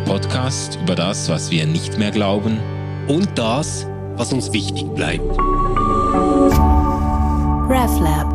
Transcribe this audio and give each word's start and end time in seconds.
der 0.00 0.12
Podcast 0.12 0.78
über 0.82 0.94
das, 0.94 1.28
was 1.28 1.50
wir 1.50 1.66
nicht 1.66 1.98
mehr 1.98 2.10
glauben 2.10 2.58
und 3.08 3.36
das, 3.36 3.86
was 4.16 4.32
uns 4.32 4.50
wichtig 4.52 4.86
bleibt. 4.94 5.36
RefLab 7.68 8.30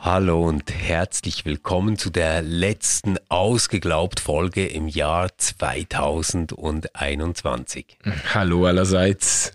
Hallo 0.00 0.46
und 0.48 0.72
herzlich 0.72 1.44
willkommen 1.44 1.98
zu 1.98 2.10
der 2.10 2.42
letzten 2.42 3.16
ausgeglaubt 3.28 4.20
Folge 4.20 4.66
im 4.66 4.88
Jahr 4.88 5.28
2021. 5.36 7.98
Hallo 8.34 8.66
allerseits. 8.66 9.52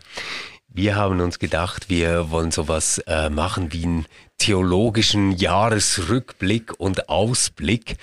Wir 0.75 0.95
haben 0.95 1.19
uns 1.21 1.37
gedacht, 1.39 1.89
wir 1.89 2.31
wollen 2.31 2.51
sowas 2.51 2.97
äh, 3.05 3.29
machen 3.29 3.73
wie 3.73 3.83
einen 3.83 4.05
theologischen 4.43 5.31
Jahresrückblick 5.31 6.77
und 6.77 7.07
Ausblick, 7.07 7.95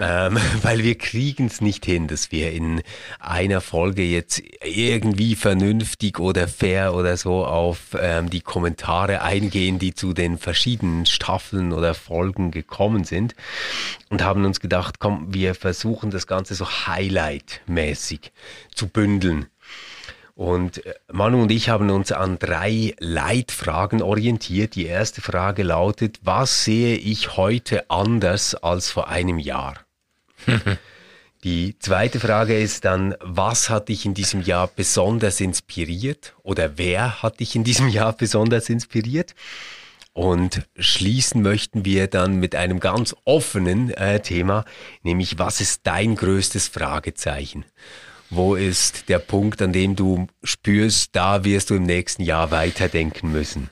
ähm, 0.00 0.38
weil 0.62 0.82
wir 0.82 0.96
kriegen 0.96 1.48
es 1.48 1.60
nicht 1.60 1.84
hin, 1.84 2.08
dass 2.08 2.32
wir 2.32 2.52
in 2.52 2.82
einer 3.18 3.60
Folge 3.60 4.02
jetzt 4.02 4.42
irgendwie 4.64 5.36
vernünftig 5.36 6.20
oder 6.20 6.48
fair 6.48 6.94
oder 6.94 7.18
so 7.18 7.44
auf 7.44 7.94
ähm, 8.00 8.30
die 8.30 8.40
Kommentare 8.40 9.20
eingehen, 9.20 9.78
die 9.78 9.92
zu 9.92 10.14
den 10.14 10.38
verschiedenen 10.38 11.04
Staffeln 11.04 11.74
oder 11.74 11.92
Folgen 11.92 12.50
gekommen 12.50 13.04
sind 13.04 13.34
und 14.08 14.24
haben 14.24 14.46
uns 14.46 14.60
gedacht, 14.60 15.00
komm, 15.00 15.34
wir 15.34 15.54
versuchen 15.54 16.10
das 16.10 16.26
Ganze 16.26 16.54
so 16.54 16.64
Highlight-mäßig 16.64 18.32
zu 18.74 18.88
bündeln 18.88 19.48
und 20.38 20.86
äh, 20.86 20.94
Manu 21.10 21.42
und 21.42 21.50
ich 21.50 21.68
haben 21.68 21.90
uns 21.90 22.12
an 22.12 22.38
drei 22.38 22.94
Leitfragen 23.00 24.02
orientiert. 24.02 24.76
Die 24.76 24.86
erste 24.86 25.20
Frage 25.20 25.64
lautet, 25.64 26.20
was 26.22 26.64
sehe 26.64 26.94
ich 26.94 27.36
heute 27.36 27.90
anders 27.90 28.54
als 28.54 28.88
vor 28.88 29.08
einem 29.08 29.40
Jahr? 29.40 29.74
Die 31.42 31.76
zweite 31.80 32.20
Frage 32.20 32.56
ist 32.56 32.84
dann, 32.84 33.16
was 33.20 33.68
hat 33.68 33.88
dich 33.88 34.06
in 34.06 34.14
diesem 34.14 34.40
Jahr 34.40 34.68
besonders 34.68 35.40
inspiriert 35.40 36.34
oder 36.44 36.78
wer 36.78 37.20
hat 37.20 37.40
dich 37.40 37.56
in 37.56 37.64
diesem 37.64 37.88
Jahr 37.88 38.12
besonders 38.12 38.68
inspiriert? 38.68 39.34
Und 40.12 40.68
schließen 40.78 41.42
möchten 41.42 41.84
wir 41.84 42.06
dann 42.06 42.36
mit 42.36 42.54
einem 42.54 42.78
ganz 42.78 43.14
offenen 43.24 43.90
äh, 43.90 44.20
Thema, 44.20 44.64
nämlich 45.02 45.40
was 45.40 45.60
ist 45.60 45.80
dein 45.84 46.14
größtes 46.14 46.68
Fragezeichen? 46.68 47.64
Wo 48.30 48.54
ist 48.54 49.08
der 49.08 49.18
Punkt, 49.18 49.62
an 49.62 49.72
dem 49.72 49.96
du 49.96 50.26
spürst, 50.42 51.16
da 51.16 51.44
wirst 51.44 51.70
du 51.70 51.74
im 51.74 51.84
nächsten 51.84 52.22
Jahr 52.22 52.50
weiterdenken 52.50 53.32
müssen? 53.32 53.70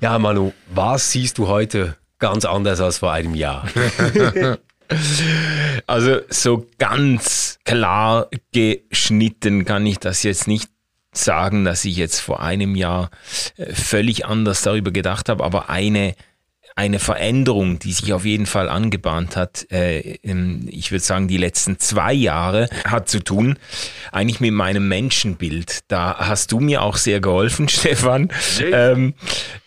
Ja, 0.00 0.18
Manu, 0.18 0.52
was 0.72 1.10
siehst 1.10 1.38
du 1.38 1.48
heute 1.48 1.96
ganz 2.18 2.44
anders 2.44 2.80
als 2.80 2.98
vor 2.98 3.12
einem 3.12 3.34
Jahr? 3.34 3.66
also 5.86 6.20
so 6.28 6.66
ganz 6.78 7.58
klar 7.64 8.28
geschnitten 8.52 9.64
kann 9.64 9.84
ich 9.86 9.98
das 9.98 10.22
jetzt 10.22 10.46
nicht 10.46 10.70
sagen, 11.12 11.64
dass 11.64 11.84
ich 11.84 11.96
jetzt 11.96 12.20
vor 12.20 12.40
einem 12.40 12.76
Jahr 12.76 13.10
äh, 13.56 13.72
völlig 13.74 14.26
anders 14.26 14.62
darüber 14.62 14.92
gedacht 14.92 15.28
habe, 15.28 15.42
aber 15.42 15.68
eine 15.68 16.14
eine 16.76 16.98
Veränderung, 16.98 17.78
die 17.78 17.92
sich 17.92 18.12
auf 18.12 18.24
jeden 18.24 18.46
Fall 18.46 18.68
angebahnt 18.68 19.36
hat, 19.36 19.66
äh, 19.70 20.18
ich 20.66 20.90
würde 20.90 21.04
sagen, 21.04 21.28
die 21.28 21.36
letzten 21.36 21.78
zwei 21.78 22.12
Jahre, 22.12 22.68
hat 22.84 23.08
zu 23.08 23.22
tun 23.22 23.58
eigentlich 24.12 24.40
mit 24.40 24.52
meinem 24.52 24.88
Menschenbild. 24.88 25.80
Da 25.88 26.16
hast 26.18 26.52
du 26.52 26.60
mir 26.60 26.82
auch 26.82 26.96
sehr 26.96 27.20
geholfen, 27.20 27.68
Stefan. 27.68 28.30
Ähm, 28.72 29.14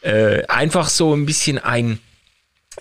äh, 0.01 0.45
einfach 0.47 0.89
so 0.89 1.13
ein 1.13 1.25
bisschen 1.25 1.59
ein, 1.59 1.99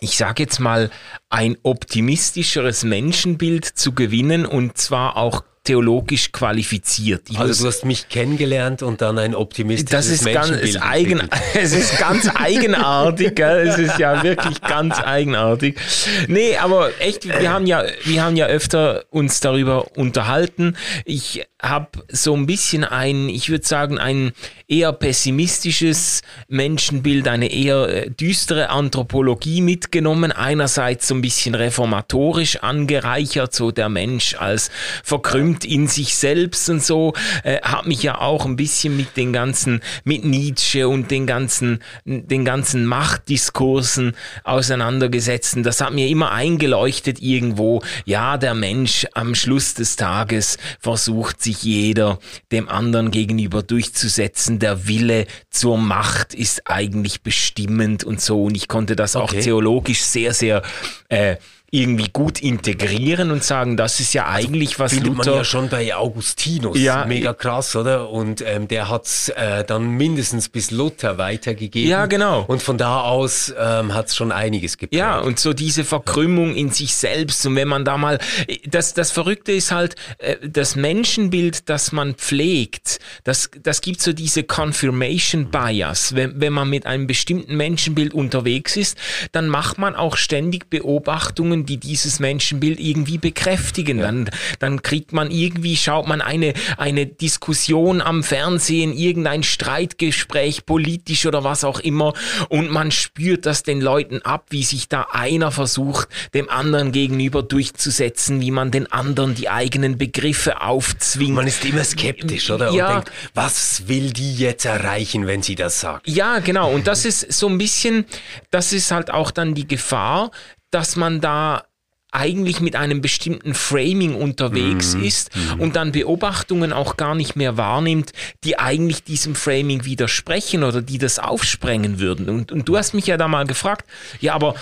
ich 0.00 0.16
sage 0.16 0.44
jetzt 0.44 0.60
mal, 0.60 0.90
ein 1.28 1.56
optimistischeres 1.62 2.84
Menschenbild 2.84 3.64
zu 3.64 3.92
gewinnen 3.92 4.46
und 4.46 4.78
zwar 4.78 5.16
auch 5.16 5.44
theologisch 5.64 6.32
qualifiziert. 6.32 7.30
Ich 7.30 7.38
also 7.38 7.62
du 7.62 7.68
hast 7.68 7.84
mich 7.84 8.08
kennengelernt 8.08 8.82
und 8.82 9.00
dann 9.00 9.16
ein 9.18 9.34
optimistisches 9.34 9.90
das 9.90 10.08
ist 10.08 10.24
ganz, 10.32 10.50
ist 10.50 10.82
eigen, 10.82 11.22
Es 11.54 11.72
ist 11.72 11.98
ganz 11.98 12.28
eigenartig, 12.34 13.36
gell? 13.36 13.68
es 13.68 13.78
ist 13.78 13.98
ja 13.98 14.22
wirklich 14.24 14.60
ganz 14.60 14.98
eigenartig. 15.00 15.78
Nee, 16.26 16.56
aber 16.56 16.90
echt, 17.00 17.26
wir 17.26 17.52
haben 17.52 17.66
ja, 17.66 17.84
wir 18.04 18.24
haben 18.24 18.36
ja 18.36 18.46
öfter 18.46 19.04
uns 19.10 19.38
darüber 19.38 19.96
unterhalten. 19.96 20.76
Ich 21.04 21.44
habe 21.60 21.86
so 22.10 22.34
ein 22.34 22.46
bisschen 22.46 22.82
ein, 22.82 23.28
ich 23.28 23.48
würde 23.48 23.64
sagen, 23.64 23.98
ein 23.98 24.32
eher 24.66 24.92
pessimistisches 24.92 26.22
Menschenbild, 26.48 27.28
eine 27.28 27.52
eher 27.52 27.88
äh, 27.88 28.10
düstere 28.10 28.70
Anthropologie 28.70 29.60
mitgenommen. 29.60 30.32
Einerseits 30.32 31.06
so 31.06 31.14
ein 31.14 31.22
bisschen 31.22 31.54
reformatorisch 31.54 32.56
angereichert, 32.56 33.54
so 33.54 33.70
der 33.70 33.88
Mensch 33.88 34.34
als 34.34 34.70
verkrümmt 35.04 35.51
in 35.64 35.86
sich 35.86 36.16
selbst 36.16 36.68
und 36.68 36.82
so. 36.82 37.14
Äh, 37.44 37.60
hat 37.62 37.86
mich 37.86 38.02
ja 38.02 38.18
auch 38.18 38.44
ein 38.44 38.56
bisschen 38.56 38.96
mit 38.96 39.16
den 39.16 39.32
ganzen, 39.32 39.80
mit 40.02 40.24
Nietzsche 40.24 40.88
und 40.88 41.12
den 41.12 41.26
ganzen, 41.26 41.80
den 42.04 42.44
ganzen 42.44 42.86
Machtdiskursen 42.86 44.16
auseinandergesetzt. 44.42 45.56
Und 45.56 45.62
das 45.62 45.80
hat 45.80 45.92
mir 45.92 46.08
immer 46.08 46.32
eingeleuchtet 46.32 47.22
irgendwo. 47.22 47.82
Ja, 48.04 48.36
der 48.36 48.54
Mensch 48.54 49.06
am 49.14 49.36
Schluss 49.36 49.74
des 49.74 49.94
Tages 49.94 50.58
versucht 50.80 51.40
sich 51.40 51.52
sich 51.52 51.62
jeder 51.62 52.18
dem 52.50 52.68
anderen 52.68 53.10
gegenüber 53.10 53.62
durchzusetzen. 53.62 54.58
Der 54.58 54.86
Wille 54.86 55.26
zur 55.50 55.78
Macht 55.78 56.34
ist 56.34 56.68
eigentlich 56.68 57.22
bestimmend 57.22 58.04
und 58.04 58.20
so. 58.20 58.44
Und 58.44 58.56
ich 58.56 58.68
konnte 58.68 58.96
das 58.96 59.16
okay. 59.16 59.24
auch 59.24 59.42
theologisch 59.42 60.02
sehr, 60.02 60.34
sehr 60.34 60.62
äh, 61.08 61.36
irgendwie 61.74 62.10
gut 62.12 62.42
integrieren 62.42 63.30
und 63.30 63.42
sagen, 63.42 63.78
das 63.78 63.98
ist 63.98 64.12
ja 64.12 64.28
eigentlich 64.28 64.78
was 64.78 64.92
Findet 64.92 65.16
Luther... 65.16 65.30
man 65.30 65.38
ja 65.38 65.44
schon 65.44 65.70
bei 65.70 65.94
Augustinus, 65.94 66.78
ja, 66.78 67.06
mega 67.06 67.32
krass, 67.32 67.74
oder? 67.74 68.10
Und 68.10 68.44
ähm, 68.46 68.68
der 68.68 68.90
hat's 68.90 69.30
äh, 69.30 69.64
dann 69.64 69.88
mindestens 69.92 70.50
bis 70.50 70.70
Luther 70.70 71.16
weitergegeben. 71.16 71.88
Ja, 71.88 72.04
genau. 72.04 72.44
Und 72.46 72.62
von 72.62 72.76
da 72.76 73.00
aus 73.00 73.54
ähm, 73.58 73.94
hat's 73.94 74.14
schon 74.14 74.32
einiges 74.32 74.76
geprägt. 74.76 74.98
Ja, 74.98 75.18
und 75.18 75.38
so 75.38 75.54
diese 75.54 75.82
Verkrümmung 75.84 76.54
in 76.54 76.68
sich 76.68 76.94
selbst 76.94 77.46
und 77.46 77.56
wenn 77.56 77.68
man 77.68 77.86
da 77.86 77.96
mal... 77.96 78.18
Das, 78.66 78.92
das 78.92 79.10
Verrückte 79.10 79.52
ist 79.52 79.72
halt, 79.72 79.96
äh, 80.18 80.36
das 80.46 80.76
Menschenbild, 80.76 81.70
das 81.70 81.90
man 81.90 82.16
pflegt, 82.16 82.98
das, 83.24 83.50
das 83.62 83.80
gibt 83.80 84.02
so 84.02 84.12
diese 84.12 84.42
Confirmation 84.42 85.50
Bias. 85.50 86.14
Wenn, 86.14 86.38
wenn 86.38 86.52
man 86.52 86.68
mit 86.68 86.84
einem 86.84 87.06
bestimmten 87.06 87.56
Menschenbild 87.56 88.12
unterwegs 88.12 88.76
ist, 88.76 88.98
dann 89.32 89.48
macht 89.48 89.78
man 89.78 89.96
auch 89.96 90.18
ständig 90.18 90.68
Beobachtungen 90.68 91.61
die 91.66 91.78
dieses 91.78 92.20
Menschenbild 92.20 92.80
irgendwie 92.80 93.18
bekräftigen. 93.18 93.98
Ja. 93.98 94.06
Dann, 94.06 94.30
dann 94.58 94.82
kriegt 94.82 95.12
man 95.12 95.30
irgendwie, 95.30 95.76
schaut 95.76 96.06
man 96.06 96.20
eine, 96.20 96.54
eine 96.76 97.06
Diskussion 97.06 98.00
am 98.00 98.22
Fernsehen, 98.22 98.92
irgendein 98.92 99.42
Streitgespräch, 99.42 100.66
politisch 100.66 101.26
oder 101.26 101.44
was 101.44 101.64
auch 101.64 101.80
immer, 101.80 102.12
und 102.48 102.70
man 102.70 102.90
spürt 102.90 103.46
das 103.46 103.62
den 103.62 103.80
Leuten 103.80 104.22
ab, 104.22 104.46
wie 104.50 104.62
sich 104.62 104.88
da 104.88 105.06
einer 105.12 105.50
versucht, 105.50 106.08
dem 106.34 106.48
anderen 106.48 106.92
gegenüber 106.92 107.42
durchzusetzen, 107.42 108.40
wie 108.40 108.50
man 108.50 108.70
den 108.70 108.90
anderen 108.90 109.34
die 109.34 109.48
eigenen 109.48 109.98
Begriffe 109.98 110.60
aufzwingt. 110.60 111.34
Man 111.34 111.46
ist 111.46 111.64
immer 111.64 111.84
skeptisch, 111.84 112.50
oder? 112.50 112.70
Ja. 112.72 112.86
Und 112.86 112.94
denkt, 112.94 113.12
was 113.34 113.88
will 113.88 114.12
die 114.12 114.34
jetzt 114.34 114.64
erreichen, 114.64 115.26
wenn 115.26 115.42
sie 115.42 115.54
das 115.54 115.80
sagt? 115.80 116.08
Ja, 116.08 116.38
genau. 116.38 116.70
Und 116.70 116.86
das 116.86 117.04
ist 117.04 117.32
so 117.32 117.48
ein 117.48 117.58
bisschen, 117.58 118.04
das 118.50 118.72
ist 118.72 118.90
halt 118.90 119.10
auch 119.10 119.30
dann 119.30 119.54
die 119.54 119.66
Gefahr, 119.66 120.30
dass 120.72 120.96
man 120.96 121.20
da 121.20 121.64
eigentlich 122.12 122.60
mit 122.60 122.76
einem 122.76 123.00
bestimmten 123.00 123.54
Framing 123.54 124.14
unterwegs 124.14 124.94
mhm. 124.94 125.04
ist 125.04 125.34
mhm. 125.34 125.60
und 125.60 125.76
dann 125.76 125.92
Beobachtungen 125.92 126.72
auch 126.72 126.98
gar 126.98 127.14
nicht 127.14 127.36
mehr 127.36 127.56
wahrnimmt, 127.56 128.12
die 128.44 128.58
eigentlich 128.58 129.02
diesem 129.02 129.34
Framing 129.34 129.86
widersprechen 129.86 130.62
oder 130.62 130.82
die 130.82 130.98
das 130.98 131.18
aufsprengen 131.18 132.00
würden. 132.00 132.28
Und, 132.28 132.52
und 132.52 132.68
du 132.68 132.76
hast 132.76 132.92
mich 132.92 133.06
ja 133.06 133.16
da 133.16 133.28
mal 133.28 133.46
gefragt, 133.46 133.86
ja, 134.20 134.34
aber 134.34 134.54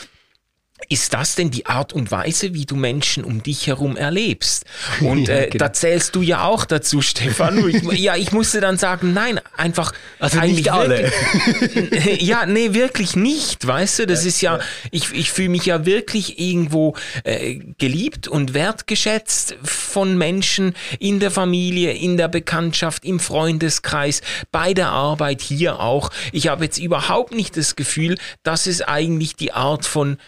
ist 0.88 1.15
das 1.15 1.35
denn 1.35 1.50
die 1.50 1.67
Art 1.67 1.93
und 1.93 2.11
Weise, 2.11 2.55
wie 2.55 2.67
du 2.67 2.77
Menschen 2.77 3.25
um 3.25 3.43
dich 3.43 3.67
herum 3.67 3.97
erlebst? 3.97 4.65
Und 5.00 5.29
ja, 5.29 5.35
äh, 5.35 5.47
genau. 5.49 5.67
da 5.67 5.73
zählst 5.73 6.17
du 6.17 6.23
ja 6.23 6.44
auch 6.44 6.65
dazu, 6.65 7.03
Stefan. 7.11 7.69
Ich, 7.69 7.82
ja, 7.99 8.17
ich 8.17 8.32
musste 8.32 8.61
dann 8.61 8.79
sagen, 8.79 9.12
nein, 9.12 9.41
einfach 9.56 9.93
also 10.19 10.41
nicht 10.41 10.71
alle. 10.73 11.12
Wirklich, 11.61 12.23
ja, 12.23 12.47
nee, 12.47 12.75
wirklich 12.75 13.17
nicht, 13.17 13.67
weißt 13.67 14.00
du? 14.00 14.06
Das 14.06 14.23
ja, 14.23 14.29
ist 14.29 14.41
ja, 14.41 14.56
ja. 14.56 14.65
ich, 14.91 15.12
ich 15.12 15.31
fühle 15.31 15.50
mich 15.50 15.67
ja 15.67 15.87
wirklich 15.87 16.38
irgendwo 16.38 16.94
äh, 17.25 17.56
geliebt 17.79 18.29
und 18.29 18.55
wertgeschätzt 18.55 19.56
von 19.62 20.17
Menschen 20.17 20.75
in 20.99 21.21
der 21.21 21.31
Familie, 21.31 21.93
in 21.93 22.17
der 22.17 22.29
Bekanntschaft, 22.29 23.05
im 23.05 23.21
Freundeskreis, 23.21 24.23
bei 24.50 24.75
der 24.75 24.88
Arbeit 24.88 25.41
hier 25.41 25.81
auch. 25.81 26.11
Ich 26.33 26.49
habe 26.49 26.65
jetzt 26.65 26.79
überhaupt 26.79 27.35
nicht 27.35 27.56
das 27.56 27.76
Gefühl, 27.76 28.19
dass 28.43 28.67
es 28.67 28.83
eigentlich 28.83 29.37
die 29.37 29.53
Art 29.53 29.85
von 29.85 30.19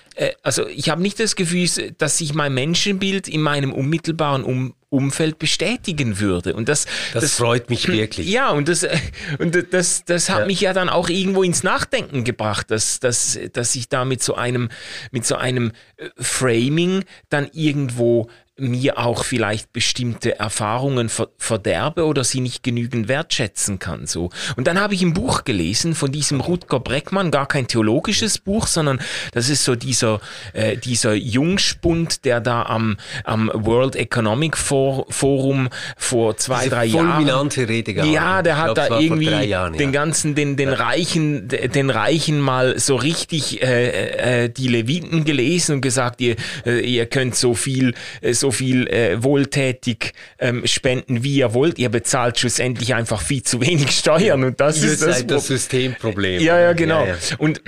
also 0.43 0.67
ich 0.69 0.89
habe 0.89 1.03
nicht 1.03 1.19
das 1.21 1.37
Gefühl, 1.37 1.69
dass 1.99 2.19
sich 2.19 2.35
mein 2.35 2.55
Menschenbild 2.55 3.29
in 3.29 3.41
meinem 3.41 3.73
unmittelbaren 3.73 4.45
um 4.45 4.75
Umfeld 4.93 5.39
bestätigen 5.39 6.21
würde. 6.21 6.55
Und 6.55 6.69
das, 6.69 6.85
das, 7.15 7.23
das 7.23 7.35
freut 7.37 7.71
mich 7.71 7.89
wirklich. 7.89 8.29
Ja, 8.29 8.51
und 8.51 8.69
das, 8.69 8.83
äh, 8.83 8.95
und 9.39 9.73
das, 9.73 10.05
das 10.05 10.29
hat 10.29 10.41
ja. 10.41 10.47
mich 10.47 10.61
ja 10.61 10.75
dann 10.75 10.91
auch 10.91 11.09
irgendwo 11.09 11.43
ins 11.43 11.63
Nachdenken 11.63 12.25
gebracht, 12.25 12.71
dass, 12.71 13.01
dass, 13.01 13.39
dass 13.55 13.75
ich 13.75 13.89
da 13.89 14.05
mit 14.05 14.23
so 14.23 14.35
einem, 14.35 14.69
mit 15.11 15.25
so 15.25 15.37
einem 15.37 15.73
äh, 15.97 16.11
Framing 16.19 17.05
dann 17.31 17.49
irgendwo 17.55 18.29
mir 18.59 18.99
auch 18.99 19.25
vielleicht 19.25 19.73
bestimmte 19.73 20.39
Erfahrungen 20.39 21.11
verderbe 21.39 22.05
oder 22.05 22.23
sie 22.23 22.41
nicht 22.41 22.63
genügend 22.63 23.09
wertschätzen 23.09 23.79
kann. 23.79 24.07
So. 24.07 24.29
Und 24.57 24.67
dann 24.67 24.79
habe 24.79 24.95
ich 24.95 25.03
ein 25.03 25.15
Buch 25.15 25.45
gelesen 25.45 25.95
von 25.95 26.13
diesem 26.13 26.41
Rutger 26.41 26.79
Breckmann, 26.79 27.31
gar 27.31 27.49
kein 27.49 27.67
theologisches 27.67 28.39
Buch, 28.39 28.67
sondern 28.67 29.01
das 29.33 29.49
ist 29.49 29.65
so 29.65 29.75
dieser, 29.75 30.21
äh, 30.53 30.77
dieser 30.77 31.15
Jungspund, 31.15 32.27
der 32.27 32.41
da 32.41 32.65
am, 32.65 32.99
am 33.25 33.51
World 33.55 33.97
Economic 33.97 34.59
Forum 34.59 35.71
vor 35.97 36.37
zwei, 36.37 36.69
drei 36.69 36.85
Jahren. 36.85 37.27
Rede 37.69 37.95
gehabt. 37.95 38.13
Ja, 38.13 38.43
der 38.43 38.59
hat 38.59 38.75
glaub, 38.75 38.89
da 38.89 39.01
irgendwie 39.01 39.31
Jahren, 39.47 39.73
den 39.75 39.93
ganzen, 39.93 40.35
den, 40.35 40.57
den 40.57 40.69
ja. 40.69 40.75
Reichen, 40.75 41.49
den 41.49 41.89
Reichen 41.89 42.39
mal 42.41 42.79
so 42.79 42.97
richtig 42.97 43.63
äh, 43.63 44.45
äh, 44.45 44.49
die 44.51 44.69
Leviten 44.69 45.25
gelesen 45.25 45.77
und 45.77 45.81
gesagt, 45.81 46.21
ihr, 46.21 46.37
äh, 46.67 46.81
ihr 46.81 47.07
könnt 47.07 47.35
so 47.35 47.55
viel, 47.55 47.95
äh, 48.21 48.35
so 48.43 48.51
viel 48.51 48.87
äh, 48.89 49.23
wohltätig 49.23 50.13
ähm, 50.39 50.67
spenden, 50.67 51.25
wie 51.25 51.37
ihr 51.37 51.55
wollt. 51.55 51.79
Ihr 51.79 51.89
bezahlt 51.89 52.39
schlussendlich 52.39 52.95
einfach 52.95 53.23
viel 53.23 53.43
zu 53.43 53.61
wenig 53.61 53.91
Steuern 53.99 54.45
und 54.45 54.61
das 54.61 54.83
ihr 54.83 54.93
ist 54.93 55.03
das, 55.03 55.27
das 55.27 55.47
Systemproblem. 55.47 56.43
Ja, 56.43 56.61
ja, 56.61 56.75
genau. 56.75 57.07
Ja, 57.07 57.15
ja. 57.15 57.37
Und, 57.39 57.63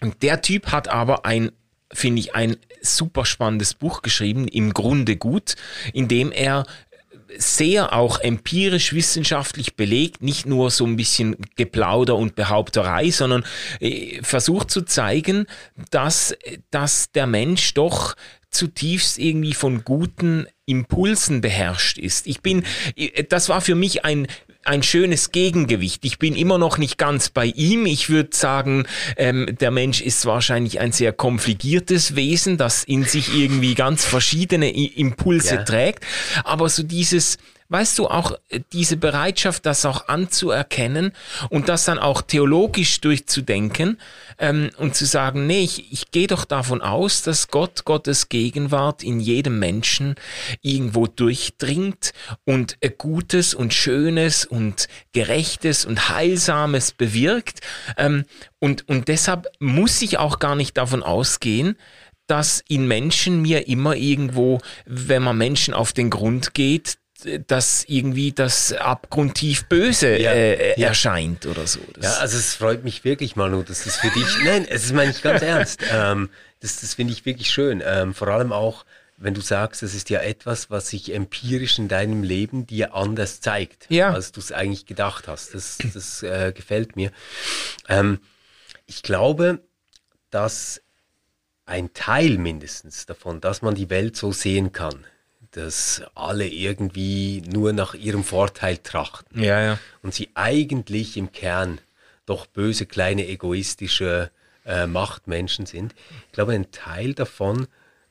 und 0.00 0.22
der 0.22 0.40
Typ 0.42 0.70
hat 0.70 0.88
aber 0.88 1.26
ein 1.26 1.50
finde 1.92 2.18
ich, 2.18 2.34
ein 2.34 2.56
super 2.80 3.24
spannendes 3.24 3.74
Buch 3.74 4.02
geschrieben, 4.02 4.48
im 4.48 4.74
Grunde 4.74 5.16
gut, 5.16 5.54
in 5.92 6.08
dem 6.08 6.32
er 6.32 6.66
sehr 7.36 7.92
auch 7.92 8.20
empirisch 8.20 8.92
wissenschaftlich 8.92 9.76
belegt, 9.76 10.22
nicht 10.22 10.46
nur 10.46 10.70
so 10.70 10.86
ein 10.86 10.96
bisschen 10.96 11.36
Geplauder 11.56 12.16
und 12.16 12.34
Behaupterei, 12.34 13.10
sondern 13.10 13.44
äh, 13.80 14.22
versucht 14.22 14.70
zu 14.70 14.82
zeigen, 14.82 15.46
dass, 15.90 16.36
dass 16.70 17.10
der 17.12 17.26
Mensch 17.26 17.74
doch 17.74 18.14
zutiefst 18.54 19.18
irgendwie 19.18 19.54
von 19.54 19.84
guten 19.84 20.46
Impulsen 20.66 21.40
beherrscht 21.40 21.98
ist. 21.98 22.26
Ich 22.26 22.40
bin, 22.40 22.64
das 23.28 23.48
war 23.48 23.60
für 23.60 23.74
mich 23.74 24.04
ein 24.04 24.26
ein 24.64 24.82
schönes 24.82 25.30
Gegengewicht. 25.30 26.04
Ich 26.04 26.18
bin 26.18 26.34
immer 26.34 26.58
noch 26.58 26.78
nicht 26.78 26.96
ganz 26.96 27.28
bei 27.28 27.46
ihm. 27.46 27.86
Ich 27.86 28.08
würde 28.08 28.30
sagen, 28.34 28.86
ähm, 29.16 29.56
der 29.60 29.70
Mensch 29.70 30.00
ist 30.00 30.24
wahrscheinlich 30.26 30.80
ein 30.80 30.92
sehr 30.92 31.12
konfligiertes 31.12 32.16
Wesen, 32.16 32.56
das 32.56 32.82
in 32.84 33.04
sich 33.04 33.34
irgendwie 33.34 33.74
ganz 33.74 34.04
verschiedene 34.04 34.74
Impulse 34.74 35.56
ja. 35.56 35.62
trägt. 35.64 36.04
Aber 36.44 36.68
so 36.68 36.82
dieses, 36.82 37.36
weißt 37.68 37.98
du, 37.98 38.08
auch 38.08 38.32
äh, 38.48 38.60
diese 38.72 38.96
Bereitschaft, 38.96 39.66
das 39.66 39.84
auch 39.84 40.08
anzuerkennen 40.08 41.12
und 41.50 41.68
das 41.68 41.84
dann 41.84 41.98
auch 41.98 42.22
theologisch 42.22 43.00
durchzudenken 43.00 43.98
ähm, 44.38 44.70
und 44.78 44.94
zu 44.94 45.06
sagen, 45.06 45.46
nee, 45.46 45.62
ich, 45.62 45.92
ich 45.92 46.10
gehe 46.10 46.26
doch 46.26 46.44
davon 46.44 46.82
aus, 46.82 47.22
dass 47.22 47.48
Gott, 47.48 47.84
Gottes 47.84 48.28
Gegenwart 48.28 49.02
in 49.02 49.20
jedem 49.20 49.58
Menschen 49.58 50.14
irgendwo 50.60 51.06
durchdringt 51.06 52.12
und 52.44 52.76
äh, 52.80 52.90
Gutes 52.90 53.54
und 53.54 53.72
Schönes 53.72 54.44
und 54.44 54.88
Gerechtes 55.12 55.84
und 55.84 56.08
Heilsames 56.08 56.92
bewirkt. 56.92 57.60
Ähm, 57.96 58.24
und, 58.58 58.88
und 58.88 59.08
deshalb 59.08 59.46
muss 59.58 60.00
ich 60.02 60.18
auch 60.18 60.38
gar 60.38 60.54
nicht 60.54 60.76
davon 60.76 61.02
ausgehen, 61.02 61.76
dass 62.26 62.64
in 62.68 62.88
Menschen 62.88 63.42
mir 63.42 63.68
immer 63.68 63.96
irgendwo, 63.96 64.60
wenn 64.86 65.22
man 65.22 65.36
Menschen 65.36 65.74
auf 65.74 65.92
den 65.92 66.10
Grund 66.10 66.54
geht, 66.54 66.96
dass 67.46 67.84
irgendwie 67.88 68.32
das 68.32 68.72
abgrundtief 68.72 69.66
böse 69.66 70.18
ja, 70.18 70.32
äh, 70.32 70.80
ja. 70.80 70.88
erscheint 70.88 71.46
oder 71.46 71.66
so. 71.66 71.80
Das 71.94 72.04
ja, 72.04 72.20
also 72.20 72.36
es 72.38 72.54
freut 72.54 72.84
mich 72.84 73.04
wirklich, 73.04 73.36
Manu, 73.36 73.62
dass 73.62 73.84
das 73.84 73.96
für 73.96 74.10
dich, 74.10 74.26
nein, 74.44 74.66
es 74.68 74.84
ist 74.84 74.92
meine 74.92 75.10
ich 75.10 75.22
ganz 75.22 75.42
ernst, 75.42 75.80
ähm, 75.92 76.30
das, 76.60 76.80
das 76.80 76.94
finde 76.94 77.12
ich 77.12 77.26
wirklich 77.26 77.50
schön, 77.50 77.82
ähm, 77.84 78.14
vor 78.14 78.28
allem 78.28 78.52
auch, 78.52 78.84
wenn 79.16 79.34
du 79.34 79.40
sagst, 79.40 79.82
das 79.82 79.94
ist 79.94 80.10
ja 80.10 80.20
etwas, 80.20 80.70
was 80.70 80.88
sich 80.88 81.14
empirisch 81.14 81.78
in 81.78 81.88
deinem 81.88 82.22
Leben 82.22 82.66
dir 82.66 82.94
anders 82.94 83.40
zeigt, 83.40 83.86
ja. 83.88 84.12
als 84.12 84.32
du 84.32 84.40
es 84.40 84.50
eigentlich 84.50 84.86
gedacht 84.86 85.28
hast. 85.28 85.54
Das, 85.54 85.78
das 85.94 86.22
äh, 86.22 86.52
gefällt 86.54 86.96
mir. 86.96 87.12
Ähm, 87.88 88.20
ich 88.86 89.02
glaube, 89.02 89.60
dass 90.30 90.82
ein 91.64 91.94
Teil 91.94 92.38
mindestens 92.38 93.06
davon, 93.06 93.40
dass 93.40 93.62
man 93.62 93.74
die 93.74 93.88
Welt 93.88 94.16
so 94.16 94.32
sehen 94.32 94.72
kann, 94.72 95.06
dass 95.56 96.02
alle 96.14 96.48
irgendwie 96.48 97.42
nur 97.42 97.72
nach 97.72 97.94
ihrem 97.94 98.24
Vorteil 98.24 98.78
trachten. 98.78 99.42
Ja, 99.42 99.60
ja. 99.60 99.78
Und 100.02 100.12
sie 100.12 100.30
eigentlich 100.34 101.16
im 101.16 101.30
Kern 101.32 101.80
doch 102.26 102.46
böse, 102.46 102.86
kleine, 102.86 103.26
egoistische 103.26 104.30
äh, 104.66 104.86
Machtmenschen 104.86 105.66
sind. 105.66 105.94
Ich 106.26 106.32
glaube, 106.32 106.52
ein 106.52 106.70
Teil 106.72 107.14
davon 107.14 107.68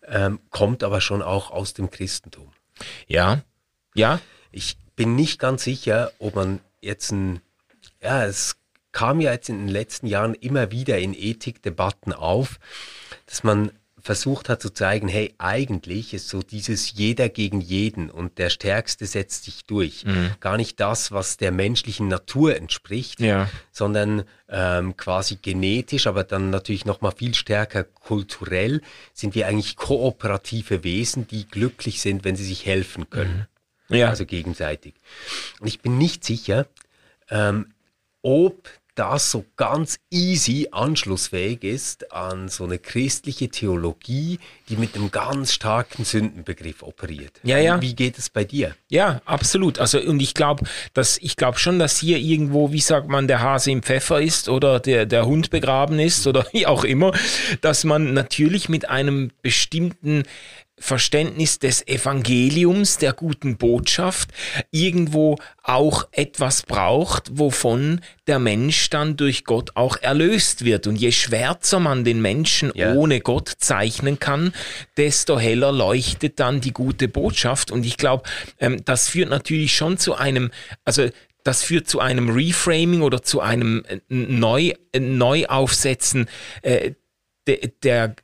ähm, 0.07 0.39
kommt 0.51 0.83
aber 0.83 1.01
schon 1.01 1.21
auch 1.21 1.51
aus 1.51 1.73
dem 1.73 1.89
Christentum. 1.89 2.51
Ja, 3.07 3.41
ja. 3.93 4.19
Ich 4.51 4.77
bin 4.95 5.15
nicht 5.15 5.39
ganz 5.39 5.63
sicher, 5.63 6.11
ob 6.19 6.35
man 6.35 6.59
jetzt 6.81 7.11
ein, 7.11 7.41
ja, 8.01 8.25
es 8.25 8.55
kam 8.91 9.19
ja 9.19 9.31
jetzt 9.31 9.49
in 9.49 9.59
den 9.59 9.67
letzten 9.67 10.07
Jahren 10.07 10.35
immer 10.35 10.71
wieder 10.71 10.99
in 10.99 11.13
Ethikdebatten 11.13 12.13
auf, 12.13 12.59
dass 13.25 13.43
man 13.43 13.71
versucht 14.03 14.49
hat 14.49 14.61
zu 14.61 14.69
zeigen, 14.69 15.07
hey, 15.07 15.33
eigentlich 15.37 16.13
ist 16.13 16.27
so 16.27 16.41
dieses 16.41 16.91
jeder 16.91 17.29
gegen 17.29 17.61
jeden 17.61 18.09
und 18.09 18.37
der 18.37 18.49
Stärkste 18.49 19.05
setzt 19.05 19.45
sich 19.45 19.63
durch. 19.65 20.03
Mhm. 20.03 20.31
Gar 20.41 20.57
nicht 20.57 20.79
das, 20.81 21.13
was 21.13 21.37
der 21.37 21.53
menschlichen 21.53 22.09
Natur 22.09 22.57
entspricht, 22.57 23.21
ja. 23.21 23.49
sondern 23.71 24.23
ähm, 24.49 24.97
quasi 24.97 25.37
genetisch, 25.41 26.05
aber 26.05 26.25
dann 26.25 26.49
natürlich 26.49 26.83
nochmal 26.83 27.13
viel 27.15 27.33
stärker 27.33 27.85
kulturell 27.85 28.81
sind 29.13 29.35
wir 29.35 29.47
eigentlich 29.47 29.77
kooperative 29.77 30.83
Wesen, 30.83 31.25
die 31.25 31.47
glücklich 31.47 32.01
sind, 32.01 32.25
wenn 32.25 32.35
sie 32.35 32.45
sich 32.45 32.65
helfen 32.65 33.09
können. 33.09 33.47
Mhm. 33.87 33.95
Ja. 33.95 34.09
Also 34.09 34.25
gegenseitig. 34.25 34.95
Und 35.61 35.67
ich 35.67 35.79
bin 35.79 35.97
nicht 35.97 36.25
sicher, 36.25 36.67
ähm, 37.29 37.73
ob 38.21 38.69
das 38.95 39.31
so 39.31 39.45
ganz 39.55 39.97
easy 40.11 40.67
anschlussfähig 40.71 41.63
ist 41.63 42.11
an 42.11 42.47
so 42.47 42.63
eine 42.65 42.77
christliche 42.77 43.49
Theologie, 43.49 44.39
die 44.69 44.75
mit 44.75 44.95
einem 44.95 45.09
ganz 45.09 45.53
starken 45.53 46.05
Sündenbegriff 46.05 46.83
operiert. 46.83 47.39
Ja, 47.43 47.57
ja. 47.57 47.81
Wie 47.81 47.95
geht 47.95 48.17
es 48.17 48.29
bei 48.29 48.43
dir? 48.43 48.75
Ja, 48.89 49.21
absolut. 49.25 49.79
Also 49.79 49.99
und 49.99 50.21
ich 50.21 50.33
glaube, 50.33 50.65
dass 50.93 51.17
ich 51.17 51.35
glaube 51.35 51.57
schon, 51.57 51.79
dass 51.79 51.97
hier 51.97 52.17
irgendwo, 52.17 52.71
wie 52.71 52.81
sagt 52.81 53.07
man, 53.09 53.27
der 53.27 53.41
Hase 53.41 53.71
im 53.71 53.81
Pfeffer 53.81 54.21
ist 54.21 54.47
oder 54.49 54.79
der 54.79 55.05
der 55.05 55.25
Hund 55.25 55.49
begraben 55.49 55.99
ist 55.99 56.27
oder 56.27 56.45
wie 56.53 56.67
auch 56.67 56.83
immer, 56.83 57.13
dass 57.61 57.83
man 57.83 58.13
natürlich 58.13 58.69
mit 58.69 58.89
einem 58.89 59.31
bestimmten 59.41 60.23
Verständnis 60.79 61.59
des 61.59 61.87
Evangeliums, 61.87 62.97
der 62.97 63.13
guten 63.13 63.57
Botschaft, 63.57 64.31
irgendwo 64.71 65.37
auch 65.61 66.07
etwas 66.11 66.63
braucht, 66.63 67.37
wovon 67.37 68.01
der 68.27 68.39
Mensch 68.39 68.89
dann 68.89 69.15
durch 69.15 69.45
Gott 69.45 69.71
auch 69.75 69.97
erlöst 69.97 70.65
wird. 70.65 70.87
Und 70.87 70.95
je 70.95 71.11
schwärzer 71.11 71.79
man 71.79 72.03
den 72.03 72.21
Menschen 72.21 72.71
ja. 72.75 72.93
ohne 72.93 73.21
Gott 73.21 73.53
zeichnen 73.57 74.19
kann, 74.19 74.53
desto 74.97 75.39
heller 75.39 75.71
leuchtet 75.71 76.39
dann 76.39 76.59
die 76.59 76.73
gute 76.73 77.07
Botschaft. 77.07 77.71
Und 77.71 77.85
ich 77.85 77.97
glaube, 77.97 78.23
ähm, 78.59 78.83
das 78.83 79.09
führt 79.09 79.29
natürlich 79.29 79.75
schon 79.75 79.97
zu 79.97 80.15
einem, 80.15 80.51
also 80.85 81.07
das 81.43 81.63
führt 81.63 81.87
zu 81.87 81.99
einem 81.99 82.29
Reframing 82.29 83.01
oder 83.01 83.21
zu 83.21 83.41
einem 83.41 83.85
äh, 83.87 83.99
Neu, 84.09 84.73
äh, 84.91 84.99
Neuaufsetzen 84.99 86.27
äh, 86.61 86.91
der, 87.47 87.57
der 87.83 88.15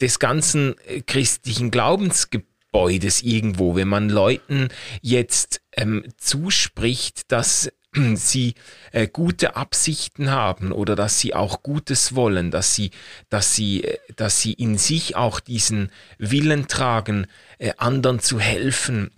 des 0.00 0.18
ganzen 0.18 0.74
äh, 0.86 1.00
christlichen 1.02 1.70
Glaubensgebäudes 1.70 3.22
irgendwo, 3.22 3.76
wenn 3.76 3.88
man 3.88 4.08
Leuten 4.08 4.68
jetzt 5.00 5.60
ähm, 5.76 6.04
zuspricht, 6.16 7.30
dass 7.32 7.70
sie 8.14 8.54
äh, 8.92 9.08
gute 9.08 9.56
Absichten 9.56 10.30
haben 10.30 10.72
oder 10.72 10.94
dass 10.94 11.20
sie 11.20 11.34
auch 11.34 11.62
Gutes 11.62 12.14
wollen, 12.14 12.50
dass 12.50 12.74
sie, 12.74 12.90
dass 13.28 13.54
sie, 13.54 13.84
äh, 13.84 13.98
dass 14.16 14.40
sie 14.40 14.52
in 14.52 14.78
sich 14.78 15.16
auch 15.16 15.40
diesen 15.40 15.90
Willen 16.18 16.68
tragen, 16.68 17.26
äh, 17.58 17.72
anderen 17.76 18.20
zu 18.20 18.38
helfen 18.38 19.10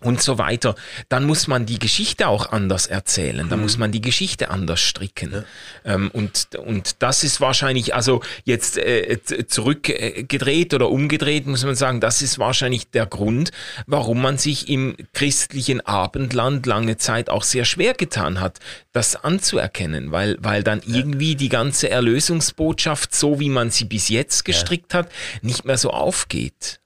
und 0.00 0.22
so 0.22 0.38
weiter, 0.38 0.74
dann 1.08 1.24
muss 1.24 1.48
man 1.48 1.66
die 1.66 1.78
Geschichte 1.78 2.28
auch 2.28 2.52
anders 2.52 2.86
erzählen, 2.86 3.48
dann 3.48 3.58
mhm. 3.58 3.64
muss 3.64 3.78
man 3.78 3.92
die 3.92 4.00
Geschichte 4.00 4.50
anders 4.50 4.80
stricken. 4.80 5.32
Ja. 5.32 5.44
Ähm, 5.84 6.10
und, 6.12 6.54
und 6.56 6.96
das 7.02 7.24
ist 7.24 7.40
wahrscheinlich, 7.40 7.94
also 7.94 8.20
jetzt 8.44 8.78
äh, 8.78 9.18
zurückgedreht 9.46 10.74
oder 10.74 10.90
umgedreht, 10.90 11.46
muss 11.46 11.64
man 11.64 11.74
sagen, 11.74 12.00
das 12.00 12.22
ist 12.22 12.38
wahrscheinlich 12.38 12.90
der 12.90 13.06
Grund, 13.06 13.50
warum 13.86 14.22
man 14.22 14.38
sich 14.38 14.68
im 14.68 14.96
christlichen 15.14 15.80
Abendland 15.80 16.66
lange 16.66 16.96
Zeit 16.96 17.30
auch 17.30 17.42
sehr 17.42 17.64
schwer 17.64 17.94
getan 17.94 18.40
hat, 18.40 18.58
das 18.92 19.16
anzuerkennen, 19.16 20.12
weil, 20.12 20.36
weil 20.40 20.62
dann 20.62 20.80
ja. 20.86 20.96
irgendwie 20.96 21.34
die 21.34 21.48
ganze 21.48 21.90
Erlösungsbotschaft, 21.90 23.14
so 23.14 23.40
wie 23.40 23.48
man 23.48 23.70
sie 23.70 23.84
bis 23.84 24.08
jetzt 24.08 24.44
gestrickt 24.44 24.92
ja. 24.92 25.00
hat, 25.00 25.12
nicht 25.42 25.64
mehr 25.64 25.78
so 25.78 25.90
aufgeht. 25.90 26.80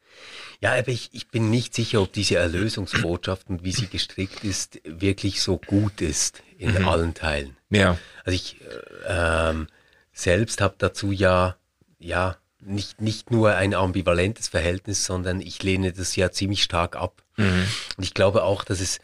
Ja, 0.63 0.75
aber 0.79 0.89
ich, 0.89 1.11
ich 1.13 1.27
bin 1.29 1.51
nicht 1.51 1.75
sicher, 1.75 2.01
ob 2.01 2.13
diese 2.13 2.37
Erlösungsbotschaft 2.37 3.51
und 3.51 3.65
wie 3.65 3.73
sie 3.73 3.89
gestrickt 3.89 4.45
ist, 4.45 4.81
wirklich 4.85 5.43
so 5.43 5.59
gut 5.59 6.01
ist 6.01 6.41
in 6.57 6.73
mhm. 6.79 6.89
allen 6.89 7.15
Teilen. 7.15 7.57
Ja. 7.71 7.99
Also 8.25 8.37
ich 8.37 8.61
äh, 8.61 9.51
ähm, 9.51 9.67
selbst 10.13 10.61
habe 10.61 10.77
dazu 10.79 11.11
ja, 11.11 11.57
ja, 11.99 12.37
nicht, 12.61 13.01
nicht 13.01 13.33
nur 13.33 13.57
ein 13.57 13.75
ambivalentes 13.75 14.47
Verhältnis, 14.47 15.05
sondern 15.05 15.41
ich 15.41 15.61
lehne 15.65 15.93
das 15.93 16.15
ja 16.15 16.31
ziemlich 16.31 16.63
stark 16.63 16.95
ab. 16.95 17.25
Mhm. 17.37 17.67
Und 17.97 18.05
ich 18.05 18.15
glaube 18.15 18.45
auch, 18.45 18.63
dass 18.63 18.81
es 18.81 19.01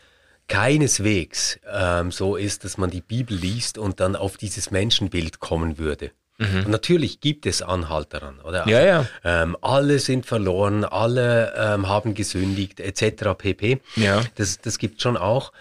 keineswegs 0.47 1.59
ähm, 1.69 2.13
so 2.13 2.37
ist, 2.37 2.63
dass 2.63 2.79
man 2.79 2.91
die 2.91 3.01
Bibel 3.01 3.37
liest 3.37 3.79
und 3.79 3.99
dann 3.99 4.15
auf 4.15 4.37
dieses 4.37 4.71
Menschenbild 4.71 5.41
kommen 5.41 5.77
würde. 5.77 6.13
Mhm. 6.39 6.67
Und 6.67 6.69
natürlich 6.69 7.21
gibt 7.21 7.47
es 7.47 7.63
Anhalt 7.63 8.15
daran, 8.15 8.41
oder? 8.41 8.61
Also, 8.61 8.71
ja, 8.71 8.81
ja. 8.81 9.07
Ähm, 9.25 9.57
alle 9.61 9.99
sind 9.99 10.25
verloren, 10.25 10.85
alle 10.85 11.53
ähm, 11.57 11.89
haben 11.89 12.15
gesündigt, 12.15 12.81
etc. 12.81 13.35
pp. 13.37 13.81
Ja. 13.97 14.23
Das, 14.37 14.61
das 14.61 14.79
gibt 14.79 15.03
schon 15.03 15.17
auch. 15.17 15.53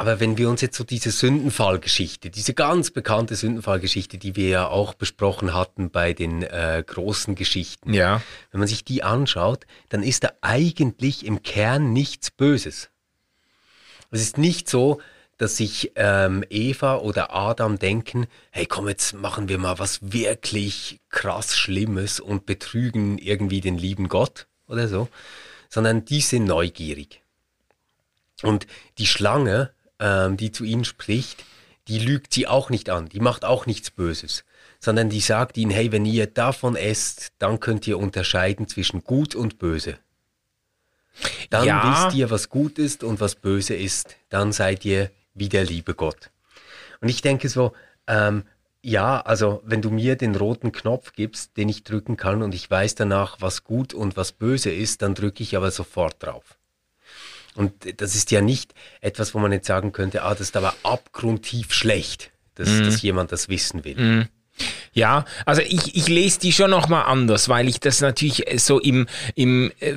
Aber 0.00 0.20
wenn 0.20 0.38
wir 0.38 0.48
uns 0.48 0.60
jetzt 0.60 0.76
so 0.76 0.84
diese 0.84 1.10
Sündenfallgeschichte, 1.10 2.30
diese 2.30 2.54
ganz 2.54 2.92
bekannte 2.92 3.34
Sündenfallgeschichte, 3.34 4.16
die 4.16 4.36
wir 4.36 4.48
ja 4.48 4.68
auch 4.68 4.94
besprochen 4.94 5.54
hatten 5.54 5.90
bei 5.90 6.12
den 6.12 6.44
äh, 6.44 6.84
großen 6.86 7.34
Geschichten, 7.34 7.92
ja. 7.92 8.22
wenn 8.52 8.60
man 8.60 8.68
sich 8.68 8.84
die 8.84 9.02
anschaut, 9.02 9.66
dann 9.88 10.04
ist 10.04 10.22
da 10.22 10.30
eigentlich 10.40 11.26
im 11.26 11.42
Kern 11.42 11.92
nichts 11.92 12.30
Böses. 12.30 12.90
Es 14.12 14.20
ist 14.20 14.38
nicht 14.38 14.68
so, 14.68 15.00
dass 15.38 15.56
sich 15.56 15.92
ähm, 15.94 16.44
Eva 16.50 16.96
oder 16.96 17.32
Adam 17.32 17.78
denken, 17.78 18.26
hey 18.50 18.66
komm, 18.66 18.88
jetzt 18.88 19.14
machen 19.14 19.48
wir 19.48 19.58
mal 19.58 19.78
was 19.78 20.12
wirklich 20.12 21.00
krass 21.08 21.56
Schlimmes 21.56 22.20
und 22.20 22.44
betrügen 22.44 23.18
irgendwie 23.18 23.60
den 23.60 23.78
lieben 23.78 24.08
Gott 24.08 24.46
oder 24.66 24.88
so, 24.88 25.08
sondern 25.68 26.04
die 26.04 26.20
sind 26.20 26.44
neugierig. 26.44 27.22
Und 28.42 28.66
die 28.98 29.06
Schlange, 29.06 29.70
ähm, 30.00 30.36
die 30.36 30.52
zu 30.52 30.64
ihnen 30.64 30.84
spricht, 30.84 31.44
die 31.86 32.00
lügt 32.00 32.34
sie 32.34 32.46
auch 32.46 32.68
nicht 32.68 32.90
an, 32.90 33.08
die 33.08 33.20
macht 33.20 33.44
auch 33.44 33.64
nichts 33.64 33.90
Böses, 33.90 34.44
sondern 34.80 35.08
die 35.08 35.20
sagt 35.20 35.56
ihnen, 35.56 35.70
hey, 35.70 35.92
wenn 35.92 36.04
ihr 36.04 36.26
davon 36.26 36.76
esst, 36.76 37.28
dann 37.38 37.60
könnt 37.60 37.86
ihr 37.86 37.98
unterscheiden 37.98 38.68
zwischen 38.68 39.04
gut 39.04 39.34
und 39.34 39.58
böse. 39.58 39.98
Dann 41.50 41.66
ja. 41.66 42.06
wisst 42.06 42.16
ihr, 42.16 42.30
was 42.30 42.48
gut 42.48 42.78
ist 42.78 43.02
und 43.02 43.20
was 43.20 43.34
böse 43.34 43.74
ist. 43.74 44.16
Dann 44.28 44.52
seid 44.52 44.84
ihr 44.84 45.10
wie 45.38 45.48
der 45.48 45.64
liebe 45.64 45.94
Gott. 45.94 46.30
Und 47.00 47.08
ich 47.08 47.22
denke 47.22 47.48
so, 47.48 47.72
ähm, 48.06 48.44
ja, 48.82 49.20
also 49.20 49.62
wenn 49.64 49.82
du 49.82 49.90
mir 49.90 50.16
den 50.16 50.34
roten 50.36 50.72
Knopf 50.72 51.12
gibst, 51.12 51.56
den 51.56 51.68
ich 51.68 51.84
drücken 51.84 52.16
kann 52.16 52.42
und 52.42 52.54
ich 52.54 52.70
weiß 52.70 52.94
danach, 52.94 53.36
was 53.40 53.64
gut 53.64 53.92
und 53.92 54.16
was 54.16 54.32
böse 54.32 54.70
ist, 54.70 55.02
dann 55.02 55.14
drücke 55.14 55.42
ich 55.42 55.56
aber 55.56 55.70
sofort 55.70 56.22
drauf. 56.22 56.58
Und 57.54 58.00
das 58.00 58.14
ist 58.14 58.30
ja 58.30 58.40
nicht 58.40 58.72
etwas, 59.00 59.34
wo 59.34 59.40
man 59.40 59.50
jetzt 59.50 59.66
sagen 59.66 59.92
könnte, 59.92 60.22
ah, 60.22 60.30
das 60.30 60.42
ist 60.42 60.56
aber 60.56 60.74
abgrundtief 60.84 61.72
schlecht, 61.72 62.30
dass, 62.54 62.68
mhm. 62.68 62.84
dass 62.84 63.02
jemand 63.02 63.32
das 63.32 63.48
wissen 63.48 63.84
will. 63.84 63.96
Mhm. 63.96 64.28
Ja, 64.92 65.24
also 65.44 65.62
ich, 65.62 65.96
ich 65.96 66.08
lese 66.08 66.40
die 66.40 66.52
schon 66.52 66.70
nochmal 66.70 67.04
anders, 67.06 67.48
weil 67.48 67.68
ich 67.68 67.80
das 67.80 68.00
natürlich 68.00 68.44
so 68.60 68.80
im, 68.80 69.06
im 69.34 69.72
äh, 69.80 69.94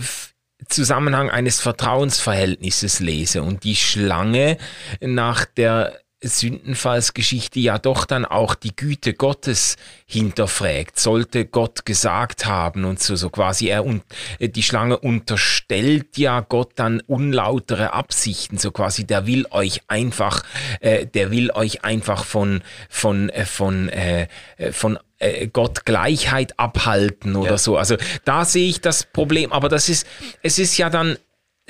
Zusammenhang 0.67 1.29
eines 1.29 1.59
Vertrauensverhältnisses 1.59 2.99
lese 2.99 3.41
und 3.41 3.63
die 3.63 3.75
Schlange 3.75 4.57
nach 5.01 5.45
der 5.45 6.01
Sündenfallsgeschichte 6.23 7.59
ja 7.59 7.79
doch 7.79 8.05
dann 8.05 8.25
auch 8.25 8.53
die 8.53 8.75
Güte 8.75 9.13
Gottes 9.13 9.77
hinterfragt. 10.05 10.99
Sollte 10.99 11.45
Gott 11.45 11.85
gesagt 11.85 12.45
haben 12.45 12.85
und 12.85 13.01
so, 13.01 13.15
so 13.15 13.29
quasi 13.29 13.67
er 13.67 13.85
und 13.85 14.03
die 14.39 14.63
Schlange 14.63 14.99
unterstellt 14.99 16.17
ja 16.17 16.41
Gott 16.41 16.73
dann 16.75 17.01
unlautere 17.01 17.93
Absichten, 17.93 18.57
so 18.57 18.71
quasi 18.71 19.05
der 19.05 19.25
will 19.25 19.47
euch 19.49 19.81
einfach, 19.87 20.43
äh, 20.79 21.07
der 21.07 21.31
will 21.31 21.51
euch 21.51 21.83
einfach 21.83 22.23
von 22.23 22.61
von 22.89 23.29
äh, 23.29 23.45
von 23.45 23.89
äh, 23.89 24.27
von 24.71 24.99
äh, 25.21 25.47
Gott 25.47 25.85
Gleichheit 25.85 26.59
abhalten 26.59 27.35
oder 27.35 27.51
ja. 27.51 27.57
so. 27.57 27.77
Also 27.77 27.95
da 28.25 28.45
sehe 28.45 28.67
ich 28.69 28.81
das 28.81 29.03
Problem, 29.03 29.51
aber 29.51 29.69
das 29.69 29.89
ist, 29.89 30.07
es 30.41 30.59
ist 30.59 30.77
ja 30.77 30.89
dann 30.89 31.17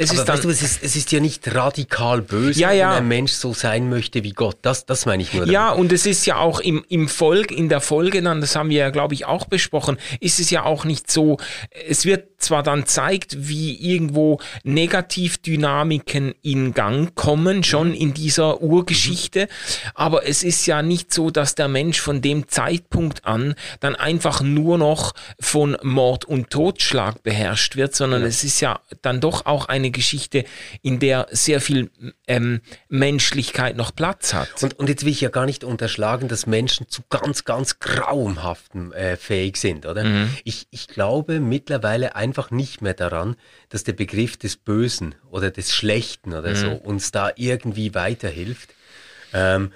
es 0.02 0.12
ist 0.12 0.26
dann, 0.26 0.36
weißt 0.36 0.46
du, 0.46 0.50
es 0.50 0.62
ist, 0.62 0.84
es 0.84 0.96
ist 0.96 1.12
ja 1.12 1.20
nicht 1.20 1.54
radikal 1.54 2.22
böse, 2.22 2.60
ja, 2.60 2.72
ja. 2.72 2.92
wenn 2.92 2.98
ein 2.98 3.08
Mensch 3.08 3.34
so 3.34 3.54
sein 3.54 3.90
möchte 3.90 4.24
wie 4.24 4.32
Gott. 4.32 4.58
Das, 4.62 4.86
das 4.86 5.06
meine 5.06 5.24
ich 5.24 5.34
nur. 5.34 5.42
Damit. 5.42 5.54
Ja, 5.54 5.72
und 5.72 5.92
es 5.92 6.06
ist 6.06 6.26
ja 6.26 6.38
auch 6.38 6.60
im, 6.60 6.84
im 6.90 7.08
Volk, 7.08 7.52
in 7.52 7.70
der 7.70 7.82
Folge 7.82 8.22
dann, 8.22 8.42
das 8.42 8.56
haben 8.56 8.70
wir 8.70 8.78
ja, 8.78 8.90
glaube 8.90 9.14
ich, 9.14 9.26
auch 9.26 9.46
besprochen, 9.46 9.98
ist 10.20 10.40
es 10.40 10.50
ja 10.50 10.64
auch 10.64 10.86
nicht 10.86 11.12
so, 11.12 11.38
es 11.88 12.06
wird 12.06 12.42
zwar 12.42 12.64
dann 12.64 12.86
zeigt, 12.86 13.48
wie 13.48 13.76
irgendwo 13.76 14.40
Negativdynamiken 14.64 16.34
in 16.42 16.74
Gang 16.74 17.14
kommen, 17.16 17.64
schon 17.64 17.90
mhm. 17.90 17.94
in 17.94 18.14
dieser 18.14 18.62
Urgeschichte, 18.62 19.44
mhm. 19.44 19.90
aber 19.94 20.28
es 20.28 20.44
ist 20.44 20.66
ja 20.66 20.82
nicht 20.82 21.14
so, 21.14 21.30
dass 21.30 21.56
der 21.56 21.68
Mensch 21.68 22.02
von 22.02 22.22
dem 22.22 22.48
Zeitpunkt 22.48 23.26
an 23.26 23.54
dann 23.80 23.96
einfach 23.96 24.42
nur 24.42 24.78
noch 24.78 25.14
von 25.40 25.78
Mord 25.84 26.26
und 26.26 26.50
Totschlag 26.50 27.22
beherrscht 27.24 27.76
wird, 27.76 27.96
sondern 27.96 28.22
ja. 28.22 28.28
es 28.28 28.44
ist 28.44 28.60
ja 28.60 28.80
dann 29.02 29.22
doch 29.22 29.46
auch 29.46 29.66
eine 29.66 29.91
Geschichte, 29.92 30.46
in 30.82 31.00
der 31.00 31.28
sehr 31.32 31.62
viel 31.62 31.90
ähm, 32.28 32.62
Menschlichkeit 32.90 33.76
noch 33.76 33.96
Platz 33.96 34.34
hat. 34.34 34.64
Und, 34.64 34.78
und 34.80 34.90
jetzt 34.90 35.06
will 35.06 35.12
ich 35.12 35.22
ja 35.22 35.30
gar 35.30 35.46
nicht 35.46 35.64
unterschlagen, 35.64 36.28
dass 36.28 36.46
Menschen 36.46 36.88
zu 36.90 37.02
ganz, 37.10 37.46
ganz 37.46 37.80
grauenhaften 37.80 38.92
äh, 38.94 39.18
fähig 39.18 39.58
sind, 39.58 39.86
oder? 39.86 40.04
Mhm. 40.04 40.30
Ich, 40.44 40.68
ich 40.72 40.88
glaube 40.88 41.40
mittlerweile 41.40 42.16
einfach 42.16 42.52
nicht 42.52 42.82
mehr 42.82 42.94
daran, 42.94 43.36
dass 43.70 43.84
der 43.84 43.94
Begriff 43.94 44.38
des 44.38 44.58
Bösen 44.58 45.16
oder 45.30 45.52
des 45.52 45.74
Schlechten 45.74 46.34
oder 46.34 46.52
mhm. 46.52 46.56
so 46.56 46.72
uns 46.72 47.12
da 47.12 47.32
irgendwie 47.36 47.94
weiterhilft. 47.96 48.74
Ähm, 49.34 49.72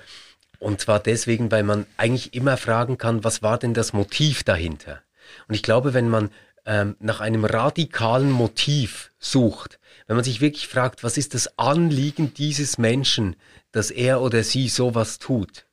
und 0.59 0.81
zwar 0.81 0.99
deswegen, 0.99 1.51
weil 1.51 1.63
man 1.63 1.85
eigentlich 1.97 2.33
immer 2.33 2.57
fragen 2.57 2.97
kann, 2.97 3.23
was 3.23 3.41
war 3.41 3.57
denn 3.57 3.73
das 3.73 3.93
Motiv 3.93 4.43
dahinter? 4.43 5.01
Und 5.47 5.55
ich 5.55 5.63
glaube, 5.63 5.93
wenn 5.93 6.09
man 6.09 6.31
ähm, 6.65 6.95
nach 6.99 7.19
einem 7.19 7.45
radikalen 7.45 8.31
Motiv 8.31 9.11
sucht, 9.19 9.79
wenn 10.07 10.15
man 10.15 10.23
sich 10.23 10.41
wirklich 10.41 10.67
fragt, 10.67 11.03
was 11.03 11.17
ist 11.17 11.33
das 11.33 11.57
Anliegen 11.57 12.33
dieses 12.33 12.77
Menschen, 12.77 13.35
dass 13.71 13.91
er 13.91 14.21
oder 14.21 14.43
sie 14.43 14.69
sowas 14.69 15.19
tut, 15.19 15.65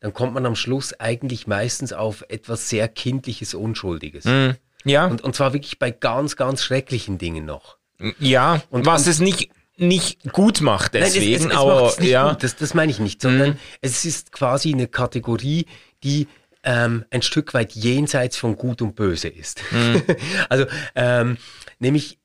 dann 0.00 0.12
kommt 0.12 0.34
man 0.34 0.46
am 0.46 0.54
Schluss 0.54 0.98
eigentlich 1.00 1.46
meistens 1.46 1.92
auf 1.92 2.24
etwas 2.28 2.68
sehr 2.68 2.88
Kindliches, 2.88 3.54
Unschuldiges. 3.54 4.24
Mm, 4.24 4.50
ja. 4.84 5.06
Und, 5.06 5.22
und 5.22 5.34
zwar 5.34 5.52
wirklich 5.52 5.78
bei 5.78 5.90
ganz, 5.90 6.36
ganz 6.36 6.62
schrecklichen 6.62 7.18
Dingen 7.18 7.44
noch. 7.44 7.78
Ja, 8.20 8.62
und 8.70 8.86
was 8.86 9.06
und, 9.06 9.10
es 9.10 9.20
nicht 9.20 9.50
nicht 9.80 10.32
gut 10.32 10.60
macht 10.60 10.94
deswegen, 10.94 11.24
Nein, 11.24 11.34
es, 11.34 11.44
es, 11.44 11.52
es 11.52 11.56
aber 11.56 12.02
ja, 12.02 12.30
gut, 12.30 12.42
das, 12.42 12.56
das 12.56 12.74
meine 12.74 12.90
ich 12.90 12.98
nicht, 12.98 13.22
sondern 13.22 13.50
mm. 13.50 13.58
es 13.80 14.04
ist 14.04 14.32
quasi 14.32 14.72
eine 14.72 14.88
Kategorie, 14.88 15.66
die 16.02 16.26
ähm, 16.64 17.04
ein 17.10 17.22
Stück 17.22 17.54
weit 17.54 17.72
jenseits 17.72 18.36
von 18.36 18.56
Gut 18.56 18.82
und 18.82 18.96
Böse 18.96 19.28
ist. 19.28 19.62
Mm. 19.70 19.96
also 20.48 20.66
ähm, 20.96 21.36
nämlich 21.78 22.18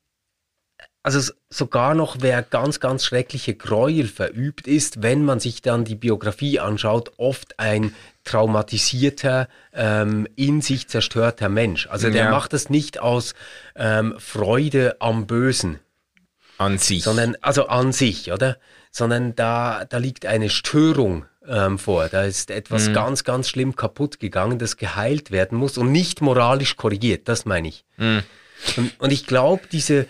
also 1.04 1.32
sogar 1.50 1.94
noch, 1.94 2.16
wer 2.20 2.42
ganz, 2.42 2.80
ganz 2.80 3.04
schreckliche 3.04 3.54
Gräuel 3.54 4.08
verübt 4.08 4.66
ist, 4.66 5.02
wenn 5.02 5.22
man 5.22 5.38
sich 5.38 5.60
dann 5.60 5.84
die 5.84 5.96
Biografie 5.96 6.58
anschaut, 6.60 7.12
oft 7.18 7.60
ein 7.60 7.94
traumatisierter, 8.24 9.48
ähm, 9.74 10.26
in 10.34 10.62
sich 10.62 10.88
zerstörter 10.88 11.50
Mensch. 11.50 11.86
Also 11.88 12.08
der 12.08 12.24
ja. 12.24 12.30
macht 12.30 12.54
das 12.54 12.70
nicht 12.70 13.00
aus 13.00 13.34
ähm, 13.76 14.14
Freude 14.18 14.96
am 15.00 15.26
Bösen. 15.26 15.78
An 16.56 16.78
sich. 16.78 17.04
Sondern, 17.04 17.36
also 17.42 17.66
an 17.66 17.92
sich, 17.92 18.32
oder? 18.32 18.56
Sondern 18.90 19.34
da, 19.34 19.84
da 19.84 19.98
liegt 19.98 20.24
eine 20.24 20.48
Störung 20.48 21.26
ähm, 21.46 21.78
vor. 21.78 22.08
Da 22.08 22.22
ist 22.22 22.50
etwas 22.50 22.88
mhm. 22.88 22.94
ganz, 22.94 23.24
ganz 23.24 23.50
schlimm 23.50 23.76
kaputt 23.76 24.20
gegangen, 24.20 24.58
das 24.58 24.78
geheilt 24.78 25.30
werden 25.30 25.58
muss 25.58 25.76
und 25.76 25.92
nicht 25.92 26.22
moralisch 26.22 26.78
korrigiert. 26.78 27.28
Das 27.28 27.44
meine 27.44 27.68
ich. 27.68 27.84
Mhm. 27.98 28.22
Und, 28.78 29.00
und 29.00 29.12
ich 29.12 29.26
glaube, 29.26 29.64
diese, 29.70 30.06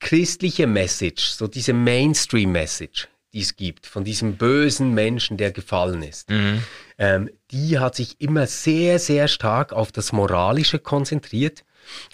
christliche 0.00 0.66
Message, 0.66 1.26
so 1.26 1.46
diese 1.46 1.72
Mainstream-Message, 1.72 3.08
die 3.32 3.40
es 3.40 3.54
gibt, 3.54 3.86
von 3.86 4.02
diesem 4.02 4.36
bösen 4.36 4.92
Menschen, 4.92 5.36
der 5.36 5.52
gefallen 5.52 6.02
ist, 6.02 6.30
mhm. 6.30 6.62
ähm, 6.98 7.30
die 7.50 7.78
hat 7.78 7.94
sich 7.94 8.20
immer 8.20 8.46
sehr, 8.46 8.98
sehr 8.98 9.28
stark 9.28 9.72
auf 9.72 9.92
das 9.92 10.12
Moralische 10.12 10.78
konzentriert 10.78 11.64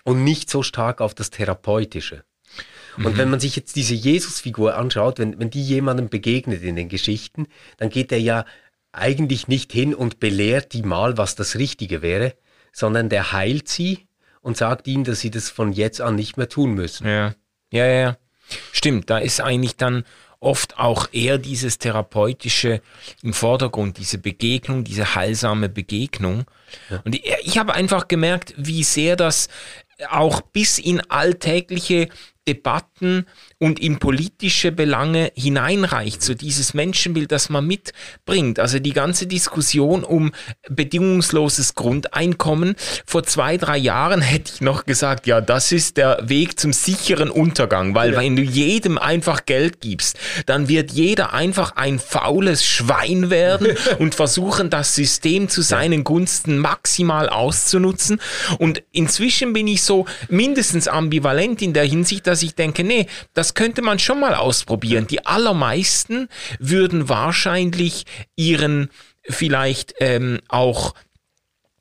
und 0.04 0.24
nicht 0.24 0.50
so 0.50 0.62
stark 0.62 1.00
auf 1.00 1.14
das 1.14 1.30
Therapeutische. 1.30 2.24
Und 2.98 3.14
mhm. 3.14 3.18
wenn 3.18 3.30
man 3.30 3.40
sich 3.40 3.56
jetzt 3.56 3.76
diese 3.76 3.94
Jesus-Figur 3.94 4.76
anschaut, 4.76 5.18
wenn, 5.18 5.38
wenn 5.38 5.50
die 5.50 5.62
jemandem 5.62 6.08
begegnet 6.08 6.62
in 6.62 6.76
den 6.76 6.88
Geschichten, 6.88 7.46
dann 7.76 7.90
geht 7.90 8.12
er 8.12 8.20
ja 8.20 8.44
eigentlich 8.92 9.48
nicht 9.48 9.72
hin 9.72 9.94
und 9.94 10.20
belehrt 10.20 10.72
die 10.72 10.82
mal, 10.82 11.18
was 11.18 11.34
das 11.34 11.56
Richtige 11.56 12.00
wäre, 12.02 12.34
sondern 12.72 13.08
der 13.08 13.32
heilt 13.32 13.68
sie 13.68 14.06
und 14.40 14.56
sagt 14.56 14.86
ihnen, 14.86 15.04
dass 15.04 15.20
sie 15.20 15.30
das 15.30 15.50
von 15.50 15.72
jetzt 15.72 16.00
an 16.00 16.14
nicht 16.14 16.36
mehr 16.36 16.48
tun 16.48 16.72
müssen. 16.72 17.06
Ja, 17.06 17.34
ja, 17.84 18.00
ja. 18.00 18.16
Stimmt, 18.72 19.10
da 19.10 19.18
ist 19.18 19.40
eigentlich 19.40 19.76
dann 19.76 20.04
oft 20.40 20.78
auch 20.78 21.08
eher 21.12 21.38
dieses 21.38 21.78
Therapeutische 21.78 22.80
im 23.22 23.32
Vordergrund, 23.32 23.98
diese 23.98 24.18
Begegnung, 24.18 24.84
diese 24.84 25.14
heilsame 25.14 25.68
Begegnung. 25.68 26.44
Ja. 26.90 27.02
Und 27.04 27.14
ich, 27.14 27.24
ich 27.42 27.58
habe 27.58 27.74
einfach 27.74 28.08
gemerkt, 28.08 28.54
wie 28.56 28.84
sehr 28.84 29.16
das 29.16 29.48
auch 30.10 30.40
bis 30.40 30.78
in 30.78 31.00
alltägliche 31.10 32.08
Debatten 32.46 33.26
und 33.58 33.80
in 33.80 33.98
politische 33.98 34.70
Belange 34.72 35.32
hineinreicht, 35.34 36.22
so 36.22 36.34
dieses 36.34 36.74
Menschenbild, 36.74 37.32
das 37.32 37.48
man 37.48 37.66
mitbringt. 37.66 38.60
Also 38.60 38.78
die 38.78 38.92
ganze 38.92 39.26
Diskussion 39.26 40.04
um 40.04 40.32
bedingungsloses 40.68 41.74
Grundeinkommen. 41.74 42.76
Vor 43.06 43.24
zwei, 43.24 43.56
drei 43.56 43.76
Jahren 43.76 44.20
hätte 44.20 44.52
ich 44.54 44.60
noch 44.60 44.84
gesagt, 44.84 45.26
ja, 45.26 45.40
das 45.40 45.72
ist 45.72 45.96
der 45.96 46.18
Weg 46.22 46.60
zum 46.60 46.72
sicheren 46.72 47.30
Untergang, 47.30 47.94
weil 47.94 48.12
ja. 48.12 48.20
wenn 48.20 48.36
du 48.36 48.42
jedem 48.42 48.98
einfach 48.98 49.46
Geld 49.46 49.80
gibst, 49.80 50.18
dann 50.46 50.68
wird 50.68 50.92
jeder 50.92 51.32
einfach 51.32 51.76
ein 51.76 51.98
faules 51.98 52.64
Schwein 52.64 53.30
werden 53.30 53.68
und 53.98 54.14
versuchen, 54.14 54.70
das 54.70 54.94
System 54.94 55.48
zu 55.48 55.62
seinen 55.62 56.04
Gunsten 56.04 56.58
maximal 56.58 57.28
auszunutzen. 57.28 58.20
Und 58.58 58.82
inzwischen 58.92 59.52
bin 59.52 59.66
ich 59.66 59.82
so 59.82 60.06
mindestens 60.28 60.88
ambivalent 60.88 61.62
in 61.62 61.72
der 61.72 61.84
Hinsicht, 61.84 62.26
dass 62.26 62.35
ich 62.42 62.54
denke, 62.54 62.84
nee, 62.84 63.06
das 63.32 63.46
das 63.46 63.54
könnte 63.54 63.80
man 63.80 64.00
schon 64.00 64.18
mal 64.18 64.34
ausprobieren. 64.34 65.06
Die 65.06 65.24
allermeisten 65.24 66.28
würden 66.58 67.08
wahrscheinlich 67.08 68.04
ihren 68.34 68.90
vielleicht 69.22 69.94
ähm, 70.00 70.40
auch 70.48 70.94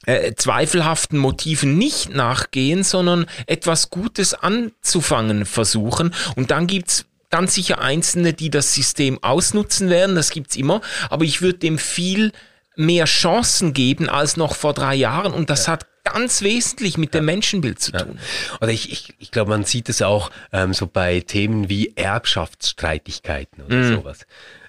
äh, 0.06 0.36
zweifelhaften 0.36 1.18
Motiven 1.18 1.80
nicht 1.80 2.14
nachgehen, 2.14 2.84
sondern 2.84 3.26
etwas 3.48 3.90
Gutes 3.90 4.36
anzufangen 4.36 5.48
versuchen. 5.48 6.14
Und 6.36 6.52
dann 6.52 6.68
gibt's 6.68 7.06
ganz 7.32 7.56
sicher 7.56 7.82
Einzelne, 7.82 8.34
die 8.34 8.52
das 8.52 8.76
System 8.76 9.18
ausnutzen 9.24 9.90
werden, 9.90 10.16
das 10.16 10.30
gibt's 10.30 10.56
immer, 10.56 10.82
aber 11.10 11.26
ich 11.26 11.42
würde 11.42 11.58
dem 11.58 11.80
viel 11.80 12.32
mehr 12.76 13.06
Chancen 13.06 13.74
geben 13.74 14.08
als 14.08 14.38
noch 14.38 14.54
vor 14.54 14.76
drei 14.76 14.94
Jahren 14.94 15.34
und 15.34 15.50
das 15.50 15.66
ja. 15.66 15.74
hat 15.74 15.88
ganz 16.06 16.42
wesentlich 16.42 16.98
mit 16.98 17.14
dem 17.14 17.26
Menschenbild 17.26 17.80
zu 17.80 17.92
tun. 17.92 18.20
Oder 18.62 18.72
ich, 18.72 18.92
ich, 18.92 19.14
ich 19.20 19.32
glaube, 19.32 19.50
man 19.50 19.66
sieht 19.66 19.90
es 19.90 20.02
auch 20.02 20.32
ähm, 20.54 20.74
so 20.74 20.88
bei 20.88 21.20
Themen 21.20 21.68
wie 21.68 21.94
Erbschaftsstreitigkeiten 21.98 23.64
oder 23.64 23.76
mm. 23.76 23.96
sowas. 23.96 24.26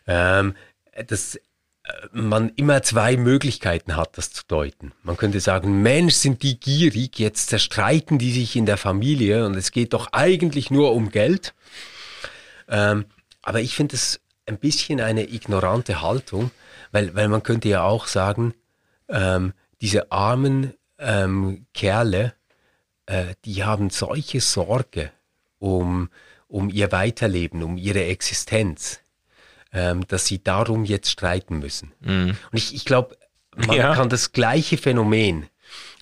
Ähm, 0.07 0.55
dass 1.07 1.37
äh, 1.37 1.41
man 2.13 2.51
immer 2.57 2.83
zwei 2.83 3.17
Möglichkeiten 3.17 3.97
hat, 3.97 4.19
das 4.19 4.33
zu 4.33 4.43
deuten. 4.49 4.93
Man 5.03 5.17
könnte 5.17 5.41
sagen, 5.41 5.83
Mensch, 5.83 6.15
sind 6.15 6.43
die 6.43 6.59
gierig, 6.59 7.19
jetzt 7.19 7.49
zerstreiten 7.51 8.19
die 8.19 8.33
sich 8.33 8.57
in 8.57 8.67
der 8.67 8.79
Familie 8.79 9.47
und 9.47 9.55
es 9.57 9.71
geht 9.71 9.93
doch 9.93 10.09
eigentlich 10.13 10.71
nur 10.71 10.93
um 10.93 11.11
Geld. 11.11 11.55
Ähm, 12.69 13.05
aber 13.43 13.61
ich 13.61 13.77
finde 13.77 13.95
es 13.95 14.21
ein 14.47 14.59
bisschen 14.59 15.01
eine 15.01 15.29
ignorante 15.29 16.03
Haltung, 16.03 16.51
weil, 16.93 17.15
weil 17.15 17.29
man 17.29 17.43
könnte 17.43 17.69
ja 17.69 17.83
auch 17.83 18.07
sagen, 18.07 18.55
ähm, 19.09 19.53
diese 19.81 20.11
armen 20.11 20.75
ähm, 20.99 21.67
Kerle, 21.75 22.35
äh, 23.07 23.35
die 23.45 23.65
haben 23.65 23.91
solche 23.91 24.41
Sorge 24.41 25.11
um, 25.59 26.11
um 26.49 26.69
ihr 26.71 26.93
Weiterleben, 26.93 27.63
um 27.63 27.77
ihre 27.77 28.05
Existenz, 28.05 29.01
ähm, 29.73 30.07
dass 30.09 30.27
sie 30.27 30.43
darum 30.43 30.85
jetzt 30.85 31.11
streiten 31.11 31.59
müssen. 31.59 31.93
Mhm. 32.01 32.37
Und 32.51 32.59
ich, 32.59 32.75
ich 32.75 32.85
glaube, 32.85 33.17
man 33.55 33.77
ja. 33.77 33.95
kann 33.95 34.09
das 34.09 34.33
gleiche 34.33 34.77
Phänomen 34.77 35.47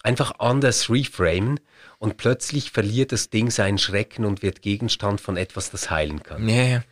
einfach 0.03 0.39
anders 0.39 0.91
reframen 0.91 1.61
und 1.99 2.17
plötzlich 2.17 2.71
verliert 2.71 3.13
das 3.13 3.31
Ding 3.31 3.51
seinen 3.51 3.79
Schrecken 3.79 4.25
und 4.25 4.43
wird 4.43 4.63
Gegenstand 4.63 5.21
von 5.21 5.37
etwas, 5.37 5.71
das 5.71 5.91
heilen 5.91 6.23
kann. 6.23 6.49
Ja, 6.49 6.83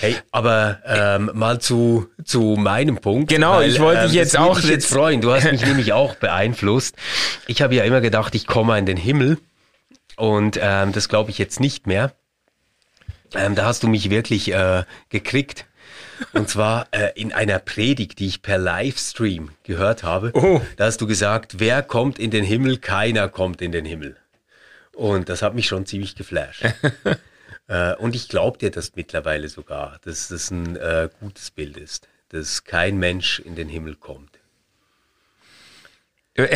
Hey, 0.00 0.16
aber 0.30 0.80
ähm, 0.86 1.30
mal 1.34 1.60
zu, 1.60 2.08
zu 2.24 2.56
meinem 2.58 2.98
Punkt. 2.98 3.30
Genau, 3.30 3.56
weil, 3.56 3.70
ich 3.70 3.80
wollte 3.80 4.02
dich 4.02 4.12
ähm, 4.12 4.18
jetzt 4.18 4.38
auch 4.38 4.60
dich 4.60 4.70
jetzt 4.70 4.86
freuen. 4.86 5.20
Du 5.20 5.32
hast 5.32 5.44
mich 5.50 5.60
nämlich 5.66 5.92
auch 5.92 6.14
beeinflusst. 6.14 6.96
Ich 7.46 7.62
habe 7.62 7.74
ja 7.74 7.84
immer 7.84 8.00
gedacht, 8.00 8.34
ich 8.34 8.46
komme 8.46 8.78
in 8.78 8.86
den 8.86 8.96
Himmel 8.96 9.38
und 10.16 10.58
ähm, 10.60 10.92
das 10.92 11.08
glaube 11.08 11.30
ich 11.30 11.38
jetzt 11.38 11.60
nicht 11.60 11.86
mehr. 11.86 12.12
Ähm, 13.34 13.54
da 13.54 13.66
hast 13.66 13.82
du 13.82 13.88
mich 13.88 14.10
wirklich 14.10 14.52
äh, 14.52 14.84
gekriegt. 15.08 15.66
Und 16.34 16.48
zwar 16.50 16.86
äh, 16.90 17.12
in 17.14 17.32
einer 17.32 17.58
Predigt, 17.58 18.18
die 18.18 18.26
ich 18.26 18.42
per 18.42 18.58
Livestream 18.58 19.50
gehört 19.64 20.02
habe. 20.02 20.32
Oh. 20.34 20.60
Da 20.76 20.84
hast 20.84 21.00
du 21.00 21.06
gesagt, 21.06 21.58
wer 21.58 21.82
kommt 21.82 22.18
in 22.18 22.30
den 22.30 22.44
Himmel? 22.44 22.76
Keiner 22.78 23.28
kommt 23.28 23.62
in 23.62 23.72
den 23.72 23.86
Himmel. 23.86 24.16
Und 24.94 25.30
das 25.30 25.40
hat 25.40 25.54
mich 25.54 25.66
schon 25.66 25.86
ziemlich 25.86 26.14
geflasht. 26.14 26.64
Äh, 27.70 27.94
und 27.94 28.16
ich 28.16 28.28
glaube 28.28 28.58
dir 28.58 28.70
das 28.70 28.96
mittlerweile 28.96 29.48
sogar, 29.48 29.98
dass 30.04 30.28
das 30.28 30.50
ein 30.50 30.76
äh, 30.76 31.08
gutes 31.20 31.52
Bild 31.52 31.76
ist, 31.76 32.08
dass 32.30 32.64
kein 32.64 32.98
Mensch 32.98 33.38
in 33.38 33.54
den 33.54 33.68
Himmel 33.68 33.94
kommt. 33.94 34.40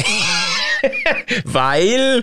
Weil, 1.45 2.23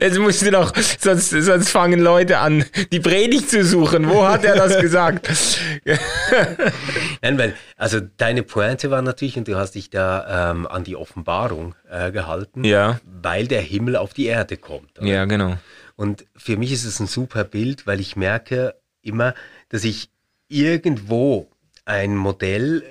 jetzt 0.00 0.18
musst 0.18 0.42
du 0.42 0.50
doch, 0.50 0.72
sonst, 0.98 1.30
sonst 1.30 1.70
fangen 1.70 2.00
Leute 2.00 2.38
an, 2.38 2.64
die 2.92 3.00
Predigt 3.00 3.50
zu 3.50 3.64
suchen. 3.64 4.08
Wo 4.08 4.26
hat 4.26 4.44
er 4.44 4.54
das 4.56 4.78
gesagt? 4.80 5.28
Nein, 7.22 7.38
weil, 7.38 7.54
also 7.76 8.00
deine 8.16 8.42
Pointe 8.42 8.90
war 8.90 9.02
natürlich, 9.02 9.36
und 9.36 9.48
du 9.48 9.56
hast 9.56 9.72
dich 9.72 9.90
da 9.90 10.50
ähm, 10.52 10.66
an 10.66 10.84
die 10.84 10.96
Offenbarung 10.96 11.74
äh, 11.90 12.10
gehalten, 12.10 12.64
ja. 12.64 13.00
weil 13.04 13.46
der 13.46 13.60
Himmel 13.60 13.96
auf 13.96 14.14
die 14.14 14.26
Erde 14.26 14.56
kommt. 14.56 14.98
Oder? 14.98 15.06
Ja, 15.06 15.24
genau. 15.26 15.58
Und 15.96 16.26
für 16.36 16.56
mich 16.56 16.72
ist 16.72 16.84
es 16.84 17.00
ein 17.00 17.06
super 17.06 17.44
Bild, 17.44 17.86
weil 17.86 18.00
ich 18.00 18.16
merke 18.16 18.74
immer, 19.02 19.34
dass 19.68 19.84
ich 19.84 20.10
irgendwo 20.48 21.48
ein 21.84 22.16
Modell 22.16 22.82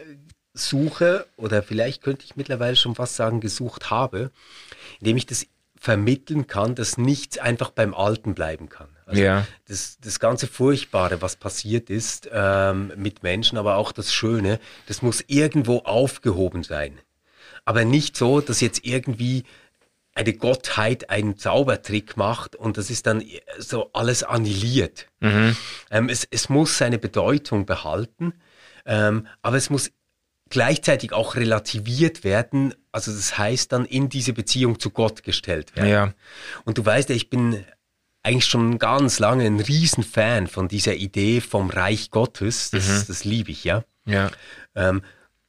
suche 0.53 1.25
oder 1.35 1.63
vielleicht 1.63 2.03
könnte 2.03 2.25
ich 2.25 2.35
mittlerweile 2.35 2.75
schon 2.75 2.95
fast 2.95 3.15
sagen, 3.15 3.39
gesucht 3.39 3.89
habe, 3.89 4.31
indem 4.99 5.17
ich 5.17 5.25
das 5.25 5.47
vermitteln 5.79 6.47
kann, 6.47 6.75
dass 6.75 6.97
nichts 6.97 7.37
einfach 7.37 7.71
beim 7.71 7.93
Alten 7.93 8.35
bleiben 8.35 8.69
kann. 8.69 8.87
Also 9.05 9.21
ja. 9.21 9.45
das, 9.67 9.97
das 9.99 10.19
ganze 10.19 10.47
Furchtbare, 10.47 11.21
was 11.21 11.35
passiert 11.35 11.89
ist 11.89 12.29
ähm, 12.31 12.93
mit 12.95 13.21
Menschen, 13.21 13.57
aber 13.57 13.75
auch 13.75 13.91
das 13.91 14.13
Schöne, 14.13 14.59
das 14.87 15.01
muss 15.01 15.25
irgendwo 15.27 15.79
aufgehoben 15.79 16.63
sein. 16.63 16.99
Aber 17.65 17.83
nicht 17.83 18.15
so, 18.15 18.39
dass 18.39 18.61
jetzt 18.61 18.85
irgendwie 18.85 19.43
eine 20.15 20.33
Gottheit 20.33 21.09
einen 21.09 21.37
Zaubertrick 21.37 22.17
macht 22.17 22.55
und 22.55 22.77
das 22.77 22.89
ist 22.89 23.07
dann 23.07 23.23
so 23.57 23.89
alles 23.93 24.23
annihiliert. 24.23 25.07
Mhm. 25.19 25.57
Ähm, 25.89 26.09
es, 26.09 26.27
es 26.29 26.49
muss 26.49 26.77
seine 26.77 26.99
Bedeutung 26.99 27.65
behalten, 27.65 28.33
ähm, 28.85 29.27
aber 29.41 29.57
es 29.57 29.69
muss 29.69 29.91
gleichzeitig 30.49 31.13
auch 31.13 31.35
relativiert 31.35 32.23
werden. 32.23 32.75
Also 32.91 33.11
das 33.11 33.37
heißt 33.37 33.71
dann 33.71 33.85
in 33.85 34.09
diese 34.09 34.33
Beziehung 34.33 34.79
zu 34.79 34.91
Gott 34.91 35.23
gestellt 35.23 35.75
werden. 35.75 35.89
Ja. 35.89 36.13
Und 36.63 36.77
du 36.77 36.85
weißt 36.85 37.09
ja, 37.09 37.15
ich 37.15 37.31
bin 37.31 37.65
eigentlich 38.21 38.45
schon 38.45 38.77
ganz 38.77 39.17
lange 39.19 39.45
ein 39.45 39.59
Riesenfan 39.59 40.47
von 40.47 40.67
dieser 40.67 40.93
Idee 40.93 41.41
vom 41.41 41.71
Reich 41.71 42.11
Gottes. 42.11 42.69
Das, 42.69 42.87
mhm. 42.87 43.03
das 43.07 43.23
liebe 43.25 43.51
ich, 43.51 43.63
ja. 43.63 43.83
Ja. 44.05 44.29
Ähm, 44.75 45.01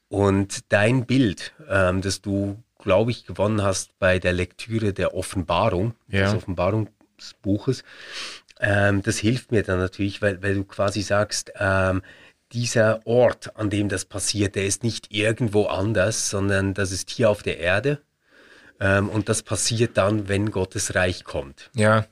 und 0.09 0.72
dein 0.72 1.07
Bild, 1.07 1.53
ähm, 1.68 2.00
das 2.00 2.22
du 2.22 2.62
glaube 2.84 3.10
ich, 3.10 3.26
gewonnen 3.26 3.62
hast 3.62 3.98
bei 3.98 4.18
der 4.20 4.32
Lektüre 4.32 4.92
der 4.92 5.14
Offenbarung, 5.14 5.94
ja. 6.08 6.26
des 6.26 6.34
Offenbarungsbuches. 6.34 7.82
Ähm, 8.60 9.02
das 9.02 9.18
hilft 9.18 9.50
mir 9.50 9.64
dann 9.64 9.80
natürlich, 9.80 10.22
weil, 10.22 10.42
weil 10.42 10.54
du 10.54 10.64
quasi 10.64 11.02
sagst, 11.02 11.52
ähm, 11.58 12.02
dieser 12.52 13.04
Ort, 13.06 13.56
an 13.56 13.70
dem 13.70 13.88
das 13.88 14.04
passiert, 14.04 14.54
der 14.54 14.66
ist 14.66 14.84
nicht 14.84 15.12
irgendwo 15.12 15.66
anders, 15.66 16.30
sondern 16.30 16.72
das 16.72 16.92
ist 16.92 17.10
hier 17.10 17.28
auf 17.30 17.42
der 17.42 17.58
Erde. 17.58 18.00
Ähm, 18.80 19.08
und 19.08 19.28
das 19.28 19.42
passiert 19.42 19.96
dann, 19.96 20.28
wenn 20.28 20.50
Gottes 20.50 20.94
Reich 20.94 21.24
kommt. 21.24 21.70
Ja. 21.74 22.06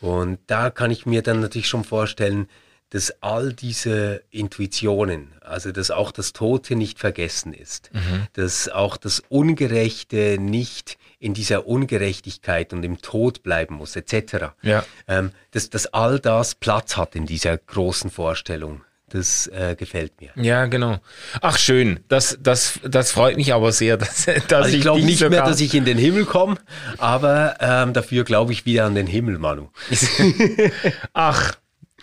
Und 0.00 0.38
da 0.46 0.70
kann 0.70 0.90
ich 0.90 1.04
mir 1.04 1.22
dann 1.22 1.40
natürlich 1.40 1.68
schon 1.68 1.84
vorstellen, 1.84 2.48
dass 2.92 3.22
all 3.22 3.54
diese 3.54 4.22
Intuitionen, 4.30 5.32
also 5.40 5.72
dass 5.72 5.90
auch 5.90 6.12
das 6.12 6.34
Tote 6.34 6.76
nicht 6.76 6.98
vergessen 6.98 7.54
ist, 7.54 7.90
mhm. 7.94 8.26
dass 8.34 8.68
auch 8.68 8.98
das 8.98 9.22
Ungerechte 9.30 10.36
nicht 10.38 10.98
in 11.18 11.32
dieser 11.32 11.66
Ungerechtigkeit 11.66 12.74
und 12.74 12.84
im 12.84 13.00
Tod 13.00 13.42
bleiben 13.42 13.76
muss, 13.76 13.96
etc. 13.96 14.52
Ja. 14.60 14.84
Ähm, 15.08 15.30
dass, 15.52 15.70
dass 15.70 15.86
all 15.86 16.18
das 16.18 16.54
Platz 16.54 16.98
hat 16.98 17.16
in 17.16 17.24
dieser 17.24 17.56
großen 17.56 18.10
Vorstellung 18.10 18.82
das 19.08 19.46
äh, 19.46 19.74
gefällt 19.78 20.20
mir. 20.20 20.30
Ja, 20.36 20.66
genau. 20.66 20.98
Ach, 21.40 21.58
schön. 21.58 22.00
Das, 22.08 22.38
das, 22.42 22.78
das 22.82 23.12
freut 23.12 23.36
mich 23.36 23.54
aber 23.54 23.72
sehr, 23.72 23.96
dass, 23.98 24.26
dass 24.26 24.52
Also 24.52 24.76
ich 24.76 24.82
glaube 24.82 25.02
nicht 25.02 25.18
sogar- 25.18 25.30
mehr, 25.30 25.44
dass 25.44 25.60
ich 25.60 25.74
in 25.74 25.86
den 25.86 25.98
Himmel 25.98 26.26
komme, 26.26 26.56
aber 26.98 27.56
ähm, 27.60 27.94
dafür 27.94 28.24
glaube 28.24 28.52
ich 28.52 28.66
wieder 28.66 28.84
an 28.84 28.94
den 28.94 29.06
Himmel, 29.06 29.38
Manu. 29.38 29.70
Ach, 31.12 31.54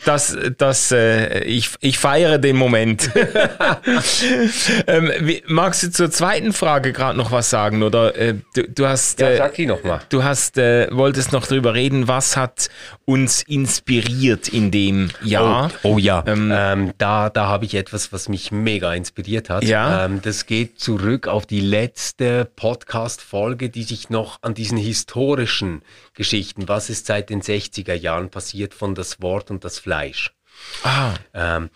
das, 0.06 0.38
das, 0.58 0.92
äh, 0.92 1.44
ich, 1.44 1.72
ich 1.82 2.00
feiere 2.00 2.38
den 2.38 2.56
Moment. 2.56 3.10
ähm, 4.88 5.12
wie, 5.20 5.44
magst 5.48 5.84
du 5.84 5.92
zur 5.92 6.10
zweiten 6.12 6.54
Frage 6.54 6.94
gerade 6.94 7.18
noch 7.18 7.32
was 7.32 7.50
sagen? 7.50 7.84
Oder 7.84 8.16
äh, 8.16 8.36
du, 8.56 8.68
du 8.68 8.88
hast, 8.88 9.20
Ja, 9.20 9.30
äh, 9.30 9.38
sag 9.38 9.56
die 9.56 9.66
noch 9.66 9.84
mal. 9.84 10.02
du 10.10 10.24
hast, 10.24 10.58
äh, 10.58 10.88
wolltest 10.92 11.32
noch 11.32 11.46
drüber 11.48 11.74
reden, 11.74 12.08
was 12.08 12.38
hat 12.38 12.70
uns 13.06 13.42
inspiriert 13.44 14.48
in 14.48 14.72
dem 14.72 15.10
Jahr? 15.22 15.72
Oh, 15.84 15.94
oh 15.94 15.98
ja, 15.98 16.24
ähm, 16.26 16.94
da, 16.98 17.30
da 17.30 17.48
habe 17.48 17.66
ich 17.66 17.76
etwas, 17.76 18.14
was 18.14 18.30
mich 18.30 18.52
mega 18.52 18.94
inspiriert 18.94 19.50
hat. 19.50 19.64
Ja? 19.64 20.06
Ähm, 20.06 20.22
das 20.22 20.46
geht 20.46 20.80
zurück 20.80 21.28
auf 21.28 21.46
die 21.46 21.62
letzte 21.62 22.50
Podcast-Folge, 22.56 23.70
die 23.70 23.84
sich 23.84 24.10
noch 24.10 24.40
an 24.42 24.54
diesen 24.54 24.78
historischen 24.78 25.82
Geschichten, 26.20 26.68
was 26.68 26.90
ist 26.90 27.06
seit 27.06 27.30
den 27.30 27.42
60er 27.42 27.94
Jahren 27.94 28.30
passiert 28.30 28.74
von 28.74 28.94
das 28.94 29.22
Wort 29.22 29.50
und 29.52 29.64
das 29.64 29.80
Fleisch. 29.80 30.36
Ah, 30.84 31.14
Ähm, 31.34 31.70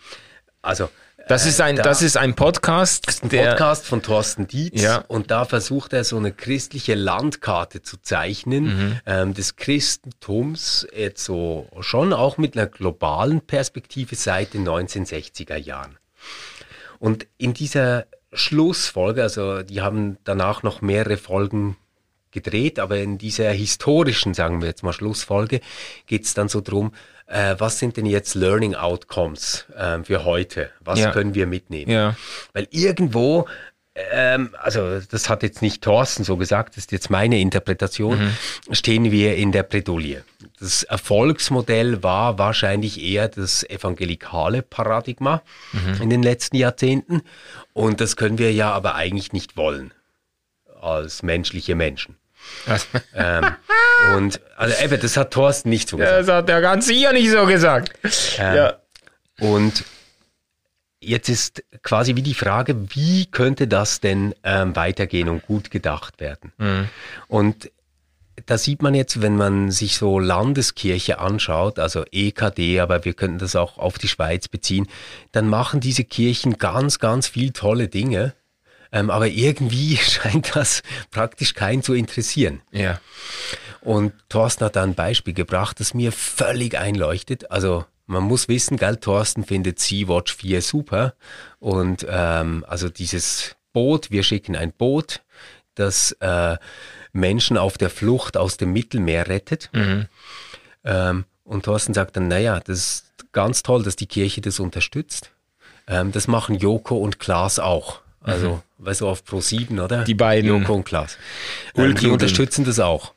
also 0.60 0.90
das 1.28 1.46
ist 1.46 1.62
ein, 1.62 1.76
da- 1.76 1.82
das 1.82 2.02
ist 2.02 2.18
ein 2.18 2.34
Podcast, 2.36 3.22
ein 3.22 3.30
der, 3.30 3.52
Podcast 3.52 3.86
von 3.86 4.02
Thorsten 4.02 4.46
Dietz 4.46 4.82
Ja. 4.82 4.98
und 5.08 5.30
da 5.30 5.46
versucht 5.46 5.94
er 5.94 6.04
so 6.04 6.18
eine 6.18 6.32
christliche 6.32 6.94
Landkarte 6.94 7.80
zu 7.80 7.96
zeichnen 7.96 8.64
Mhm. 8.64 9.00
ähm, 9.06 9.32
des 9.34 9.56
Christentums 9.56 10.86
jetzt 10.94 11.24
so 11.24 11.66
schon 11.80 12.12
auch 12.12 12.36
mit 12.36 12.54
einer 12.58 12.66
globalen 12.66 13.40
Perspektive 13.40 14.14
seit 14.16 14.52
den 14.52 14.64
1960er 14.68 15.56
Jahren. 15.56 15.96
Und 16.98 17.26
in 17.38 17.54
dieser 17.54 18.04
Schlussfolge, 18.34 19.22
also 19.22 19.62
die 19.62 19.80
haben 19.80 20.18
danach 20.24 20.62
noch 20.62 20.82
mehrere 20.82 21.16
Folgen 21.16 21.76
gedreht, 22.34 22.78
aber 22.78 22.98
in 22.98 23.16
dieser 23.16 23.50
historischen, 23.50 24.34
sagen 24.34 24.60
wir 24.60 24.68
jetzt 24.68 24.82
mal 24.82 24.92
Schlussfolge, 24.92 25.62
geht 26.06 26.24
es 26.26 26.34
dann 26.34 26.48
so 26.50 26.60
drum, 26.60 26.92
äh, 27.26 27.54
was 27.56 27.78
sind 27.78 27.96
denn 27.96 28.04
jetzt 28.04 28.34
Learning 28.34 28.74
Outcomes 28.74 29.64
ähm, 29.78 30.04
für 30.04 30.24
heute? 30.26 30.68
Was 30.80 30.98
Ja. 31.00 31.10
können 31.12 31.34
wir 31.34 31.46
mitnehmen? 31.46 31.90
ja, 31.90 32.14
Weil 32.52 32.68
irgendwo, 32.70 33.46
ähm, 33.94 34.50
also 34.60 35.00
das 35.00 35.30
hat 35.30 35.42
jetzt 35.42 35.62
nicht 35.62 35.80
Thorsten 35.82 36.24
so 36.24 36.36
gesagt, 36.36 36.70
das 36.76 36.84
ist 36.84 36.92
jetzt 36.92 37.08
meine 37.08 37.38
Interpretation, 37.40 38.32
stehen 38.72 39.10
wir 39.10 39.36
in 39.36 39.52
der 39.52 39.62
Bredouille. 39.62 40.22
Das 40.60 40.82
Erfolgsmodell 40.82 42.02
war 42.02 42.38
wahrscheinlich 42.38 43.02
eher 43.02 43.28
das 43.28 43.64
evangelikale 43.64 44.62
Paradigma 44.62 45.42
in 46.00 46.10
den 46.10 46.22
letzten 46.22 46.56
Jahrzehnten. 46.56 47.22
Und 47.72 48.00
das 48.00 48.16
können 48.16 48.38
wir 48.38 48.52
ja 48.52 48.70
aber 48.72 48.94
eigentlich 48.96 49.32
nicht 49.32 49.56
wollen 49.56 49.92
als 50.80 51.22
menschliche 51.22 51.74
Menschen. 51.74 52.16
Ähm, 53.14 53.44
und 54.16 54.40
also 54.56 54.82
eben, 54.82 55.00
das 55.00 55.16
hat 55.16 55.32
Thorsten 55.32 55.68
nicht 55.68 55.88
so 55.88 55.96
gesagt. 55.98 56.28
das 56.28 56.34
hat 56.34 56.48
der 56.48 56.60
ganz 56.60 56.86
sicher 56.86 57.12
nicht 57.12 57.30
so 57.30 57.46
gesagt. 57.46 57.92
Ähm, 58.38 58.56
Ja. 58.56 58.76
Und 59.38 59.84
jetzt 61.00 61.28
ist 61.28 61.62
quasi 61.82 62.16
wie 62.16 62.22
die 62.22 62.34
Frage, 62.34 62.74
wie 62.94 63.26
könnte 63.26 63.68
das 63.68 64.00
denn 64.00 64.34
ähm, 64.42 64.74
weitergehen 64.74 65.28
und 65.28 65.46
gut 65.46 65.70
gedacht 65.70 66.20
werden? 66.20 66.52
Und 67.28 67.70
da 68.46 68.58
sieht 68.58 68.82
man 68.82 68.94
jetzt, 68.94 69.22
wenn 69.22 69.36
man 69.36 69.70
sich 69.70 69.96
so 69.96 70.18
Landeskirche 70.18 71.18
anschaut, 71.20 71.78
also 71.78 72.04
EKD, 72.10 72.80
aber 72.80 73.04
wir 73.04 73.14
könnten 73.14 73.38
das 73.38 73.54
auch 73.54 73.78
auf 73.78 73.96
die 73.98 74.08
Schweiz 74.08 74.48
beziehen, 74.48 74.88
dann 75.32 75.48
machen 75.48 75.80
diese 75.80 76.04
Kirchen 76.04 76.58
ganz, 76.58 76.98
ganz 76.98 77.28
viel 77.28 77.52
tolle 77.52 77.88
Dinge. 77.88 78.34
Ähm, 78.94 79.10
aber 79.10 79.26
irgendwie 79.26 79.96
scheint 79.98 80.54
das 80.56 80.82
praktisch 81.10 81.52
keinen 81.54 81.82
zu 81.82 81.92
interessieren. 81.92 82.62
Ja. 82.70 83.00
Und 83.80 84.14
Thorsten 84.30 84.64
hat 84.64 84.76
da 84.76 84.82
ein 84.82 84.94
Beispiel 84.94 85.34
gebracht, 85.34 85.80
das 85.80 85.92
mir 85.92 86.12
völlig 86.12 86.78
einleuchtet. 86.78 87.50
Also 87.50 87.84
man 88.06 88.22
muss 88.22 88.48
wissen, 88.48 88.76
gell, 88.76 88.96
Thorsten 88.96 89.44
findet 89.44 89.80
Sea-Watch 89.80 90.34
4 90.36 90.62
super. 90.62 91.14
Und 91.58 92.06
ähm, 92.08 92.64
also 92.68 92.88
dieses 92.88 93.56
Boot, 93.72 94.10
wir 94.10 94.22
schicken 94.22 94.56
ein 94.56 94.72
Boot, 94.72 95.22
das 95.74 96.12
äh, 96.20 96.56
Menschen 97.12 97.58
auf 97.58 97.76
der 97.76 97.90
Flucht 97.90 98.36
aus 98.36 98.56
dem 98.56 98.72
Mittelmeer 98.72 99.28
rettet. 99.28 99.70
Ähm, 100.84 101.24
und 101.42 101.64
Thorsten 101.64 101.94
sagt 101.94 102.16
dann, 102.16 102.28
naja, 102.28 102.60
das 102.60 102.78
ist 102.78 103.32
ganz 103.32 103.64
toll, 103.64 103.82
dass 103.82 103.96
die 103.96 104.06
Kirche 104.06 104.40
das 104.40 104.60
unterstützt. 104.60 105.32
Ähm, 105.88 106.12
das 106.12 106.28
machen 106.28 106.54
Joko 106.54 106.96
und 106.96 107.18
Klaas 107.18 107.58
auch. 107.58 108.03
Also, 108.24 108.62
weißt 108.78 109.02
du, 109.02 109.08
auf 109.08 109.22
Pro7, 109.22 109.80
oder? 109.82 110.04
Die 110.04 110.14
beiden 110.14 110.48
Joko 110.48 110.74
und 110.74 110.84
Klaas. 110.84 111.18
Ähm, 111.76 111.94
die 111.94 112.08
unterstützen 112.08 112.64
das 112.64 112.80
auch. 112.80 113.12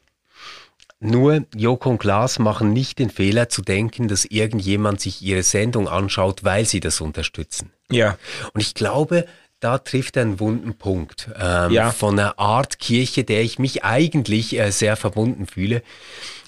Nur 1.00 1.46
Joko 1.56 1.92
und 1.92 2.00
Klaas 2.00 2.40
machen 2.40 2.74
nicht 2.74 2.98
den 3.00 3.10
Fehler 3.10 3.50
zu 3.50 3.62
denken, 3.62 4.08
dass 4.08 4.26
irgendjemand 4.26 5.00
sich 5.00 5.22
ihre 5.22 5.44
Sendung 5.44 5.88
anschaut, 5.88 6.44
weil 6.44 6.66
sie 6.66 6.80
das 6.80 7.02
unterstützen. 7.02 7.72
Ja. 7.92 8.18
Und 8.54 8.62
ich 8.62 8.74
glaube, 8.74 9.26
da 9.60 9.78
trifft 9.78 10.18
er 10.18 10.24
einen 10.24 10.40
wunden 10.40 10.76
Punkt 10.76 11.30
ähm, 11.40 11.72
Ja. 11.72 11.92
von 11.92 12.20
einer 12.20 12.38
Art 12.40 12.80
Kirche, 12.80 13.24
der 13.24 13.42
ich 13.44 13.60
mich 13.60 13.84
eigentlich 13.84 14.58
äh, 14.60 14.72
sehr 14.72 14.96
verbunden 14.96 15.46
fühle. 15.48 15.84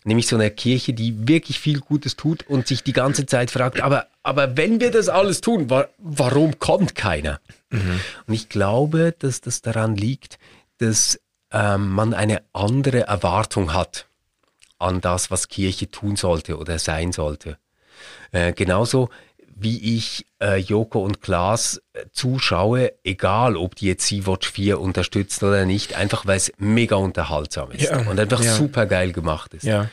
Nämlich 0.03 0.27
so 0.27 0.35
einer 0.35 0.49
Kirche, 0.49 0.93
die 0.93 1.27
wirklich 1.27 1.59
viel 1.59 1.79
Gutes 1.79 2.15
tut 2.15 2.43
und 2.47 2.67
sich 2.67 2.83
die 2.83 2.93
ganze 2.93 3.25
Zeit 3.25 3.51
fragt, 3.51 3.81
aber, 3.81 4.07
aber 4.23 4.57
wenn 4.57 4.79
wir 4.79 4.91
das 4.91 5.09
alles 5.09 5.41
tun, 5.41 5.69
wa 5.69 5.87
warum 5.97 6.59
kommt 6.59 6.95
keiner? 6.95 7.39
Und 8.27 8.33
ich 8.33 8.49
glaube, 8.49 9.13
dass 9.17 9.41
das 9.41 9.61
daran 9.61 9.95
liegt, 9.95 10.39
dass 10.79 11.19
ähm, 11.51 11.89
man 11.89 12.13
eine 12.13 12.41
andere 12.53 13.01
Erwartung 13.01 13.73
hat 13.73 14.07
an 14.79 15.01
das, 15.01 15.29
was 15.29 15.47
Kirche 15.47 15.91
tun 15.91 16.15
sollte 16.15 16.57
oder 16.57 16.79
sein 16.79 17.11
sollte. 17.11 17.57
Äh, 18.31 18.53
genauso 18.53 19.09
wie 19.61 19.97
ich 19.97 20.25
äh, 20.41 20.55
Joko 20.55 21.03
und 21.03 21.21
Klaas 21.21 21.81
äh, 21.93 22.05
zuschaue, 22.13 22.93
egal 23.03 23.57
ob 23.57 23.75
die 23.75 23.87
jetzt 23.87 24.07
Sea-Watch 24.07 24.49
4 24.49 24.79
unterstützen 24.79 25.45
oder 25.45 25.65
nicht, 25.65 25.95
einfach 25.95 26.25
weil 26.25 26.37
es 26.37 26.53
mega 26.57 26.95
unterhaltsam 26.95 27.71
ist 27.71 27.89
Ja, 27.89 28.09
und 28.09 28.19
einfach 28.19 28.41
ja. 28.41 28.55
super 28.55 28.85
geil 28.85 29.11
gemacht 29.11 29.53
ist. 29.53 29.63
Ja. 29.63 29.89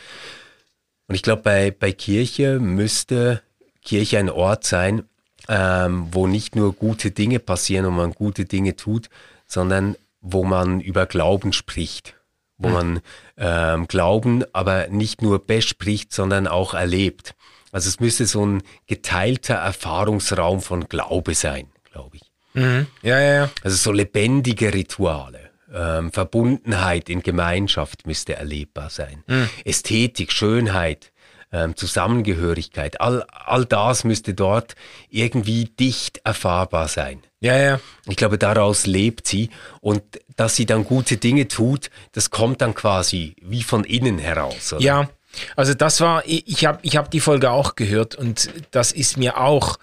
Und 1.08 1.14
ich 1.14 1.22
glaube, 1.22 1.42
bei, 1.42 1.70
bei 1.72 1.92
Kirche 1.92 2.60
müsste 2.60 3.42
Kirche 3.86 4.18
ein 4.18 4.28
Ort 4.28 4.64
sein, 4.64 5.04
ähm, 5.48 6.08
wo 6.10 6.26
nicht 6.26 6.56
nur 6.56 6.74
gute 6.74 7.10
Dinge 7.10 7.38
passieren 7.38 7.86
und 7.86 7.96
man 7.96 8.12
gute 8.12 8.44
Dinge 8.44 8.76
tut, 8.76 9.08
sondern 9.46 9.96
wo 10.20 10.44
man 10.44 10.80
über 10.80 11.06
Glauben 11.06 11.52
spricht. 11.54 12.14
Wo 12.58 12.70
man 12.70 13.00
ähm, 13.36 13.86
Glauben 13.86 14.42
aber 14.54 14.88
nicht 14.88 15.20
nur 15.20 15.44
bespricht, 15.44 16.14
sondern 16.14 16.46
auch 16.46 16.72
erlebt. 16.72 17.34
Also 17.70 17.90
es 17.90 18.00
müsste 18.00 18.24
so 18.24 18.46
ein 18.46 18.62
geteilter 18.86 19.56
Erfahrungsraum 19.56 20.62
von 20.62 20.88
Glaube 20.88 21.34
sein, 21.34 21.68
glaube 21.92 22.16
ich. 22.16 22.22
Mhm. 22.54 22.86
Ja, 23.02 23.20
ja, 23.20 23.34
ja. 23.34 23.50
Also 23.62 23.76
so 23.76 23.92
lebendige 23.92 24.72
Rituale. 24.72 25.50
Ähm, 25.70 26.10
Verbundenheit 26.12 27.10
in 27.10 27.22
Gemeinschaft 27.22 28.06
müsste 28.06 28.36
erlebbar 28.36 28.88
sein. 28.88 29.22
Ästhetik, 29.66 30.32
Schönheit, 30.32 31.12
ähm, 31.56 31.76
Zusammengehörigkeit, 31.76 33.00
all, 33.00 33.24
all 33.30 33.64
das 33.64 34.04
müsste 34.04 34.34
dort 34.34 34.74
irgendwie 35.08 35.64
dicht 35.64 36.20
erfahrbar 36.24 36.88
sein. 36.88 37.22
Ja, 37.40 37.56
ja. 37.56 37.80
Ich 38.06 38.16
glaube, 38.16 38.38
daraus 38.38 38.86
lebt 38.86 39.26
sie 39.26 39.50
und 39.80 40.02
dass 40.36 40.56
sie 40.56 40.66
dann 40.66 40.84
gute 40.84 41.16
Dinge 41.16 41.48
tut, 41.48 41.90
das 42.12 42.30
kommt 42.30 42.60
dann 42.60 42.74
quasi 42.74 43.36
wie 43.40 43.62
von 43.62 43.84
innen 43.84 44.18
heraus. 44.18 44.74
Oder? 44.74 44.82
Ja, 44.82 45.08
also 45.54 45.74
das 45.74 46.00
war, 46.00 46.22
ich 46.26 46.66
habe 46.66 46.78
ich 46.82 46.96
hab 46.96 47.10
die 47.10 47.20
Folge 47.20 47.50
auch 47.50 47.74
gehört 47.74 48.14
und 48.14 48.50
das 48.70 48.92
ist 48.92 49.16
mir 49.16 49.38
auch 49.38 49.78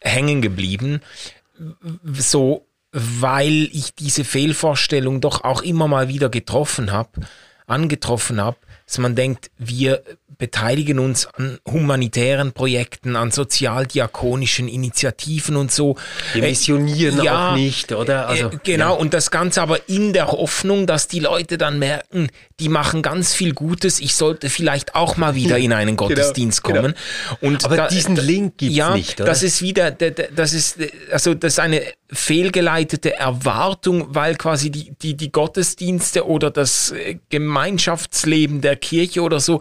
hängen 0.00 0.42
geblieben. 0.42 1.00
So, 2.04 2.66
weil 2.92 3.68
ich 3.72 3.94
diese 3.94 4.24
Fehlvorstellung 4.24 5.20
doch 5.20 5.44
auch 5.44 5.62
immer 5.62 5.88
mal 5.88 6.08
wieder 6.08 6.28
getroffen 6.28 6.92
habe, 6.92 7.20
angetroffen 7.66 8.40
habe, 8.40 8.56
dass 8.86 8.98
man 8.98 9.14
denkt, 9.14 9.50
wir 9.56 10.02
beteiligen 10.38 10.98
uns 10.98 11.26
an 11.34 11.58
humanitären 11.70 12.52
Projekten, 12.52 13.16
an 13.16 13.30
sozialdiakonischen 13.30 14.68
Initiativen 14.68 15.56
und 15.56 15.70
so. 15.72 15.96
Wir 16.32 16.42
Äh, 16.44 16.48
missionieren 16.50 17.22
ja, 17.22 17.50
auch 17.52 17.56
nicht, 17.56 17.92
oder? 17.92 18.28
Also, 18.28 18.48
äh, 18.48 18.58
genau, 18.62 18.96
und 18.96 19.14
das 19.14 19.30
Ganze 19.30 19.62
aber 19.62 19.88
in 19.88 20.12
der 20.12 20.28
Hoffnung, 20.28 20.86
dass 20.86 21.08
die 21.08 21.20
Leute 21.20 21.58
dann 21.58 21.78
merken, 21.78 22.28
die 22.60 22.68
machen 22.68 23.02
ganz 23.02 23.34
viel 23.34 23.52
Gutes, 23.54 24.00
ich 24.00 24.14
sollte 24.14 24.48
vielleicht 24.50 24.94
auch 24.94 25.16
mal 25.16 25.34
wieder 25.34 25.58
in 25.58 25.72
einen 25.72 25.96
Gottesdienst 26.04 26.62
genau. 26.62 26.80
kommen. 26.82 26.94
Und 27.40 27.64
Aber 27.64 27.88
diesen 27.88 28.16
Link 28.16 28.58
gibt's 28.58 28.76
ja, 28.76 28.94
nicht, 28.94 29.20
oder? 29.20 29.28
Das 29.30 29.42
ist 29.42 29.60
wieder, 29.62 29.90
der- 29.90 30.10
der- 30.12 30.30
das 30.30 30.52
ist, 30.52 30.80
äh, 30.80 30.90
also 31.10 31.34
das 31.34 31.54
ist 31.54 31.58
eine 31.60 31.82
fehlgeleitete 32.12 33.14
Erwartung, 33.16 34.06
weil 34.14 34.36
quasi 34.36 34.70
die, 34.70 34.92
die, 35.02 35.16
die 35.16 35.32
Gottesdienste 35.32 36.26
oder 36.26 36.50
das 36.50 36.92
äh, 36.92 37.16
Gemeinschaftsleben 37.28 38.60
der 38.60 38.76
Kirche 38.76 39.22
oder 39.22 39.40
so 39.40 39.60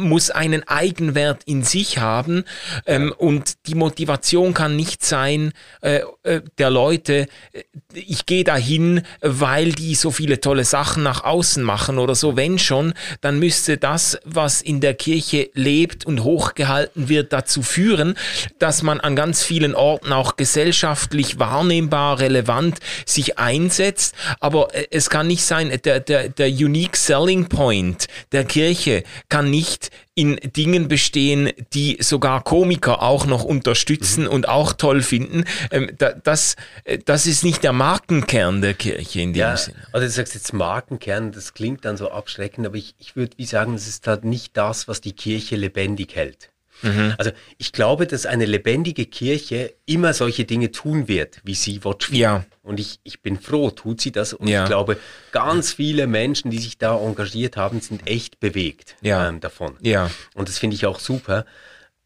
muss 0.00 0.30
einen 0.30 0.66
Eigenwert 0.66 1.44
in 1.44 1.62
sich 1.62 1.98
haben 1.98 2.44
ähm, 2.86 3.14
und 3.16 3.66
die 3.66 3.74
Motivation 3.74 4.54
kann 4.54 4.76
nicht 4.76 5.04
sein 5.04 5.52
äh, 5.82 6.00
äh, 6.22 6.42
der 6.58 6.70
Leute, 6.70 7.26
äh, 7.52 7.62
ich 7.92 8.26
gehe 8.26 8.44
dahin, 8.44 9.02
weil 9.20 9.72
die 9.72 9.94
so 9.94 10.10
viele 10.10 10.40
tolle 10.40 10.64
Sachen 10.64 11.02
nach 11.02 11.24
außen 11.24 11.62
machen 11.62 11.98
oder 11.98 12.14
so. 12.14 12.36
Wenn 12.36 12.58
schon, 12.58 12.94
dann 13.20 13.38
müsste 13.38 13.78
das, 13.78 14.18
was 14.24 14.62
in 14.62 14.80
der 14.80 14.94
Kirche 14.94 15.50
lebt 15.54 16.06
und 16.06 16.22
hochgehalten 16.22 17.08
wird, 17.08 17.32
dazu 17.32 17.62
führen, 17.62 18.16
dass 18.58 18.82
man 18.82 19.00
an 19.00 19.16
ganz 19.16 19.42
vielen 19.42 19.74
Orten 19.74 20.12
auch 20.12 20.36
gesellschaftlich 20.36 21.38
wahrnehmbar, 21.38 22.20
relevant 22.20 22.78
sich 23.06 23.38
einsetzt. 23.38 24.14
Aber 24.40 24.74
äh, 24.74 24.86
es 24.90 25.10
kann 25.10 25.26
nicht 25.26 25.44
sein, 25.44 25.78
der, 25.84 26.00
der, 26.00 26.28
der 26.28 26.48
Unique 26.48 26.96
Selling 26.96 27.48
Point 27.48 28.08
der 28.32 28.44
Kirche 28.44 29.04
kann 29.28 29.50
nicht 29.50 29.79
in 30.14 30.36
Dingen 30.36 30.88
bestehen, 30.88 31.50
die 31.72 31.98
sogar 32.00 32.42
Komiker 32.42 33.02
auch 33.02 33.26
noch 33.26 33.44
unterstützen 33.44 34.24
mhm. 34.24 34.30
und 34.30 34.48
auch 34.48 34.72
toll 34.72 35.02
finden. 35.02 35.44
Ähm, 35.70 35.90
da, 35.98 36.12
das, 36.12 36.56
äh, 36.84 36.98
das 36.98 37.26
ist 37.26 37.44
nicht 37.44 37.62
der 37.62 37.72
Markenkern 37.72 38.60
der 38.60 38.74
Kirche 38.74 39.20
in 39.20 39.32
dem 39.32 39.40
ja, 39.40 39.56
Sinne. 39.56 39.76
Also 39.92 40.06
du 40.06 40.10
sagst 40.10 40.34
jetzt 40.34 40.52
Markenkern, 40.52 41.32
das 41.32 41.54
klingt 41.54 41.84
dann 41.84 41.96
so 41.96 42.10
abschreckend, 42.10 42.66
aber 42.66 42.76
ich, 42.76 42.94
ich 42.98 43.16
würde 43.16 43.36
wie 43.36 43.46
sagen, 43.46 43.72
das 43.74 43.88
ist 43.88 44.06
halt 44.06 44.24
nicht 44.24 44.56
das, 44.56 44.88
was 44.88 45.00
die 45.00 45.12
Kirche 45.12 45.56
lebendig 45.56 46.14
hält. 46.14 46.50
Mhm. 46.82 47.14
Also 47.18 47.30
ich 47.58 47.72
glaube, 47.72 48.06
dass 48.06 48.26
eine 48.26 48.44
lebendige 48.44 49.06
Kirche 49.06 49.74
immer 49.86 50.14
solche 50.14 50.44
Dinge 50.44 50.72
tun 50.72 51.08
wird, 51.08 51.40
wie 51.44 51.54
sie 51.54 51.84
Watch 51.84 52.10
ja. 52.10 52.44
Und 52.62 52.78
ich, 52.78 53.00
ich 53.02 53.22
bin 53.22 53.38
froh, 53.38 53.70
tut 53.70 54.00
sie 54.00 54.12
das. 54.12 54.32
Und 54.32 54.46
ja. 54.46 54.62
ich 54.62 54.68
glaube, 54.68 54.98
ganz 55.32 55.72
viele 55.72 56.06
Menschen, 56.06 56.50
die 56.50 56.58
sich 56.58 56.78
da 56.78 56.96
engagiert 56.98 57.56
haben, 57.56 57.80
sind 57.80 58.06
echt 58.06 58.38
bewegt 58.38 58.96
ja. 59.00 59.28
ähm, 59.28 59.40
davon. 59.40 59.76
Ja. 59.80 60.10
Und 60.34 60.48
das 60.48 60.58
finde 60.58 60.76
ich 60.76 60.86
auch 60.86 61.00
super. 61.00 61.46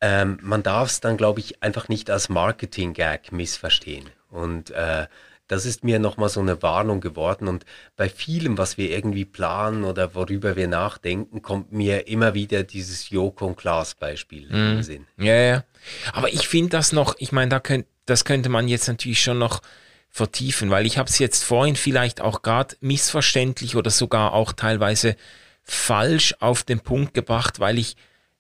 Ähm, 0.01 0.39
man 0.43 0.63
darf 0.63 0.89
es 0.89 1.01
dann, 1.01 1.17
glaube 1.17 1.41
ich, 1.41 1.63
einfach 1.63 1.89
nicht 1.89 2.09
als 2.11 2.29
Marketing-Gag 2.29 3.33
missverstehen. 3.33 4.09
Und 4.31 4.71
äh, 4.71 5.07
das 5.55 5.67
ist 5.67 5.85
mir 5.85 5.99
nochmal 5.99 6.29
so 6.29 6.41
eine 6.41 6.63
Warnung 6.63 7.01
geworden. 7.01 7.49
Und 7.49 7.65
bei 7.97 8.09
vielem, 8.09 8.59
was 8.59 8.77
wir 8.77 8.91
irgendwie 8.91 9.25
planen 9.25 9.85
oder 9.85 10.15
worüber 10.15 10.57
wir 10.57 10.69
nachdenken, 10.69 11.43
kommt 11.43 11.73
mir 11.73 12.09
immer 12.09 12.35
wieder 12.35 12.63
dieses 12.63 13.11
Joko 13.11 13.47
und 13.47 13.57
Klaas 13.57 13.95
Beispiel 13.95 14.49
mm. 14.49 14.51
in 14.51 14.57
den 14.57 14.77
mhm. 14.77 14.83
Sinn. 14.83 15.07
Ja, 15.19 15.35
ja. 15.35 15.65
Aber 16.13 16.33
ich 16.33 16.49
finde 16.49 16.71
das 16.71 16.93
noch, 16.93 17.15
ich 17.19 17.33
meine, 17.33 17.51
da 17.51 17.61
könnt, 17.61 17.87
das 18.07 18.25
könnte 18.25 18.49
man 18.49 18.69
jetzt 18.69 18.89
natürlich 18.89 19.23
schon 19.23 19.39
noch 19.39 19.63
vertiefen, 20.11 20.71
weil 20.71 20.87
ich 20.87 20.99
habe 20.99 21.09
es 21.09 21.19
jetzt 21.19 21.45
vorhin 21.45 21.77
vielleicht 21.77 22.21
auch 22.21 22.43
gerade 22.43 22.77
missverständlich 22.81 23.75
oder 23.77 23.91
sogar 23.91 24.33
auch 24.33 24.53
teilweise 24.53 25.17
falsch 25.63 26.35
auf 26.41 26.63
den 26.63 26.81
Punkt 26.81 27.15
gebracht, 27.15 27.59
weil 27.59 27.79
ich 27.79 27.97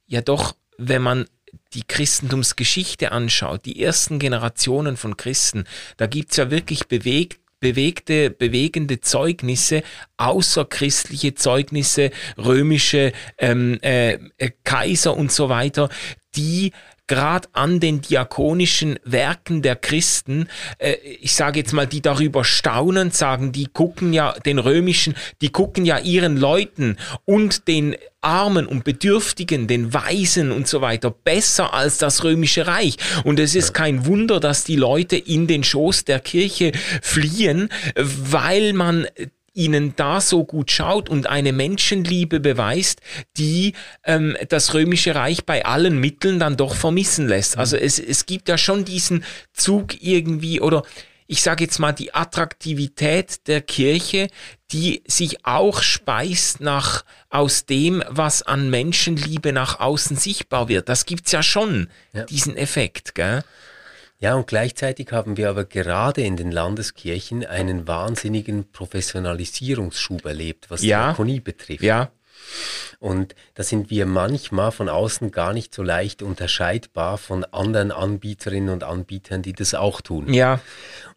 ja 0.07 0.20
doch, 0.20 0.55
wenn 0.79 1.03
man 1.03 1.27
die 1.72 1.82
Christentumsgeschichte 1.86 3.12
anschaut, 3.12 3.64
die 3.64 3.82
ersten 3.82 4.18
Generationen 4.18 4.96
von 4.96 5.16
Christen, 5.16 5.64
da 5.96 6.06
gibt's 6.06 6.36
ja 6.36 6.50
wirklich 6.50 6.86
bewegt, 6.86 7.40
bewegte, 7.60 8.30
bewegende 8.30 9.00
Zeugnisse, 9.00 9.82
außerchristliche 10.18 11.34
Zeugnisse, 11.34 12.10
römische 12.36 13.12
ähm, 13.38 13.78
äh, 13.80 14.18
Kaiser 14.64 15.16
und 15.16 15.32
so 15.32 15.48
weiter, 15.48 15.88
die 16.36 16.72
gerade 17.06 17.48
an 17.52 17.80
den 17.80 18.00
diakonischen 18.00 18.98
Werken 19.04 19.62
der 19.62 19.76
Christen, 19.76 20.48
äh, 20.78 20.94
ich 21.20 21.34
sage 21.34 21.60
jetzt 21.60 21.72
mal, 21.72 21.86
die 21.86 22.00
darüber 22.00 22.44
staunend 22.44 23.14
sagen, 23.14 23.52
die 23.52 23.66
gucken 23.66 24.12
ja 24.12 24.32
den 24.32 24.58
römischen, 24.58 25.14
die 25.40 25.50
gucken 25.50 25.84
ja 25.84 25.98
ihren 25.98 26.36
Leuten 26.36 26.96
und 27.24 27.68
den 27.68 27.96
Armen 28.20 28.66
und 28.66 28.84
Bedürftigen, 28.84 29.66
den 29.66 29.92
Weisen 29.92 30.50
und 30.50 30.66
so 30.66 30.80
weiter 30.80 31.10
besser 31.10 31.74
als 31.74 31.98
das 31.98 32.24
römische 32.24 32.66
Reich. 32.66 32.96
Und 33.24 33.38
es 33.38 33.54
ist 33.54 33.74
kein 33.74 34.06
Wunder, 34.06 34.40
dass 34.40 34.64
die 34.64 34.76
Leute 34.76 35.16
in 35.16 35.46
den 35.46 35.62
Schoß 35.62 36.04
der 36.04 36.20
Kirche 36.20 36.72
fliehen, 37.02 37.68
weil 37.96 38.72
man 38.72 39.06
ihnen 39.54 39.94
da 39.96 40.20
so 40.20 40.44
gut 40.44 40.70
schaut 40.70 41.08
und 41.08 41.28
eine 41.28 41.52
Menschenliebe 41.52 42.40
beweist, 42.40 43.00
die 43.36 43.72
ähm, 44.04 44.36
das 44.48 44.74
Römische 44.74 45.14
Reich 45.14 45.46
bei 45.46 45.64
allen 45.64 45.98
Mitteln 45.98 46.38
dann 46.38 46.56
doch 46.56 46.74
vermissen 46.74 47.28
lässt. 47.28 47.54
Mhm. 47.54 47.60
Also 47.60 47.76
es, 47.76 47.98
es 47.98 48.26
gibt 48.26 48.48
ja 48.48 48.58
schon 48.58 48.84
diesen 48.84 49.24
Zug 49.52 50.02
irgendwie 50.02 50.60
oder 50.60 50.82
ich 51.26 51.42
sage 51.42 51.64
jetzt 51.64 51.78
mal 51.78 51.92
die 51.92 52.14
Attraktivität 52.14 53.46
der 53.46 53.62
Kirche, 53.62 54.28
die 54.72 55.02
sich 55.06 55.46
auch 55.46 55.82
speist 55.82 56.60
nach 56.60 57.04
aus 57.30 57.64
dem, 57.64 58.02
was 58.08 58.42
an 58.42 58.68
Menschenliebe 58.68 59.52
nach 59.52 59.80
außen 59.80 60.16
sichtbar 60.16 60.68
wird. 60.68 60.88
Das 60.88 61.06
gibt's 61.06 61.32
ja 61.32 61.42
schon, 61.42 61.88
ja. 62.12 62.24
diesen 62.24 62.56
Effekt, 62.56 63.14
gell? 63.14 63.42
Ja, 64.24 64.37
und 64.37 64.46
gleichzeitig 64.46 65.12
haben 65.12 65.37
wir 65.37 65.50
aber 65.50 65.66
gerade 65.66 66.22
in 66.22 66.38
den 66.38 66.50
Landeskirchen 66.50 67.44
einen 67.44 67.87
wahnsinnigen 67.87 68.72
Professionalisierungsschub 68.72 70.24
erlebt, 70.24 70.70
was 70.70 70.82
ja. 70.82 71.08
Diakonie 71.08 71.40
betrifft. 71.40 71.82
Ja. 71.82 72.10
Und 73.00 73.34
da 73.52 73.62
sind 73.62 73.90
wir 73.90 74.06
manchmal 74.06 74.72
von 74.72 74.88
außen 74.88 75.30
gar 75.30 75.52
nicht 75.52 75.74
so 75.74 75.82
leicht 75.82 76.22
unterscheidbar 76.22 77.18
von 77.18 77.44
anderen 77.44 77.92
Anbieterinnen 77.92 78.70
und 78.70 78.82
Anbietern, 78.82 79.42
die 79.42 79.52
das 79.52 79.74
auch 79.74 80.00
tun. 80.00 80.32
Ja. 80.32 80.54
Und 80.54 80.60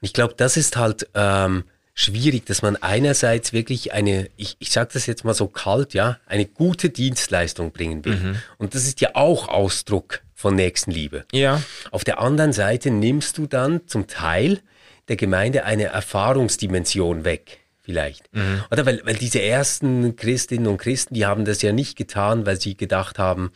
ich 0.02 0.12
glaube, 0.12 0.34
das 0.36 0.58
ist 0.58 0.76
halt 0.76 1.08
ähm, 1.14 1.64
schwierig, 1.94 2.46
dass 2.46 2.62
man 2.62 2.76
einerseits 2.76 3.54
wirklich 3.54 3.94
eine, 3.94 4.30
ich, 4.36 4.58
ich 4.60 4.70
sage 4.70 4.90
das 4.92 5.06
jetzt 5.06 5.24
mal 5.24 5.34
so 5.34 5.48
kalt, 5.48 5.94
ja, 5.94 6.18
eine 6.26 6.46
gute 6.46 6.90
Dienstleistung 6.90 7.72
bringen 7.72 8.04
will. 8.04 8.18
Mhm. 8.18 8.36
Und 8.58 8.76
das 8.76 8.86
ist 8.86 9.00
ja 9.00 9.12
auch 9.14 9.48
Ausdruck 9.48 10.24
von 10.38 10.56
Nächstenliebe. 10.56 11.26
Ja. 11.34 11.64
Auf 11.90 12.04
der 12.04 12.20
anderen 12.20 12.54
Seite 12.54 12.92
nimmst 12.92 13.40
du 13.40 13.48
dann 13.48 13.88
zum 13.88 14.06
Teil 14.06 14.62
der 15.08 15.16
Gemeinde 15.16 15.66
eine 15.66 15.86
Erfahrungsdimension 15.86 17.26
weg 17.26 17.60
vielleicht. 17.82 18.32
Mhm. 18.36 18.64
Oder 18.70 18.86
weil, 18.86 19.02
weil 19.04 19.16
diese 19.16 19.42
ersten 19.42 20.16
Christinnen 20.16 20.68
und 20.68 20.78
Christen, 20.78 21.16
die 21.16 21.26
haben 21.26 21.44
das 21.44 21.64
ja 21.64 21.72
nicht 21.72 21.98
getan, 21.98 22.46
weil 22.46 22.62
sie 22.62 22.78
gedacht 22.78 23.18
haben, 23.18 23.52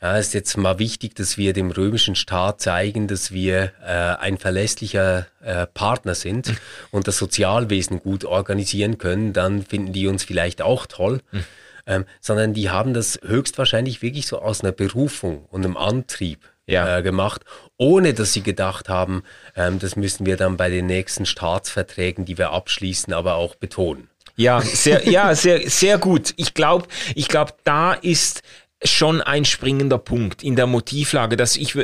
ja, 0.00 0.16
ist 0.16 0.32
jetzt 0.32 0.56
mal 0.56 0.78
wichtig, 0.78 1.14
dass 1.16 1.36
wir 1.36 1.52
dem 1.52 1.70
römischen 1.70 2.14
Staat 2.14 2.62
zeigen, 2.62 3.08
dass 3.08 3.32
wir 3.32 3.72
äh, 3.84 3.90
ein 4.22 4.38
verlässlicher 4.38 5.26
äh, 5.42 5.66
Partner 5.66 6.14
sind 6.14 6.48
mhm. 6.48 6.56
und 6.92 7.08
das 7.08 7.18
Sozialwesen 7.18 8.00
gut 8.00 8.24
organisieren 8.24 8.96
können, 8.96 9.34
dann 9.34 9.62
finden 9.62 9.92
die 9.92 10.06
uns 10.06 10.24
vielleicht 10.24 10.62
auch 10.62 10.86
toll. 10.86 11.20
Mhm 11.30 11.44
ähm, 11.86 12.04
sondern 12.20 12.54
die 12.54 12.70
haben 12.70 12.94
das 12.94 13.18
höchstwahrscheinlich 13.24 14.02
wirklich 14.02 14.26
so 14.26 14.40
aus 14.40 14.62
einer 14.62 14.72
Berufung 14.72 15.46
und 15.46 15.64
einem 15.64 15.76
Antrieb 15.76 16.40
ja. 16.66 16.98
äh, 16.98 17.02
gemacht, 17.02 17.42
ohne 17.76 18.14
dass 18.14 18.32
sie 18.32 18.42
gedacht 18.42 18.88
haben, 18.88 19.22
ähm, 19.54 19.78
das 19.78 19.96
müssen 19.96 20.26
wir 20.26 20.36
dann 20.36 20.56
bei 20.56 20.68
den 20.68 20.86
nächsten 20.86 21.26
Staatsverträgen, 21.26 22.24
die 22.24 22.38
wir 22.38 22.50
abschließen, 22.50 23.12
aber 23.12 23.36
auch 23.36 23.54
betonen. 23.54 24.08
Ja, 24.36 24.60
sehr, 24.60 25.08
ja, 25.08 25.34
sehr, 25.34 25.68
sehr 25.70 25.98
gut. 25.98 26.34
Ich 26.36 26.54
glaube, 26.54 26.86
ich 27.14 27.28
glaube, 27.28 27.52
da 27.64 27.94
ist 27.94 28.42
schon 28.84 29.22
ein 29.22 29.44
springender 29.44 29.98
Punkt 29.98 30.42
in 30.42 30.56
der 30.56 30.66
Motivlage, 30.66 31.36
dass 31.36 31.56
ich 31.56 31.74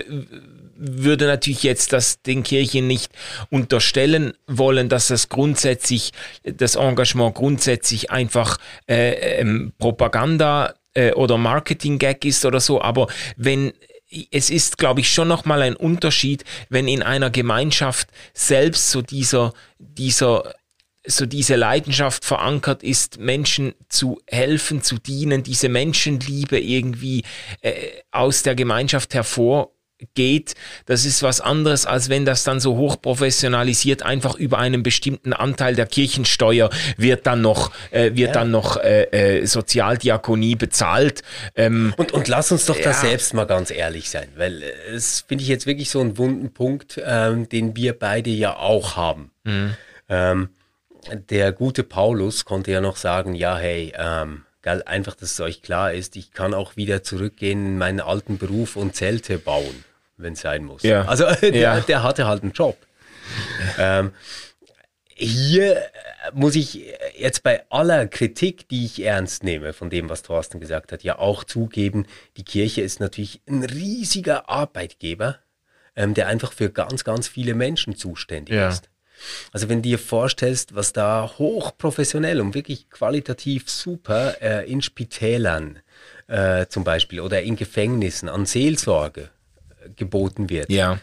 würde 0.77 1.27
natürlich 1.27 1.63
jetzt 1.63 1.93
das 1.93 2.23
den 2.23 2.43
Kirchen 2.43 2.87
nicht 2.87 3.13
unterstellen 3.51 4.35
wollen, 4.47 4.89
dass 4.89 5.09
das 5.09 5.29
grundsätzlich, 5.29 6.13
das 6.43 6.77
Engagement 6.77 7.35
grundsätzlich 7.35 8.11
einfach 8.11 8.59
äh, 8.89 9.41
ähm, 9.41 9.73
Propaganda 9.79 10.75
äh, 10.95 11.13
oder 11.13 11.39
Marketing-Gag 11.39 12.25
ist 12.25 12.45
oder 12.45 12.61
so, 12.61 12.81
aber 12.81 13.09
wenn 13.37 13.73
es 14.31 14.51
ist, 14.51 14.77
glaube 14.77 15.01
ich, 15.01 15.11
schon 15.11 15.29
nochmal 15.29 15.63
ein 15.63 15.75
Unterschied, 15.75 16.45
wenn 16.69 16.87
in 16.87 17.03
einer 17.03 17.31
Gemeinschaft 17.31 18.09
selbst 18.35 18.91
so 18.91 19.01
dieser, 19.01 19.55
dieser 19.79 20.55
so 21.05 21.27
diese 21.27 21.57
Leidenschaft 21.57 22.25
verankert 22.25 22.83
ist, 22.83 23.19
Menschen 23.19 23.75
zu 23.89 24.21
helfen, 24.29 24.83
zu 24.83 24.99
dienen, 24.99 25.43
diese 25.43 25.69
Menschenliebe 25.69 26.61
irgendwie 26.61 27.25
äh, 27.61 27.73
aus 28.13 28.43
der 28.43 28.55
Gemeinschaft 28.55 29.15
hervor 29.15 29.73
geht, 30.15 30.55
das 30.87 31.05
ist 31.05 31.23
was 31.23 31.41
anderes, 31.41 31.87
als 31.87 32.09
wenn 32.09 32.25
das 32.25 32.45
dann 32.45 32.61
so 32.61 32.77
hochprofessionalisiert 32.77 34.03
einfach 34.03 34.35
über 34.37 34.59
einen 34.59 34.83
bestimmten 34.83 35.33
Anteil 35.33 35.75
der 35.75 35.87
Kirchensteuer 35.87 36.71
wird 36.97 37.27
dann 37.27 37.41
noch, 37.41 37.73
äh, 37.91 38.15
wird 38.15 38.29
ja. 38.29 38.33
dann 38.33 38.51
noch 38.51 38.77
äh, 38.77 39.05
äh, 39.41 39.47
Sozialdiakonie 39.47 40.57
bezahlt. 40.57 41.23
Ähm, 41.55 41.95
und, 41.97 42.13
und 42.13 42.29
lass 42.29 42.53
uns 42.53 42.67
doch 42.67 42.77
ja. 42.77 42.85
da 42.85 42.93
selbst 42.93 43.35
mal 43.35 43.47
ganz 43.47 43.71
ehrlich 43.71 44.11
sein, 44.11 44.29
weil 44.37 44.63
äh, 44.63 44.67
es 44.95 45.25
finde 45.27 45.43
ich 45.43 45.49
jetzt 45.49 45.67
wirklich 45.67 45.91
so 45.91 46.01
einen 46.01 46.19
wunden 46.19 46.53
Punkt, 46.53 47.01
ähm, 47.05 47.49
den 47.49 47.77
wir 47.77 47.99
beide 47.99 48.31
ja 48.31 48.57
auch 48.57 48.97
haben. 48.97 49.31
Mhm. 49.45 49.75
Ähm, 50.09 50.49
der 51.31 51.53
gute 51.53 51.83
Paulus 51.83 52.45
konnte 52.45 52.71
ja 52.71 52.81
noch 52.81 52.97
sagen, 52.97 53.35
ja, 53.35 53.57
hey, 53.57 53.93
ähm, 53.97 54.45
einfach, 54.65 55.17
dass 55.17 55.33
es 55.33 55.41
euch 55.41 55.63
klar 55.63 55.93
ist, 55.93 56.17
ich 56.17 56.33
kann 56.33 56.55
auch 56.55 56.77
wieder 56.77 57.03
zurückgehen 57.03 57.67
in 57.67 57.79
meinen 57.79 58.01
alten 58.01 58.39
Beruf 58.39 58.77
und 58.77 58.95
Zelte 58.95 59.39
bauen 59.39 59.85
wenn 60.17 60.35
es 60.35 60.41
sein 60.41 60.65
muss. 60.65 60.83
Ja. 60.83 61.05
Also 61.07 61.25
der, 61.41 61.55
ja. 61.55 61.81
der, 61.81 62.03
hatte 62.03 62.27
halt 62.27 62.43
einen 62.43 62.53
Job. 62.53 62.77
ähm, 63.79 64.13
hier 65.15 65.81
muss 66.33 66.57
ich 66.57 66.85
jetzt 67.17 67.43
bei 67.43 67.65
aller 67.71 68.07
Kritik, 68.07 68.69
die 68.69 68.85
ich 68.85 69.05
ernst 69.05 69.45
nehme 69.45 69.73
von 69.73 69.91
dem, 69.91 70.09
was 70.09 70.23
Thorsten 70.23 70.61
gesagt 70.61 70.93
hat, 70.93 71.03
ja 71.03 71.19
auch 71.19 71.45
zugeben, 71.45 72.07
die 72.37 72.45
Kirche 72.45 72.83
ist 72.83 73.01
natürlich 73.01 73.41
ein 73.47 73.65
riesiger 73.65 74.49
Arbeitgeber, 74.49 75.39
ähm, 75.97 76.15
der 76.15 76.29
einfach 76.29 76.53
für 76.53 76.71
ganz, 76.71 77.05
ganz 77.05 77.29
viele 77.29 77.55
Menschen 77.55 77.97
zuständig 77.97 78.55
Ja. 78.55 78.69
ist. 78.69 78.89
Also 79.53 79.69
wenn 79.69 79.79
du 79.79 79.89
dir 79.89 79.99
vorstellst, 79.99 80.75
was 80.75 80.93
da 80.93 81.31
hochprofessionell 81.39 82.41
und 82.41 82.55
wirklich 82.55 82.91
qualitativ 82.91 83.71
super 83.71 84.41
äh, 84.43 84.69
in 84.71 84.83
Spitälern 84.83 85.79
äh, 86.27 86.67
zum 86.67 86.83
Beispiel 86.83 87.21
oder 87.21 87.43
in 87.43 87.55
Gefängnissen 87.57 88.29
an 88.29 88.47
Seelsorge 88.47 89.23
äh, 89.23 89.29
geboten 89.97 90.51
wird, 90.51 90.71
Ja, 90.71 90.99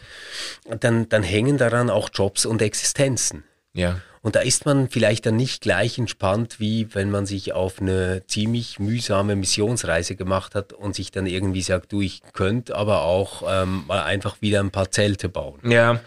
dann, 0.80 1.08
dann 1.08 1.22
hängen 1.22 1.58
daran 1.58 1.90
auch 1.90 2.08
Jobs 2.12 2.46
und 2.46 2.62
Existenzen. 2.62 3.44
ja. 3.72 4.00
Und 4.22 4.36
da 4.36 4.40
ist 4.40 4.66
man 4.66 4.90
vielleicht 4.90 5.24
dann 5.24 5.36
nicht 5.36 5.62
gleich 5.62 5.96
entspannt, 5.96 6.56
wie 6.60 6.94
wenn 6.94 7.10
man 7.10 7.24
sich 7.24 7.54
auf 7.54 7.80
eine 7.80 8.20
ziemlich 8.26 8.78
mühsame 8.78 9.34
Missionsreise 9.34 10.14
gemacht 10.14 10.54
hat 10.54 10.74
und 10.74 10.94
sich 10.94 11.10
dann 11.10 11.24
irgendwie 11.24 11.62
sagt, 11.62 11.90
du, 11.92 12.02
ich 12.02 12.20
könnte 12.34 12.76
aber 12.76 13.00
auch 13.04 13.42
ähm, 13.48 13.84
mal 13.88 14.02
einfach 14.02 14.36
wieder 14.42 14.60
ein 14.60 14.70
paar 14.70 14.90
Zelte 14.90 15.30
bauen. 15.30 15.60
Ja, 15.64 16.00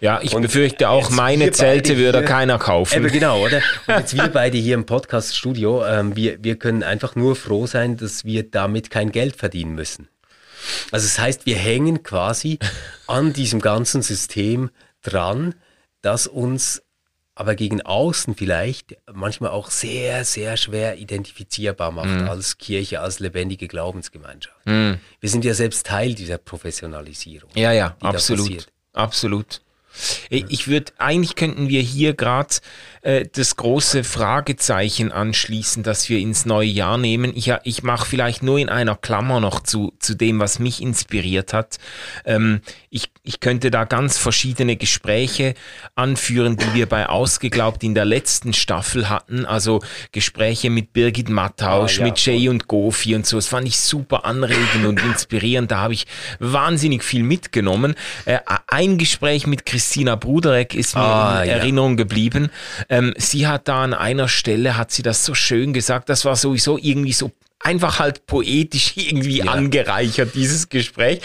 ja 0.00 0.18
ich 0.22 0.34
Und 0.34 0.42
befürchte 0.42 0.88
auch, 0.88 1.10
meine 1.10 1.52
Zelte 1.52 1.98
würde 1.98 2.18
hier- 2.18 2.26
keiner 2.26 2.58
kaufen. 2.58 2.96
Eben 3.04 3.12
genau, 3.12 3.40
oder? 3.44 3.58
Und 3.86 3.94
jetzt 3.96 4.16
wir 4.16 4.26
beide 4.26 4.58
hier 4.58 4.74
im 4.74 4.84
Podcast-Studio, 4.84 5.86
ähm, 5.86 6.16
wir, 6.16 6.42
wir 6.42 6.56
können 6.56 6.82
einfach 6.82 7.14
nur 7.14 7.36
froh 7.36 7.68
sein, 7.68 7.96
dass 7.96 8.24
wir 8.24 8.42
damit 8.42 8.90
kein 8.90 9.12
Geld 9.12 9.36
verdienen 9.36 9.76
müssen. 9.76 10.08
Also 10.90 11.06
das 11.06 11.18
heißt, 11.18 11.46
wir 11.46 11.56
hängen 11.56 12.02
quasi 12.02 12.58
an 13.06 13.32
diesem 13.32 13.60
ganzen 13.60 14.02
System 14.02 14.70
dran, 15.02 15.54
das 16.00 16.26
uns 16.26 16.82
aber 17.34 17.54
gegen 17.54 17.80
außen 17.80 18.34
vielleicht 18.34 18.96
manchmal 19.12 19.50
auch 19.50 19.70
sehr, 19.70 20.24
sehr 20.26 20.56
schwer 20.58 20.98
identifizierbar 20.98 21.90
macht 21.90 22.08
Mhm. 22.08 22.28
als 22.28 22.58
Kirche, 22.58 23.00
als 23.00 23.20
lebendige 23.20 23.68
Glaubensgemeinschaft. 23.68 24.66
Wir 24.66 24.98
sind 25.22 25.44
ja 25.44 25.54
selbst 25.54 25.86
Teil 25.86 26.14
dieser 26.14 26.36
Professionalisierung. 26.38 27.50
Ja, 27.54 27.72
ja, 27.72 27.96
absolut. 28.00 28.66
Absolut. 28.92 29.62
Ich 30.30 30.44
ich 30.48 30.68
würde, 30.68 30.92
eigentlich 30.98 31.34
könnten 31.34 31.68
wir 31.68 31.80
hier 31.80 32.14
gerade 32.14 32.54
äh, 33.02 33.26
das 33.32 33.56
große 33.56 34.04
Fragezeichen 34.04 35.12
anschließen, 35.12 35.82
das 35.82 36.08
wir 36.08 36.18
ins 36.18 36.46
neue 36.46 36.68
Jahr 36.68 36.98
nehmen. 36.98 37.32
Ich, 37.36 37.52
ich 37.64 37.82
mache 37.82 38.06
vielleicht 38.06 38.42
nur 38.42 38.58
in 38.58 38.68
einer 38.68 38.96
Klammer 38.96 39.40
noch 39.40 39.60
zu, 39.60 39.92
zu 39.98 40.14
dem, 40.14 40.38
was 40.40 40.58
mich 40.58 40.80
inspiriert 40.80 41.52
hat. 41.52 41.78
Ähm, 42.24 42.60
ich, 42.90 43.10
ich 43.24 43.38
könnte 43.38 43.70
da 43.70 43.84
ganz 43.84 44.18
verschiedene 44.18 44.74
Gespräche 44.74 45.54
anführen, 45.94 46.56
die 46.56 46.74
wir 46.74 46.86
bei 46.88 47.08
Ausgeglaubt 47.08 47.84
in 47.84 47.94
der 47.94 48.04
letzten 48.04 48.52
Staffel 48.52 49.08
hatten. 49.08 49.46
Also 49.46 49.80
Gespräche 50.10 50.70
mit 50.70 50.92
Birgit 50.92 51.28
Mattausch, 51.28 51.98
Ah, 51.98 52.00
ja, 52.00 52.06
mit 52.08 52.18
Jay 52.24 52.48
und 52.48 52.66
Gofi 52.66 53.14
und 53.14 53.24
so. 53.24 53.36
Das 53.36 53.46
fand 53.46 53.68
ich 53.68 53.78
super 53.78 54.24
anregend 54.24 54.86
und 54.86 55.00
inspirierend. 55.04 55.70
Da 55.70 55.78
habe 55.78 55.92
ich 55.94 56.06
wahnsinnig 56.40 57.04
viel 57.04 57.22
mitgenommen. 57.22 57.94
Äh, 58.24 58.40
ein 58.66 58.98
Gespräch 58.98 59.46
mit 59.46 59.66
Christina 59.66 60.16
Bruderek 60.16 60.74
ist 60.74 60.96
mir 60.96 61.02
Ah, 61.02 61.42
in 61.44 61.48
ja. 61.50 61.56
Erinnerung 61.58 61.96
geblieben. 61.96 62.50
Ähm, 62.88 63.14
sie 63.18 63.46
hat 63.46 63.68
da 63.68 63.84
an 63.84 63.94
einer 63.94 64.26
Stelle, 64.26 64.76
hat 64.76 64.90
sie 64.90 65.02
das 65.02 65.24
so 65.24 65.34
schön 65.34 65.72
gesagt, 65.72 66.08
das 66.08 66.24
war 66.24 66.34
sowieso 66.34 66.76
irgendwie 66.76 67.12
so 67.12 67.30
einfach 67.62 67.98
halt 67.98 68.26
poetisch 68.26 68.92
irgendwie 68.96 69.38
Ja. 69.38 69.46
angereichert, 69.52 70.34
dieses 70.34 70.68
Gespräch. 70.68 71.20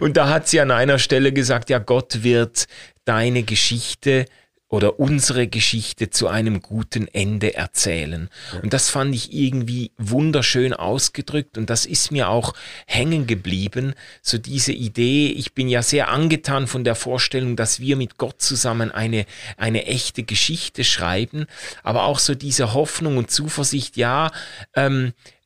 Und 0.00 0.16
da 0.16 0.28
hat 0.28 0.48
sie 0.48 0.60
an 0.60 0.70
einer 0.70 0.98
Stelle 0.98 1.32
gesagt, 1.32 1.70
ja, 1.70 1.78
Gott 1.78 2.22
wird 2.22 2.66
deine 3.04 3.42
Geschichte 3.42 4.26
oder 4.70 5.00
unsere 5.00 5.48
Geschichte 5.48 6.10
zu 6.10 6.28
einem 6.28 6.60
guten 6.60 7.08
Ende 7.08 7.54
erzählen. 7.54 8.28
Und 8.62 8.74
das 8.74 8.90
fand 8.90 9.14
ich 9.14 9.32
irgendwie 9.32 9.92
wunderschön 9.96 10.74
ausgedrückt 10.74 11.56
und 11.56 11.70
das 11.70 11.86
ist 11.86 12.10
mir 12.12 12.28
auch 12.28 12.52
hängen 12.86 13.26
geblieben. 13.26 13.94
So 14.20 14.36
diese 14.36 14.72
Idee, 14.72 15.28
ich 15.28 15.54
bin 15.54 15.68
ja 15.68 15.82
sehr 15.82 16.10
angetan 16.10 16.66
von 16.66 16.84
der 16.84 16.96
Vorstellung, 16.96 17.56
dass 17.56 17.80
wir 17.80 17.96
mit 17.96 18.18
Gott 18.18 18.42
zusammen 18.42 18.90
eine, 18.90 19.24
eine 19.56 19.86
echte 19.86 20.22
Geschichte 20.22 20.84
schreiben, 20.84 21.46
aber 21.82 22.02
auch 22.04 22.18
so 22.18 22.34
diese 22.34 22.74
Hoffnung 22.74 23.16
und 23.16 23.30
Zuversicht, 23.30 23.96
ja, 23.96 24.30
ähm, 24.76 25.06
äh, 25.06 25.08
äh, 25.08 25.37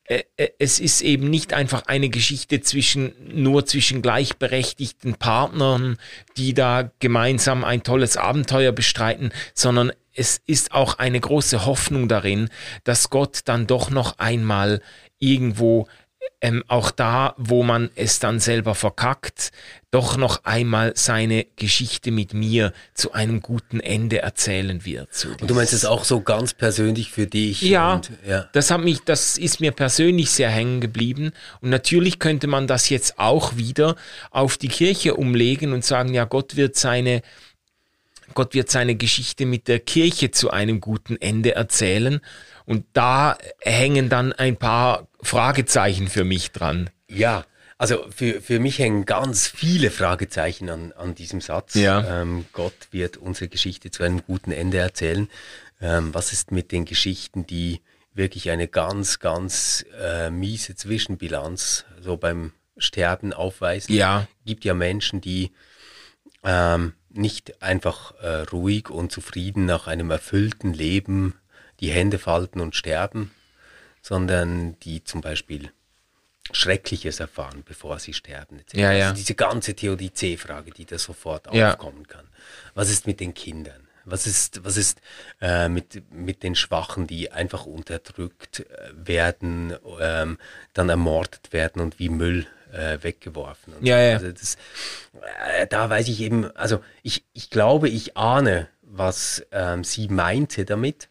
es 0.58 0.80
ist 0.80 1.00
eben 1.00 1.30
nicht 1.30 1.52
einfach 1.54 1.84
eine 1.86 2.08
Geschichte 2.08 2.60
zwischen, 2.60 3.12
nur 3.32 3.66
zwischen 3.66 4.02
gleichberechtigten 4.02 5.14
Partnern, 5.14 5.96
die 6.36 6.54
da 6.54 6.90
gemeinsam 6.98 7.64
ein 7.64 7.82
tolles 7.82 8.16
Abenteuer 8.16 8.72
bestreiten, 8.72 9.32
sondern 9.54 9.92
es 10.14 10.40
ist 10.44 10.72
auch 10.72 10.98
eine 10.98 11.20
große 11.20 11.64
Hoffnung 11.64 12.08
darin, 12.08 12.50
dass 12.84 13.10
Gott 13.10 13.40
dann 13.46 13.66
doch 13.66 13.90
noch 13.90 14.18
einmal 14.18 14.82
irgendwo 15.18 15.86
ähm, 16.40 16.64
auch 16.66 16.90
da, 16.90 17.34
wo 17.38 17.62
man 17.62 17.90
es 17.94 18.18
dann 18.18 18.40
selber 18.40 18.74
verkackt, 18.74 19.52
doch 19.92 20.16
noch 20.16 20.44
einmal 20.44 20.92
seine 20.96 21.46
Geschichte 21.56 22.10
mit 22.10 22.34
mir 22.34 22.72
zu 22.94 23.12
einem 23.12 23.40
guten 23.40 23.78
Ende 23.78 24.22
erzählen 24.22 24.84
wird. 24.84 25.14
So 25.14 25.28
Und 25.28 25.48
du 25.48 25.54
meinst 25.54 25.72
es 25.72 25.84
auch 25.84 26.04
so 26.04 26.20
ganz 26.20 26.54
persönlich 26.54 27.10
für 27.10 27.26
dich? 27.26 27.62
ja, 27.62 27.94
Und, 27.94 28.10
ja. 28.26 28.48
das 28.52 28.70
hat 28.70 28.80
mich, 28.80 29.00
das 29.04 29.38
ist 29.38 29.60
mir 29.60 29.70
persönlich 29.70 30.30
sehr 30.30 30.50
hängen 30.50 30.80
geblieben. 30.80 31.32
Und 31.60 31.70
natürlich 31.70 32.18
könnte 32.18 32.48
man 32.48 32.66
das 32.66 32.88
jetzt 32.88 33.18
auch 33.18 33.56
wieder 33.56 33.94
auf 34.30 34.56
die 34.56 34.68
Kirche 34.68 35.14
umlegen 35.14 35.72
und 35.72 35.84
sagen, 35.84 36.12
ja, 36.12 36.24
Gott 36.24 36.56
wird 36.56 36.74
seine, 36.74 37.22
Gott 38.34 38.54
wird 38.54 38.70
seine 38.70 38.96
Geschichte 38.96 39.46
mit 39.46 39.68
der 39.68 39.78
Kirche 39.78 40.32
zu 40.32 40.50
einem 40.50 40.80
guten 40.80 41.20
Ende 41.20 41.54
erzählen. 41.54 42.20
Und 42.64 42.84
da 42.92 43.38
hängen 43.60 44.08
dann 44.08 44.32
ein 44.32 44.56
paar 44.56 45.08
Fragezeichen 45.22 46.08
für 46.08 46.24
mich 46.24 46.52
dran. 46.52 46.90
Ja, 47.08 47.44
also 47.82 48.06
für, 48.14 48.40
für 48.40 48.60
mich 48.60 48.78
hängen 48.78 49.06
ganz 49.06 49.48
viele 49.48 49.90
Fragezeichen 49.90 50.70
an, 50.70 50.92
an 50.92 51.16
diesem 51.16 51.40
Satz. 51.40 51.74
Ja. 51.74 52.22
Ähm, 52.22 52.44
Gott 52.52 52.74
wird 52.92 53.16
unsere 53.16 53.48
Geschichte 53.48 53.90
zu 53.90 54.04
einem 54.04 54.22
guten 54.24 54.52
Ende 54.52 54.78
erzählen. 54.78 55.28
Ähm, 55.80 56.14
was 56.14 56.32
ist 56.32 56.52
mit 56.52 56.70
den 56.70 56.84
Geschichten, 56.84 57.44
die 57.44 57.80
wirklich 58.14 58.50
eine 58.50 58.68
ganz, 58.68 59.18
ganz 59.18 59.84
äh, 60.00 60.30
miese 60.30 60.76
Zwischenbilanz 60.76 61.84
so 62.00 62.16
beim 62.16 62.52
Sterben 62.76 63.32
aufweisen? 63.32 63.92
Ja. 63.92 64.28
gibt 64.44 64.64
ja 64.64 64.74
Menschen, 64.74 65.20
die 65.20 65.50
ähm, 66.44 66.92
nicht 67.10 67.62
einfach 67.62 68.14
äh, 68.20 68.42
ruhig 68.42 68.90
und 68.90 69.10
zufrieden 69.10 69.66
nach 69.66 69.88
einem 69.88 70.10
erfüllten 70.10 70.72
Leben 70.72 71.34
die 71.82 71.90
Hände 71.90 72.18
falten 72.18 72.60
und 72.60 72.74
sterben, 72.74 73.32
sondern 74.00 74.78
die 74.80 75.04
zum 75.04 75.20
Beispiel 75.20 75.70
Schreckliches 76.52 77.20
erfahren, 77.20 77.62
bevor 77.64 77.98
sie 77.98 78.14
sterben. 78.14 78.60
Ja, 78.72 78.92
ja. 78.92 79.04
Also 79.10 79.16
diese 79.16 79.34
ganze 79.34 79.74
Theodizee-Frage, 79.74 80.70
die 80.70 80.84
da 80.86 80.98
sofort 80.98 81.52
Ja. 81.52 81.72
aufkommen 81.72 82.06
kann. 82.08 82.26
Was 82.74 82.88
ist 82.90 83.06
mit 83.06 83.20
den 83.20 83.34
Kindern? 83.34 83.88
Was 84.04 84.26
ist, 84.26 84.64
was 84.64 84.76
ist 84.76 85.00
äh, 85.40 85.68
mit, 85.68 86.02
mit 86.12 86.42
den 86.42 86.56
Schwachen, 86.56 87.06
die 87.06 87.30
einfach 87.30 87.66
unterdrückt 87.66 88.60
äh, 88.60 88.64
werden, 88.94 89.76
ähm, 90.00 90.38
dann 90.72 90.88
ermordet 90.88 91.52
werden 91.52 91.80
und 91.80 92.00
wie 92.00 92.08
Müll 92.08 92.46
äh, 92.72 92.98
weggeworfen? 93.02 93.74
Ja, 93.80 93.98
ja. 94.00 94.14
Also 94.14 94.32
das, 94.32 94.56
äh, 95.56 95.68
da 95.68 95.88
weiß 95.88 96.08
ich 96.08 96.20
eben, 96.20 96.50
also 96.56 96.82
ich, 97.04 97.24
ich 97.32 97.50
glaube, 97.50 97.88
ich 97.88 98.16
ahne, 98.16 98.68
was 98.82 99.46
ähm, 99.52 99.84
sie 99.84 100.08
meinte 100.08 100.64
damit 100.64 101.08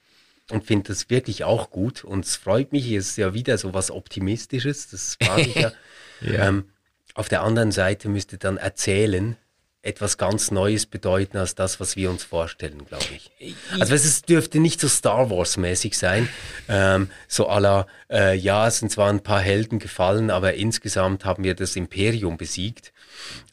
und 0.51 0.65
finde 0.65 0.89
das 0.89 1.09
wirklich 1.09 1.43
auch 1.43 1.69
gut. 1.69 2.03
Und 2.03 2.25
es 2.25 2.35
freut 2.35 2.71
mich, 2.71 2.91
es 2.91 3.09
ist 3.09 3.17
ja 3.17 3.33
wieder 3.33 3.57
so 3.57 3.73
was 3.73 3.91
Optimistisches, 3.91 4.89
das 4.89 5.17
mag 5.21 5.39
ich 5.39 5.55
ja. 5.55 5.71
Ja. 6.21 6.49
Ähm, 6.49 6.69
auf 7.15 7.29
der 7.29 7.41
anderen 7.41 7.71
Seite 7.71 8.07
müsste 8.07 8.37
dann 8.37 8.57
erzählen 8.57 9.37
etwas 9.83 10.17
ganz 10.17 10.51
Neues 10.51 10.85
bedeuten 10.85 11.37
als 11.37 11.55
das, 11.55 11.79
was 11.79 11.95
wir 11.95 12.11
uns 12.11 12.23
vorstellen, 12.23 12.85
glaube 12.85 13.05
ich. 13.15 13.55
Also 13.79 13.95
es 13.95 14.21
dürfte 14.21 14.59
nicht 14.59 14.79
so 14.79 14.87
Star 14.87 15.31
Wars-mäßig 15.31 15.97
sein, 15.97 16.29
ähm, 16.69 17.09
so 17.27 17.47
la, 17.47 17.87
äh, 18.09 18.35
ja, 18.37 18.67
es 18.67 18.77
sind 18.77 18.91
zwar 18.91 19.09
ein 19.09 19.23
paar 19.23 19.41
Helden 19.41 19.79
gefallen, 19.79 20.29
aber 20.29 20.53
insgesamt 20.53 21.25
haben 21.25 21.43
wir 21.43 21.55
das 21.55 21.75
Imperium 21.75 22.37
besiegt, 22.37 22.93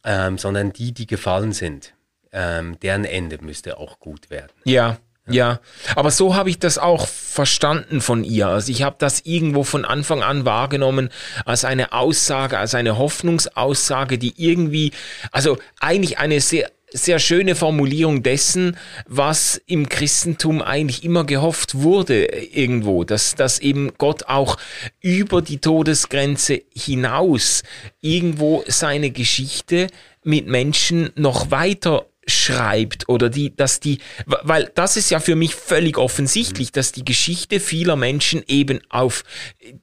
ähm, 0.04 0.36
sondern 0.36 0.72
die, 0.72 0.92
die 0.92 1.06
gefallen 1.06 1.52
sind, 1.52 1.94
ähm, 2.30 2.78
deren 2.80 3.06
Ende 3.06 3.38
müsste 3.42 3.78
auch 3.78 3.98
gut 3.98 4.28
werden. 4.28 4.52
Ja, 4.64 4.98
ja. 5.30 5.60
Aber 5.94 6.10
so 6.10 6.34
habe 6.34 6.50
ich 6.50 6.58
das 6.58 6.78
auch 6.78 7.06
verstanden 7.06 8.00
von 8.00 8.24
ihr. 8.24 8.48
Also 8.48 8.72
ich 8.72 8.82
habe 8.82 8.96
das 8.98 9.20
irgendwo 9.24 9.64
von 9.64 9.84
Anfang 9.84 10.22
an 10.22 10.44
wahrgenommen 10.44 11.10
als 11.44 11.64
eine 11.64 11.92
Aussage, 11.92 12.58
als 12.58 12.74
eine 12.74 12.98
Hoffnungsaussage, 12.98 14.18
die 14.18 14.34
irgendwie, 14.36 14.92
also 15.32 15.58
eigentlich 15.80 16.18
eine 16.18 16.40
sehr 16.40 16.70
sehr 16.90 17.18
schöne 17.18 17.54
Formulierung 17.54 18.22
dessen, 18.22 18.76
was 19.06 19.60
im 19.66 19.88
Christentum 19.88 20.62
eigentlich 20.62 21.04
immer 21.04 21.24
gehofft 21.24 21.74
wurde 21.74 22.24
irgendwo, 22.24 23.04
dass, 23.04 23.34
dass 23.34 23.58
eben 23.58 23.92
Gott 23.98 24.24
auch 24.24 24.56
über 25.00 25.42
die 25.42 25.58
Todesgrenze 25.58 26.62
hinaus 26.74 27.62
irgendwo 28.00 28.64
seine 28.66 29.10
Geschichte 29.10 29.88
mit 30.24 30.46
Menschen 30.46 31.10
noch 31.14 31.50
weiter 31.50 32.06
schreibt 32.28 33.08
oder 33.08 33.28
die, 33.30 33.54
dass 33.54 33.80
die, 33.80 33.98
weil 34.26 34.70
das 34.74 34.96
ist 34.96 35.10
ja 35.10 35.20
für 35.20 35.36
mich 35.36 35.54
völlig 35.54 35.98
offensichtlich, 35.98 36.72
dass 36.72 36.92
die 36.92 37.04
Geschichte 37.04 37.60
vieler 37.60 37.96
Menschen 37.96 38.42
eben 38.46 38.80
auf 38.90 39.24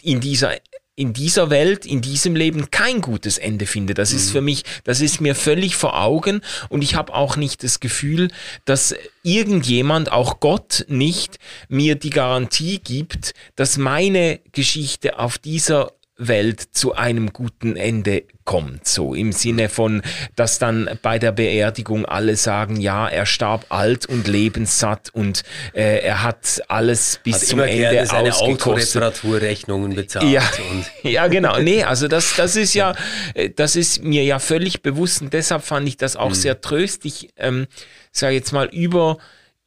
in 0.01 0.21
dieser 0.21 0.55
in 0.97 1.11
dieser 1.11 1.49
Welt, 1.49 1.85
in 1.85 2.01
diesem 2.01 2.35
Leben 2.35 2.71
kein 2.71 3.01
gutes 3.01 3.37
Ende 3.37 3.65
findet. 3.65 3.97
Das 3.97 4.13
ist 4.13 4.31
für 4.31 4.39
mich, 4.39 4.63
das 4.85 5.01
ist 5.01 5.19
mir 5.19 5.35
völlig 5.35 5.75
vor 5.75 6.01
Augen 6.01 6.41
und 6.69 6.83
ich 6.83 6.95
habe 6.95 7.13
auch 7.13 7.35
nicht 7.35 7.63
das 7.63 7.81
Gefühl, 7.81 8.31
dass 8.63 8.95
irgendjemand, 9.21 10.11
auch 10.11 10.39
Gott 10.39 10.85
nicht, 10.87 11.37
mir 11.67 11.95
die 11.95 12.11
Garantie 12.11 12.79
gibt, 12.79 13.33
dass 13.57 13.77
meine 13.77 14.39
Geschichte 14.53 15.19
auf 15.19 15.37
dieser 15.37 15.91
Welt 16.17 16.61
zu 16.71 16.93
einem 16.93 17.33
guten 17.33 17.75
Ende 17.75 18.23
kommt. 18.45 18.87
So 18.87 19.13
im 19.13 19.31
Sinne 19.33 19.67
von, 19.67 20.01
dass 20.35 20.59
dann 20.59 20.89
bei 21.01 21.19
der 21.19 21.31
Beerdigung 21.33 22.05
alle 22.05 22.37
sagen, 22.37 22.79
ja, 22.79 23.07
er 23.09 23.25
starb 23.25 23.65
alt 23.69 24.05
und 24.05 24.27
lebenssatt 24.27 25.09
und 25.11 25.43
äh, 25.73 25.99
er 25.99 26.23
hat 26.23 26.63
alles 26.69 27.19
bis 27.23 27.35
hat 27.35 27.41
zum 27.43 27.59
Ende 27.59 28.05
seine 28.05 28.33
Autoreparaturrechnungen 28.33 29.95
bezahlt. 29.95 30.29
Ja, 30.29 30.43
ja, 31.03 31.27
genau. 31.27 31.59
Nee, 31.59 31.83
also 31.83 32.07
das, 32.07 32.35
das 32.35 32.55
ist 32.55 32.73
ja, 32.75 32.95
äh, 33.33 33.49
das 33.49 33.75
ist 33.75 34.03
mir 34.03 34.23
ja 34.23 34.39
völlig 34.39 34.81
bewusst 34.81 35.21
und 35.21 35.33
deshalb 35.33 35.63
fand 35.63 35.87
ich 35.87 35.97
das 35.97 36.15
auch 36.15 36.29
mhm. 36.29 36.35
sehr 36.35 36.61
tröstlich, 36.61 37.29
ähm, 37.35 37.67
sage 38.11 38.35
jetzt 38.35 38.53
mal, 38.53 38.67
über, 38.67 39.17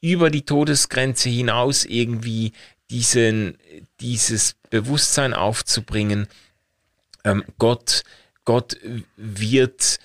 über 0.01 0.31
die 0.31 0.43
Todesgrenze 0.43 1.29
hinaus 1.29 1.85
irgendwie 1.85 2.53
diesen, 2.91 3.59
dieses 4.01 4.55
Bewusstsein 4.71 5.35
aufzubringen, 5.35 6.29
ähm, 7.25 7.45
Gott, 7.59 8.03
Gott 8.45 8.77
wird 9.17 9.99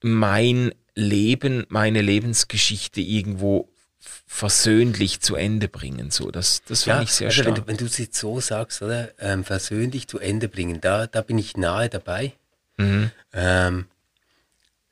mein 0.00 0.74
Leben, 0.94 1.64
meine 1.68 2.02
Lebensgeschichte 2.02 3.00
irgendwo 3.00 3.68
versöhnlich 4.26 5.20
zu 5.20 5.36
Ende 5.36 5.68
bringen. 5.68 6.10
So, 6.10 6.30
das, 6.30 6.62
das 6.64 6.84
fand 6.84 6.98
ja, 6.98 7.02
ich 7.02 7.12
sehr 7.12 7.28
also 7.28 7.42
stark. 7.42 7.56
Wenn 7.56 7.62
du, 7.62 7.68
wenn 7.68 7.76
du 7.78 7.84
es 7.86 7.98
jetzt 7.98 8.18
so 8.18 8.40
sagst, 8.40 8.82
oder? 8.82 9.10
Ähm, 9.18 9.44
versöhnlich 9.44 10.06
zu 10.06 10.18
Ende 10.18 10.48
bringen, 10.48 10.80
da, 10.80 11.06
da 11.06 11.22
bin 11.22 11.38
ich 11.38 11.56
nahe 11.56 11.88
dabei. 11.88 12.34
Mhm. 12.76 13.10
Ähm, 13.32 13.86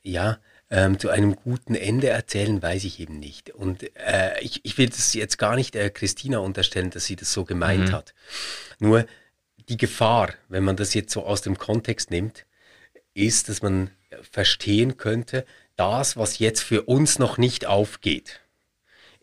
ja, 0.02 0.38
ähm, 0.70 0.98
zu 0.98 1.10
einem 1.10 1.36
guten 1.36 1.74
Ende 1.74 2.08
erzählen, 2.08 2.60
weiß 2.60 2.84
ich 2.84 3.00
eben 3.00 3.18
nicht. 3.18 3.50
Und 3.50 3.84
äh, 3.96 4.40
ich, 4.40 4.64
ich 4.64 4.78
will 4.78 4.88
das 4.88 5.14
jetzt 5.14 5.38
gar 5.38 5.56
nicht 5.56 5.76
äh, 5.76 5.90
Christina 5.90 6.38
unterstellen, 6.38 6.90
dass 6.90 7.04
sie 7.04 7.16
das 7.16 7.32
so 7.32 7.44
gemeint 7.44 7.88
mhm. 7.88 7.92
hat. 7.92 8.14
Nur 8.78 9.06
die 9.68 9.76
Gefahr, 9.76 10.34
wenn 10.48 10.64
man 10.64 10.76
das 10.76 10.94
jetzt 10.94 11.12
so 11.12 11.24
aus 11.24 11.42
dem 11.42 11.58
Kontext 11.58 12.10
nimmt, 12.10 12.46
ist, 13.14 13.48
dass 13.48 13.62
man 13.62 13.90
verstehen 14.30 14.96
könnte, 14.96 15.44
das, 15.76 16.16
was 16.16 16.38
jetzt 16.38 16.62
für 16.62 16.82
uns 16.82 17.18
noch 17.18 17.38
nicht 17.38 17.66
aufgeht, 17.66 18.40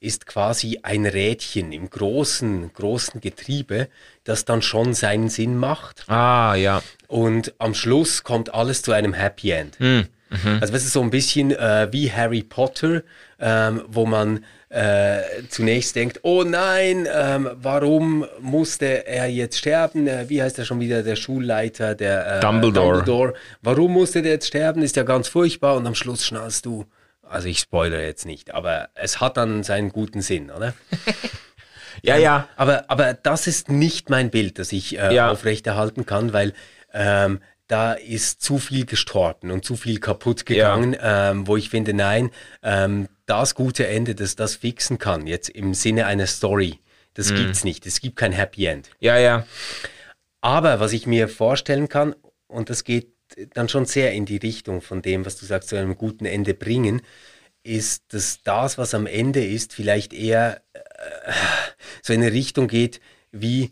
ist 0.04 0.26
quasi 0.26 0.80
ein 0.84 1.06
Rädchen 1.06 1.72
im 1.72 1.90
großen, 1.90 2.74
großen 2.74 3.22
Getriebe, 3.22 3.88
das 4.26 4.44
dann 4.44 4.62
schon 4.62 4.94
seinen 4.94 5.30
Sinn 5.30 5.58
macht. 5.58 6.10
Ah, 6.10 6.56
ja. 6.56 6.84
Und 7.08 7.54
am 7.58 7.74
Schluss 7.74 8.24
kommt 8.24 8.54
alles 8.54 8.82
zu 8.82 8.92
einem 8.92 9.14
Happy 9.14 9.52
End. 9.52 9.80
Mhm. 9.80 10.08
Mhm. 10.34 10.58
Also 10.62 10.74
das 10.74 10.84
ist 10.84 10.94
so 10.94 11.02
ein 11.02 11.10
bisschen 11.10 11.52
äh, 11.52 11.88
wie 11.92 12.12
Harry 12.12 12.44
Potter, 12.44 13.04
ähm, 13.40 13.82
wo 13.88 14.06
man 14.06 14.44
äh, 14.70 15.22
zunächst 15.50 15.96
denkt, 15.96 16.22
oh 16.24 16.44
nein, 16.44 17.08
ähm, 17.14 17.50
warum 17.56 18.26
musste 18.42 19.06
er 19.06 19.28
jetzt 19.28 19.60
sterben? 19.60 20.08
Äh, 20.08 20.30
wie 20.30 20.42
heißt 20.42 20.58
er 20.58 20.66
schon 20.66 20.80
wieder, 20.80 21.04
der 21.04 21.16
Schulleiter, 21.16 21.94
der 21.94 22.38
äh, 22.38 22.40
Dumbledore. 22.40 22.98
Dumbledore. 22.98 23.34
Warum 23.62 23.94
musste 23.94 24.24
der 24.24 24.34
jetzt 24.34 24.48
sterben? 24.48 24.82
Ist 24.82 24.96
ja 24.96 25.04
ganz 25.04 25.28
furchtbar 25.28 25.76
und 25.76 25.86
am 25.86 25.94
Schluss 25.94 26.26
schnallst 26.26 26.66
du, 26.66 26.86
also 27.22 27.48
ich 27.48 27.60
spoilere 27.60 28.04
jetzt 28.04 28.26
nicht, 28.26 28.54
aber 28.54 28.90
es 28.96 29.22
hat 29.22 29.38
dann 29.38 29.64
seinen 29.64 29.90
guten 29.90 30.22
Sinn, 30.22 30.50
oder? 30.50 30.74
ja, 32.02 32.18
ja. 32.18 32.48
Aber, 32.56 32.86
aber 32.88 33.14
das 33.14 33.46
ist 33.46 33.70
nicht 33.70 34.10
mein 34.10 34.32
Bild, 34.32 34.58
das 34.58 34.72
ich 34.72 34.98
äh, 34.98 35.14
ja. 35.14 35.30
aufrechterhalten 35.30 36.08
kann, 36.08 36.34
weil 36.34 36.54
ähm, 36.94 37.40
da 37.68 37.94
ist 37.94 38.42
zu 38.42 38.58
viel 38.58 38.86
gestorben 38.86 39.52
und 39.52 39.66
zu 39.66 39.76
viel 39.76 40.00
kaputt 40.00 40.46
gegangen, 40.46 40.94
ja. 40.94 41.32
ähm, 41.32 41.48
wo 41.48 41.58
ich 41.58 41.70
finde, 41.70 41.94
nein, 41.94 42.30
ähm, 42.62 43.08
das 43.26 43.56
gute 43.56 43.88
Ende, 43.88 44.16
das 44.16 44.36
das 44.36 44.56
fixen 44.56 44.98
kann, 44.98 45.28
jetzt 45.28 45.50
im 45.50 45.74
Sinne 45.74 46.06
einer 46.06 46.28
Story, 46.28 46.80
das 47.14 47.32
mhm. 47.32 47.38
gibt's 47.38 47.64
nicht. 47.64 47.86
Es 47.86 48.02
gibt 48.02 48.16
kein 48.16 48.32
Happy 48.32 48.66
End. 48.66 48.90
Ja, 49.00 49.18
ja. 49.18 49.46
Aber 50.42 50.80
was 50.80 50.94
ich 50.94 51.08
mir 51.08 51.30
vorstellen 51.30 51.88
kann, 51.88 52.16
und 52.48 52.70
das 52.70 52.84
geht 52.84 53.14
dann 53.54 53.70
schon 53.70 53.86
sehr 53.86 54.12
in 54.14 54.26
die 54.26 54.38
Richtung 54.38 54.82
von 54.82 55.02
dem, 55.02 55.26
was 55.26 55.38
du 55.38 55.46
sagst, 55.46 55.70
zu 55.70 55.78
einem 55.78 55.98
guten 55.98 56.26
Ende 56.26 56.54
bringen, 56.54 57.02
ist, 57.64 58.14
dass 58.14 58.44
das, 58.44 58.78
was 58.78 58.94
am 58.94 59.08
Ende 59.08 59.44
ist, 59.44 59.74
vielleicht 59.74 60.14
eher 60.14 60.62
äh, 60.74 61.32
so 62.02 62.14
in 62.14 62.22
eine 62.22 62.34
Richtung 62.34 62.68
geht 62.68 63.00
wie 63.32 63.72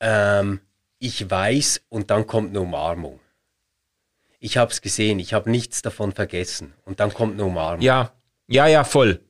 ähm, 0.00 0.60
ich 1.04 1.30
weiß 1.30 1.82
und 1.88 2.10
dann 2.10 2.26
kommt 2.26 2.50
eine 2.50 2.60
Umarmung 2.60 3.20
ich 4.44 4.58
habe 4.58 4.70
es 4.70 4.82
gesehen, 4.82 5.18
ich 5.20 5.32
habe 5.32 5.50
nichts 5.50 5.80
davon 5.80 6.12
vergessen. 6.12 6.74
Und 6.84 7.00
dann 7.00 7.14
kommt 7.14 7.32
eine 7.32 7.44
Umarmung. 7.44 7.80
Ja, 7.80 8.12
ja, 8.46 8.66
ja, 8.66 8.84
voll. 8.84 9.22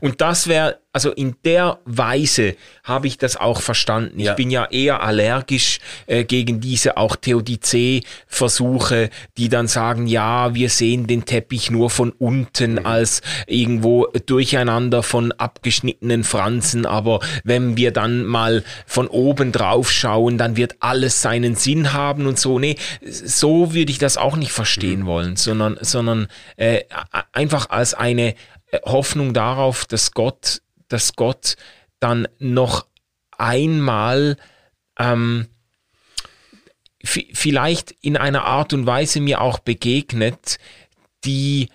Und 0.00 0.20
das 0.20 0.46
wäre, 0.46 0.78
also 0.92 1.10
in 1.10 1.36
der 1.44 1.78
Weise 1.84 2.56
habe 2.84 3.06
ich 3.06 3.16
das 3.16 3.36
auch 3.36 3.62
verstanden. 3.62 4.20
Ja. 4.20 4.32
Ich 4.32 4.36
bin 4.36 4.50
ja 4.50 4.66
eher 4.66 5.02
allergisch 5.02 5.78
äh, 6.06 6.24
gegen 6.24 6.60
diese 6.60 6.96
auch 6.96 7.16
Theodizee-Versuche, 7.16 9.10
die 9.36 9.48
dann 9.48 9.68
sagen, 9.68 10.06
ja, 10.06 10.54
wir 10.54 10.68
sehen 10.68 11.06
den 11.06 11.24
Teppich 11.24 11.70
nur 11.70 11.88
von 11.90 12.10
unten 12.10 12.72
mhm. 12.72 12.86
als 12.86 13.22
irgendwo 13.46 14.06
durcheinander 14.26 15.02
von 15.02 15.32
abgeschnittenen 15.32 16.24
Franzen, 16.24 16.84
aber 16.84 17.20
wenn 17.44 17.76
wir 17.76 17.92
dann 17.92 18.24
mal 18.24 18.62
von 18.86 19.08
oben 19.08 19.52
drauf 19.52 19.90
schauen, 19.90 20.36
dann 20.38 20.56
wird 20.56 20.76
alles 20.80 21.22
seinen 21.22 21.56
Sinn 21.56 21.92
haben 21.92 22.26
und 22.26 22.38
so. 22.38 22.58
Nee, 22.58 22.76
so 23.02 23.72
würde 23.72 23.90
ich 23.90 23.98
das 23.98 24.16
auch 24.16 24.36
nicht 24.36 24.52
verstehen 24.52 25.00
mhm. 25.00 25.06
wollen, 25.06 25.36
sondern, 25.36 25.78
sondern 25.80 26.28
äh, 26.56 26.82
einfach 27.32 27.70
als 27.70 27.94
eine 27.94 28.34
Hoffnung 28.84 29.34
darauf, 29.34 29.84
dass 29.84 30.12
Gott, 30.12 30.62
dass 30.88 31.14
Gott 31.14 31.56
dann 32.00 32.26
noch 32.38 32.86
einmal 33.36 34.36
ähm, 34.98 35.48
vielleicht 37.04 37.92
in 38.00 38.16
einer 38.16 38.44
Art 38.44 38.72
und 38.72 38.86
Weise 38.86 39.20
mir 39.20 39.40
auch 39.40 39.58
begegnet, 39.58 40.58
die 41.24 41.68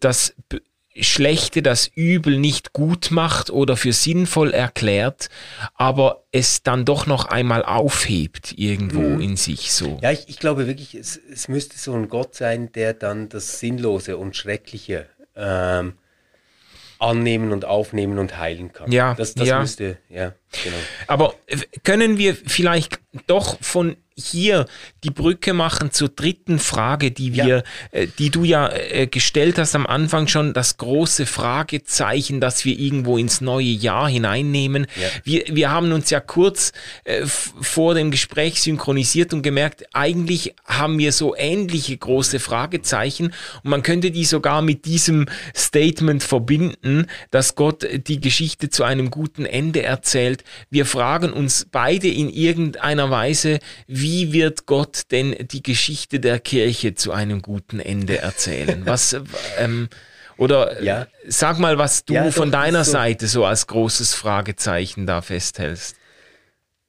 das 0.00 0.34
Schlechte, 1.00 1.60
das 1.60 1.88
Übel 1.88 2.38
nicht 2.38 2.72
gut 2.72 3.10
macht 3.10 3.50
oder 3.50 3.76
für 3.76 3.92
sinnvoll 3.92 4.52
erklärt, 4.52 5.28
aber 5.74 6.24
es 6.30 6.62
dann 6.62 6.84
doch 6.84 7.06
noch 7.06 7.24
einmal 7.24 7.64
aufhebt 7.64 8.54
irgendwo 8.56 9.00
mhm. 9.00 9.20
in 9.20 9.36
sich 9.36 9.72
so. 9.72 9.98
Ja, 10.02 10.12
ich, 10.12 10.28
ich 10.28 10.38
glaube 10.38 10.68
wirklich, 10.68 10.94
es, 10.94 11.16
es, 11.16 11.48
müsste 11.48 11.78
so 11.78 11.94
ein 11.94 12.08
Gott 12.08 12.36
sein, 12.36 12.70
der 12.72 12.94
dann 12.94 13.28
das 13.28 13.58
Sinnlose 13.58 14.16
und 14.16 14.36
Schreckliche 14.36 15.06
ähm, 15.34 15.94
annehmen 17.04 17.52
und 17.52 17.64
aufnehmen 17.64 18.18
und 18.18 18.38
heilen 18.38 18.72
kann. 18.72 18.90
Ja, 18.90 19.14
das, 19.14 19.34
das 19.34 19.48
ja. 19.48 19.60
müsste, 19.60 19.98
ja, 20.08 20.34
genau. 20.62 20.76
Aber 21.06 21.34
können 21.82 22.18
wir 22.18 22.34
vielleicht 22.34 22.98
doch 23.26 23.58
von 23.60 23.96
hier 24.16 24.66
die 25.02 25.10
Brücke 25.10 25.54
machen 25.54 25.90
zur 25.90 26.08
dritten 26.08 26.60
Frage, 26.60 27.10
die 27.10 27.34
wir, 27.34 27.46
ja. 27.46 27.62
äh, 27.90 28.06
die 28.18 28.30
du 28.30 28.44
ja 28.44 28.70
äh, 28.72 29.08
gestellt 29.08 29.58
hast 29.58 29.74
am 29.74 29.86
Anfang 29.86 30.28
schon, 30.28 30.52
das 30.52 30.76
große 30.76 31.26
Fragezeichen, 31.26 32.40
das 32.40 32.64
wir 32.64 32.78
irgendwo 32.78 33.18
ins 33.18 33.40
neue 33.40 33.64
Jahr 33.64 34.08
hineinnehmen. 34.08 34.86
Ja. 35.00 35.08
Wir, 35.24 35.44
wir 35.50 35.70
haben 35.72 35.90
uns 35.92 36.10
ja 36.10 36.20
kurz 36.20 36.72
äh, 37.02 37.26
vor 37.26 37.94
dem 37.94 38.12
Gespräch 38.12 38.62
synchronisiert 38.62 39.32
und 39.34 39.42
gemerkt, 39.42 39.84
eigentlich 39.92 40.54
haben 40.64 40.98
wir 40.98 41.10
so 41.10 41.34
ähnliche 41.36 41.96
große 41.96 42.38
Fragezeichen 42.38 43.32
und 43.64 43.70
man 43.70 43.82
könnte 43.82 44.12
die 44.12 44.24
sogar 44.24 44.62
mit 44.62 44.84
diesem 44.84 45.26
Statement 45.56 46.22
verbinden, 46.22 47.06
dass 47.32 47.56
Gott 47.56 47.84
die 48.06 48.20
Geschichte 48.20 48.70
zu 48.70 48.84
einem 48.84 49.10
guten 49.10 49.44
Ende 49.44 49.82
erzählt. 49.82 50.44
Wir 50.70 50.86
fragen 50.86 51.32
uns 51.32 51.66
beide 51.70 52.06
in 52.06 52.30
irgendeiner 52.30 53.10
Weise, 53.10 53.58
wie 53.88 54.03
wie 54.04 54.34
wird 54.34 54.66
Gott 54.66 55.10
denn 55.12 55.34
die 55.50 55.62
Geschichte 55.62 56.20
der 56.20 56.38
Kirche 56.38 56.94
zu 56.94 57.12
einem 57.12 57.40
guten 57.40 57.80
Ende 57.80 58.18
erzählen? 58.18 58.82
Was, 58.84 59.16
ähm, 59.58 59.88
oder 60.36 60.82
ja. 60.82 61.06
sag 61.26 61.58
mal, 61.58 61.78
was 61.78 62.04
du 62.04 62.12
ja, 62.12 62.30
von 62.30 62.50
deiner 62.50 62.84
so. 62.84 62.92
Seite 62.92 63.28
so 63.28 63.46
als 63.46 63.66
großes 63.66 64.12
Fragezeichen 64.14 65.06
da 65.06 65.22
festhältst. 65.22 65.96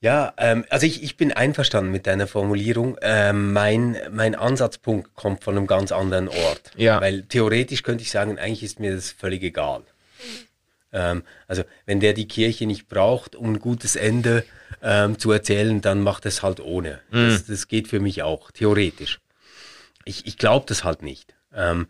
Ja, 0.02 0.34
ähm, 0.38 0.66
also 0.70 0.86
ich, 0.86 1.04
ich 1.04 1.16
bin 1.16 1.32
einverstanden 1.32 1.92
mit 1.92 2.06
deiner 2.06 2.28
Formulierung. 2.28 2.98
Ähm, 3.02 3.54
mein, 3.54 3.98
mein 4.12 4.36
Ansatzpunkt 4.36 5.16
kommt 5.16 5.44
von 5.44 5.56
einem 5.56 5.68
ganz 5.68 5.94
anderen 5.94 6.28
Ort. 6.28 6.72
Ja. 6.76 7.00
Weil 7.00 7.22
theoretisch 7.24 7.84
könnte 7.84 8.04
ich 8.04 8.12
sagen, 8.12 8.38
eigentlich 8.38 8.64
ist 8.64 8.80
mir 8.80 8.94
das 8.94 9.12
völlig 9.12 9.42
egal. 9.42 9.84
Ähm, 10.96 11.24
also 11.48 11.64
wenn 11.86 12.00
der 12.00 12.14
die 12.14 12.28
Kirche 12.28 12.66
nicht 12.66 12.88
braucht, 12.88 13.36
um 13.36 13.54
ein 13.54 13.60
gutes 13.60 13.98
Ende 13.98 14.46
ähm, 14.82 15.20
zu 15.20 15.32
erzählen, 15.32 15.82
dann 15.82 16.02
macht 16.02 16.26
es 16.26 16.42
halt 16.42 16.62
ohne. 16.62 17.02
Mhm. 17.12 17.30
Das, 17.30 17.46
das, 17.46 17.68
geht 17.68 17.90
für 17.90 18.00
mich 18.00 18.24
auch, 18.24 18.50
theoretisch. 18.52 19.20
Ich, 20.06 20.26
ich 20.26 20.38
glaube 20.38 20.66
das 20.70 20.86
halt 20.86 21.02
nicht. 21.04 21.36
Ähm, 21.54 21.88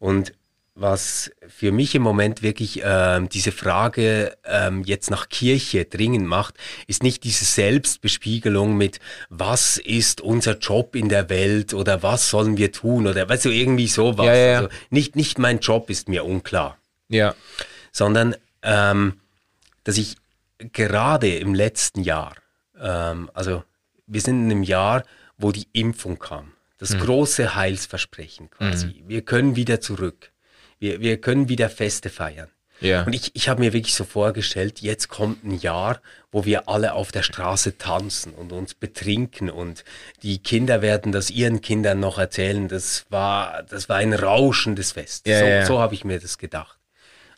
und 0.00 0.32
was 0.74 1.30
für 1.48 1.72
mich 1.72 1.94
im 1.94 2.02
Moment 2.02 2.42
wirklich 2.42 2.82
ähm, 2.84 3.28
diese 3.28 3.50
Frage 3.50 4.36
ähm, 4.44 4.82
jetzt 4.84 5.10
nach 5.10 5.28
Kirche 5.28 5.84
dringend 5.84 6.26
macht, 6.26 6.54
ist 6.86 7.02
nicht 7.02 7.24
diese 7.24 7.44
Selbstbespiegelung 7.44 8.76
mit, 8.76 9.00
was 9.28 9.78
ist 9.78 10.20
unser 10.20 10.58
Job 10.58 10.94
in 10.94 11.08
der 11.08 11.28
Welt 11.30 11.74
oder 11.74 12.02
was 12.02 12.30
sollen 12.30 12.56
wir 12.56 12.70
tun 12.70 13.06
oder 13.06 13.28
weißt 13.28 13.46
du, 13.46 13.50
irgendwie 13.50 13.88
sowas. 13.88 14.26
Ja, 14.26 14.34
ja, 14.34 14.46
ja. 14.46 14.56
Also 14.58 14.68
nicht, 14.90 15.16
nicht 15.16 15.38
mein 15.38 15.58
Job 15.58 15.90
ist 15.90 16.08
mir 16.08 16.24
unklar, 16.24 16.78
Ja. 17.08 17.34
sondern 17.90 18.36
ähm, 18.62 19.20
dass 19.84 19.98
ich 19.98 20.16
gerade 20.58 21.36
im 21.36 21.54
letzten 21.54 22.02
Jahr, 22.02 22.34
ähm, 22.80 23.30
also 23.34 23.64
wir 24.06 24.20
sind 24.20 24.44
in 24.44 24.50
einem 24.50 24.62
Jahr, 24.62 25.04
wo 25.36 25.52
die 25.52 25.68
Impfung 25.72 26.18
kam. 26.18 26.52
Das 26.78 26.96
große 26.96 27.56
Heilsversprechen 27.56 28.50
quasi. 28.50 29.02
Wir 29.06 29.22
können 29.22 29.56
wieder 29.56 29.80
zurück. 29.80 30.30
Wir, 30.78 31.00
wir 31.00 31.20
können 31.20 31.48
wieder 31.48 31.68
Feste 31.70 32.08
feiern. 32.08 32.48
Ja. 32.80 33.02
Und 33.02 33.12
ich, 33.12 33.34
ich 33.34 33.48
habe 33.48 33.60
mir 33.60 33.72
wirklich 33.72 33.94
so 33.94 34.04
vorgestellt, 34.04 34.80
jetzt 34.80 35.08
kommt 35.08 35.44
ein 35.44 35.58
Jahr, 35.58 36.00
wo 36.30 36.44
wir 36.44 36.68
alle 36.68 36.92
auf 36.92 37.10
der 37.10 37.22
Straße 37.22 37.78
tanzen 37.78 38.32
und 38.32 38.52
uns 38.52 38.74
betrinken 38.74 39.50
und 39.50 39.84
die 40.22 40.38
Kinder 40.38 40.82
werden 40.82 41.10
das 41.10 41.30
ihren 41.30 41.60
Kindern 41.60 41.98
noch 41.98 42.18
erzählen. 42.18 42.68
Das 42.68 43.06
war, 43.10 43.64
das 43.64 43.88
war 43.88 43.96
ein 43.96 44.12
rauschendes 44.12 44.92
Fest. 44.92 45.26
Ja, 45.26 45.38
so 45.40 45.44
ja. 45.46 45.66
so 45.66 45.80
habe 45.80 45.94
ich 45.94 46.04
mir 46.04 46.20
das 46.20 46.38
gedacht. 46.38 46.78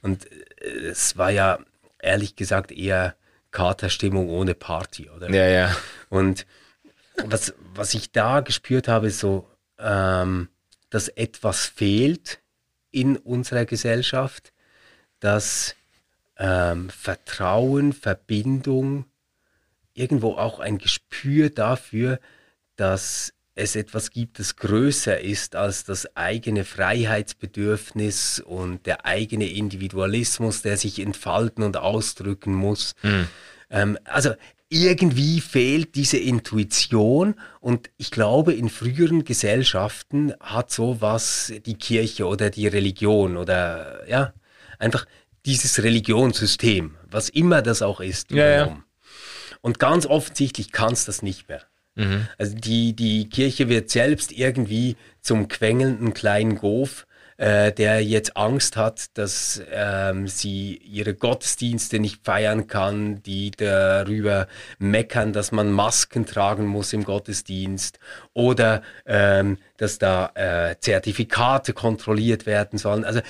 Und 0.03 0.31
äh, 0.31 0.45
es 0.61 1.17
war 1.17 1.31
ja 1.31 1.59
ehrlich 1.99 2.37
gesagt 2.37 2.73
eher 2.73 3.17
Katerstimmung 3.51 4.29
ohne 4.29 4.55
Party, 4.55 5.11
oder? 5.11 5.31
Ja, 5.31 5.47
ja. 5.47 5.77
Und 6.09 6.47
was, 7.25 7.55
was 7.75 7.95
ich 7.95 8.13
da 8.13 8.41
gespürt 8.41 8.89
habe, 8.89 9.09
ist 9.09 9.19
so, 9.19 9.49
ähm, 9.79 10.49
dass 10.91 11.09
etwas 11.09 11.67
fehlt 11.67 12.41
in 12.91 13.17
unserer 13.17 13.65
Gesellschaft, 13.65 14.53
dass 15.19 15.75
ähm, 16.39 16.91
Vertrauen, 16.91 17.93
Verbindung, 17.93 19.05
irgendwo 19.95 20.35
auch 20.35 20.61
ein 20.61 20.79
Gespür 20.79 21.51
dafür, 21.51 22.21
dass 22.77 23.35
es 23.61 23.77
etwas 23.77 24.11
gibt, 24.11 24.39
das 24.39 24.57
größer 24.57 25.21
ist 25.21 25.55
als 25.57 25.85
das 25.85 26.17
eigene 26.17 26.65
Freiheitsbedürfnis 26.65 28.41
und 28.41 28.87
der 28.87 29.07
eigene 29.07 29.49
Individualismus, 29.49 30.63
der 30.63 30.77
sich 30.77 30.99
entfalten 30.99 31.63
und 31.63 31.77
ausdrücken 31.77 32.55
muss. 32.55 32.95
Ähm, 33.71 33.99
also 34.05 34.33
irgendwie 34.69 35.41
fehlt 35.41 35.97
diese 35.97 36.17
Intuition 36.17 37.35
und 37.61 37.91
ich 37.97 38.11
glaube, 38.11 38.53
in 38.53 38.69
früheren 38.69 39.25
Gesellschaften 39.25 40.33
hat 40.39 40.71
sowas 40.71 41.53
die 41.67 41.75
Kirche 41.75 42.27
oder 42.27 42.51
die 42.51 42.69
Religion 42.69 43.37
oder 43.37 44.09
ja, 44.09 44.33
einfach 44.79 45.07
dieses 45.45 45.83
Religionssystem, 45.83 46.97
was 47.11 47.29
immer 47.29 47.63
das 47.63 47.83
auch 47.83 48.01
ist, 48.01 48.31
Ja, 48.31 48.67
ja. 48.67 48.83
Und 49.61 49.79
ganz 49.79 50.07
offensichtlich 50.07 50.73
kann 50.73 50.93
es 50.93 51.05
das 51.05 51.23
nicht 51.23 51.49
mehr. 51.49 51.63
Also 52.39 52.57
die, 52.57 52.95
die 52.95 53.29
Kirche 53.29 53.69
wird 53.69 53.91
selbst 53.91 54.33
irgendwie 54.33 54.97
zum 55.21 55.49
quengelnden 55.49 56.15
kleinen 56.15 56.57
Gof, 56.57 57.07
äh, 57.37 57.73
der 57.73 58.05
jetzt 58.05 58.37
Angst 58.37 58.77
hat, 58.77 59.17
dass 59.17 59.63
ähm, 59.73 60.29
sie 60.29 60.77
ihre 60.77 61.15
Gottesdienste 61.15 61.99
nicht 61.99 62.23
feiern 62.23 62.67
kann, 62.67 63.23
die 63.23 63.51
darüber 63.51 64.47
meckern, 64.79 65.33
dass 65.33 65.51
man 65.51 65.73
Masken 65.73 66.27
tragen 66.27 66.67
muss 66.67 66.93
im 66.93 67.05
Gottesdienst 67.05 67.99
oder 68.35 68.83
ähm, 69.07 69.57
dass 69.79 69.99
da 69.99 70.33
äh, 70.35 70.77
Zertifikate 70.81 71.73
kontrolliert 71.73 72.45
werden 72.45 72.79
sollen. 72.79 73.05
Also 73.05 73.21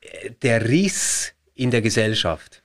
äh, 0.00 0.30
der 0.42 0.68
Riss 0.68 1.32
in 1.54 1.70
der 1.70 1.80
Gesellschaft 1.80 2.63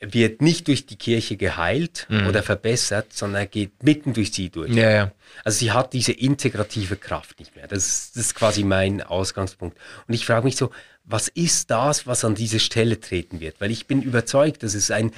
wird 0.00 0.40
nicht 0.40 0.66
durch 0.68 0.86
die 0.86 0.96
Kirche 0.96 1.36
geheilt 1.36 2.06
oder 2.28 2.42
verbessert, 2.42 3.12
sondern 3.12 3.42
er 3.42 3.46
geht 3.46 3.82
mitten 3.82 4.14
durch 4.14 4.32
sie 4.32 4.48
durch. 4.48 4.72
Ja, 4.72 4.90
ja. 4.90 5.12
Also 5.44 5.58
sie 5.58 5.72
hat 5.72 5.92
diese 5.92 6.12
integrative 6.12 6.96
Kraft 6.96 7.38
nicht 7.38 7.54
mehr. 7.54 7.68
Das, 7.68 7.86
ist- 7.86 8.16
das 8.16 8.22
ist 8.26 8.34
quasi 8.34 8.64
mein 8.64 9.02
Ausgangspunkt. 9.02 9.76
Und 10.08 10.14
ich 10.14 10.24
frage 10.24 10.44
mich 10.44 10.56
so, 10.56 10.70
was 11.04 11.28
ist 11.28 11.70
das, 11.70 12.06
was 12.06 12.24
an 12.24 12.34
diese 12.34 12.60
Stelle 12.60 12.98
treten 13.00 13.40
wird? 13.40 13.60
Weil 13.60 13.70
ich 13.70 13.86
bin 13.86 14.00
überzeugt, 14.02 14.62
dass 14.62 14.74
es 14.74 14.90
ein 14.90 15.12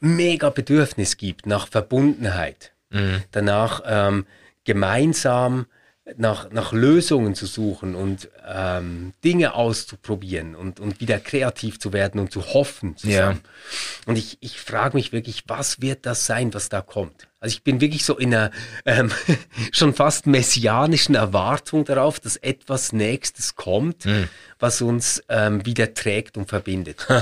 mega 0.00 0.50
Bedürfnis 0.50 1.16
gibt 1.16 1.46
nach 1.46 1.66
Verbundenheit, 1.68 2.72
danach 3.32 3.82
ähm, 3.84 4.26
gemeinsam 4.64 5.66
nach, 6.16 6.50
nach 6.50 6.72
Lösungen 6.72 7.34
zu 7.34 7.46
suchen 7.46 7.94
und 7.94 8.28
ähm, 8.46 9.12
Dinge 9.24 9.54
auszuprobieren 9.54 10.54
und, 10.54 10.80
und 10.80 11.00
wieder 11.00 11.18
kreativ 11.18 11.78
zu 11.78 11.92
werden 11.92 12.20
und 12.20 12.32
zu 12.32 12.46
hoffen 12.54 12.96
zusammen. 12.96 13.40
Und 14.06 14.16
ich, 14.16 14.38
ich 14.40 14.60
frage 14.60 14.96
mich 14.96 15.12
wirklich, 15.12 15.44
was 15.46 15.80
wird 15.80 16.06
das 16.06 16.26
sein, 16.26 16.54
was 16.54 16.68
da 16.68 16.80
kommt? 16.80 17.28
Also 17.40 17.54
ich 17.54 17.62
bin 17.62 17.80
wirklich 17.80 18.04
so 18.04 18.18
in 18.18 18.34
einer 18.34 18.50
ähm, 18.84 19.10
schon 19.72 19.94
fast 19.94 20.26
messianischen 20.26 21.14
Erwartung 21.14 21.84
darauf, 21.84 22.20
dass 22.20 22.36
etwas 22.36 22.92
Nächstes 22.92 23.54
kommt, 23.54 24.06
was 24.58 24.82
uns 24.82 25.22
ähm, 25.28 25.64
wieder 25.64 25.94
trägt 25.94 26.36
und 26.36 26.48
verbindet. 26.48 27.06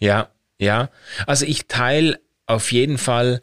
Ja, 0.00 0.30
ja. 0.58 0.90
Also 1.26 1.44
ich 1.44 1.66
teile 1.66 2.20
auf 2.46 2.72
jeden 2.72 2.98
Fall 2.98 3.40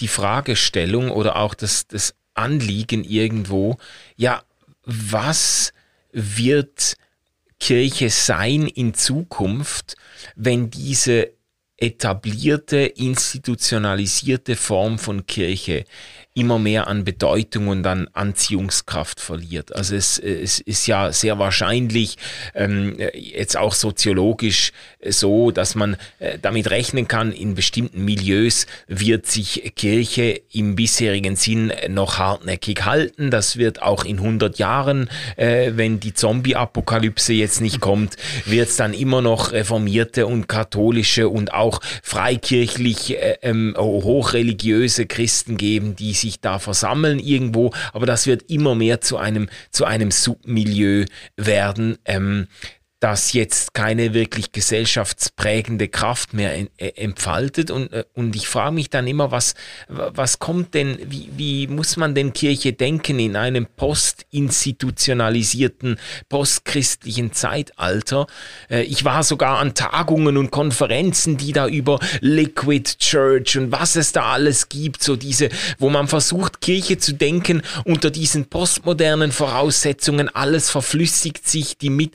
die 0.00 0.08
Fragestellung 0.08 1.10
oder 1.10 1.36
auch 1.36 1.54
das, 1.54 1.86
das 1.86 2.14
Anliegen 2.34 3.04
irgendwo, 3.04 3.76
ja, 4.16 4.42
was 4.84 5.72
wird 6.12 6.96
Kirche 7.58 8.10
sein 8.10 8.66
in 8.66 8.94
Zukunft, 8.94 9.96
wenn 10.36 10.70
diese 10.70 11.32
etablierte, 11.76 12.78
institutionalisierte 12.78 14.56
Form 14.56 14.98
von 14.98 15.26
Kirche 15.26 15.84
immer 16.34 16.58
mehr 16.58 16.88
an 16.88 17.04
Bedeutung 17.04 17.68
und 17.68 17.86
an 17.86 18.08
Anziehungskraft 18.12 19.20
verliert. 19.20 19.74
Also 19.74 19.94
es, 19.94 20.18
es 20.18 20.58
ist 20.58 20.88
ja 20.88 21.12
sehr 21.12 21.38
wahrscheinlich 21.38 22.16
ähm, 22.54 22.96
jetzt 23.14 23.56
auch 23.56 23.72
soziologisch 23.72 24.72
so, 25.06 25.52
dass 25.52 25.76
man 25.76 25.96
äh, 26.18 26.38
damit 26.42 26.70
rechnen 26.70 27.06
kann, 27.06 27.30
in 27.30 27.54
bestimmten 27.54 28.04
Milieus 28.04 28.66
wird 28.88 29.26
sich 29.26 29.72
Kirche 29.76 30.40
im 30.52 30.74
bisherigen 30.74 31.36
Sinn 31.36 31.72
noch 31.88 32.18
hartnäckig 32.18 32.84
halten. 32.84 33.30
Das 33.30 33.56
wird 33.56 33.82
auch 33.82 34.04
in 34.04 34.18
100 34.18 34.58
Jahren, 34.58 35.08
äh, 35.36 35.72
wenn 35.74 36.00
die 36.00 36.14
Zombie-Apokalypse 36.14 37.32
jetzt 37.32 37.60
nicht 37.60 37.80
kommt, 37.80 38.16
wird 38.44 38.70
es 38.70 38.76
dann 38.76 38.92
immer 38.92 39.22
noch 39.22 39.52
reformierte 39.52 40.26
und 40.26 40.48
katholische 40.48 41.28
und 41.28 41.54
auch 41.54 41.80
freikirchlich 42.02 43.16
äh, 43.16 43.38
ähm, 43.42 43.76
hochreligiöse 43.78 45.06
Christen 45.06 45.56
geben, 45.56 45.94
die 45.94 46.12
sich 46.24 46.40
da 46.40 46.58
versammeln 46.58 47.18
irgendwo, 47.18 47.72
aber 47.92 48.06
das 48.06 48.26
wird 48.26 48.50
immer 48.50 48.74
mehr 48.74 49.00
zu 49.00 49.16
einem, 49.16 49.48
zu 49.70 49.84
einem 49.84 50.10
Submilieu 50.10 51.04
werden. 51.36 51.98
Ähm, 52.04 52.48
das 53.04 53.34
jetzt 53.34 53.74
keine 53.74 54.14
wirklich 54.14 54.52
gesellschaftsprägende 54.52 55.88
Kraft 55.88 56.32
mehr 56.32 56.56
äh, 56.56 56.66
entfaltet. 56.96 57.70
Und, 57.70 57.92
äh, 57.92 58.04
und 58.14 58.34
ich 58.34 58.48
frage 58.48 58.74
mich 58.74 58.88
dann 58.88 59.06
immer, 59.06 59.30
was, 59.30 59.52
was 59.88 60.38
kommt 60.38 60.72
denn, 60.72 60.96
wie, 61.10 61.28
wie 61.36 61.66
muss 61.66 61.98
man 61.98 62.14
denn 62.14 62.32
Kirche 62.32 62.72
denken 62.72 63.18
in 63.18 63.36
einem 63.36 63.66
postinstitutionalisierten, 63.76 65.98
postchristlichen 66.30 67.34
Zeitalter? 67.34 68.26
Äh, 68.70 68.84
Ich 68.84 69.04
war 69.04 69.22
sogar 69.22 69.58
an 69.58 69.74
Tagungen 69.74 70.38
und 70.38 70.50
Konferenzen, 70.50 71.36
die 71.36 71.52
da 71.52 71.68
über 71.68 72.00
Liquid 72.22 72.90
Church 72.98 73.58
und 73.58 73.70
was 73.70 73.96
es 73.96 74.12
da 74.12 74.32
alles 74.32 74.70
gibt, 74.70 75.02
so 75.02 75.16
diese, 75.16 75.50
wo 75.78 75.90
man 75.90 76.08
versucht, 76.08 76.62
Kirche 76.62 76.96
zu 76.96 77.12
denken 77.12 77.60
unter 77.84 78.10
diesen 78.10 78.46
postmodernen 78.46 79.30
Voraussetzungen, 79.30 80.34
alles 80.34 80.70
verflüssigt 80.70 81.46
sich, 81.46 81.76
die 81.76 81.90
Mit 81.90 82.14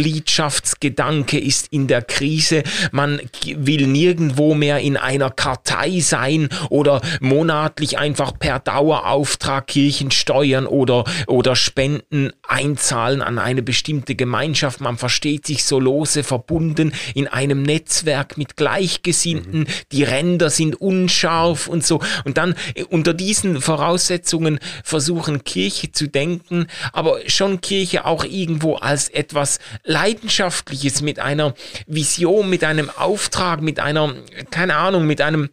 Mitgliedschaftsgedanke 0.00 1.38
ist 1.38 1.66
in 1.70 1.86
der 1.86 2.00
Krise, 2.00 2.62
man 2.90 3.20
will 3.44 3.86
nirgendwo 3.86 4.54
mehr 4.54 4.78
in 4.78 4.96
einer 4.96 5.30
Kartei 5.30 6.00
sein 6.00 6.48
oder 6.70 7.02
monatlich 7.20 7.98
einfach 7.98 8.32
per 8.38 8.60
Dauerauftrag 8.60 9.66
Kirchensteuern 9.66 10.66
oder, 10.66 11.04
oder 11.26 11.54
Spenden 11.54 12.32
einzahlen 12.50 13.22
an 13.22 13.38
eine 13.38 13.62
bestimmte 13.62 14.14
Gemeinschaft. 14.14 14.80
Man 14.80 14.98
versteht 14.98 15.46
sich 15.46 15.64
so 15.64 15.78
lose 15.78 16.22
verbunden 16.22 16.92
in 17.14 17.28
einem 17.28 17.62
Netzwerk 17.62 18.36
mit 18.36 18.56
Gleichgesinnten. 18.56 19.66
Die 19.92 20.02
Ränder 20.02 20.50
sind 20.50 20.80
unscharf 20.80 21.68
und 21.68 21.84
so. 21.84 22.00
Und 22.24 22.36
dann 22.38 22.54
äh, 22.74 22.84
unter 22.84 23.14
diesen 23.14 23.60
Voraussetzungen 23.60 24.58
versuchen 24.84 25.44
Kirche 25.44 25.92
zu 25.92 26.08
denken, 26.08 26.66
aber 26.92 27.18
schon 27.26 27.60
Kirche 27.60 28.04
auch 28.04 28.24
irgendwo 28.24 28.74
als 28.76 29.08
etwas 29.08 29.58
Leidenschaftliches 29.84 31.02
mit 31.02 31.18
einer 31.18 31.54
Vision, 31.86 32.50
mit 32.50 32.64
einem 32.64 32.90
Auftrag, 32.90 33.62
mit 33.62 33.78
einer, 33.78 34.14
keine 34.50 34.76
Ahnung, 34.76 35.06
mit 35.06 35.20
einem 35.20 35.50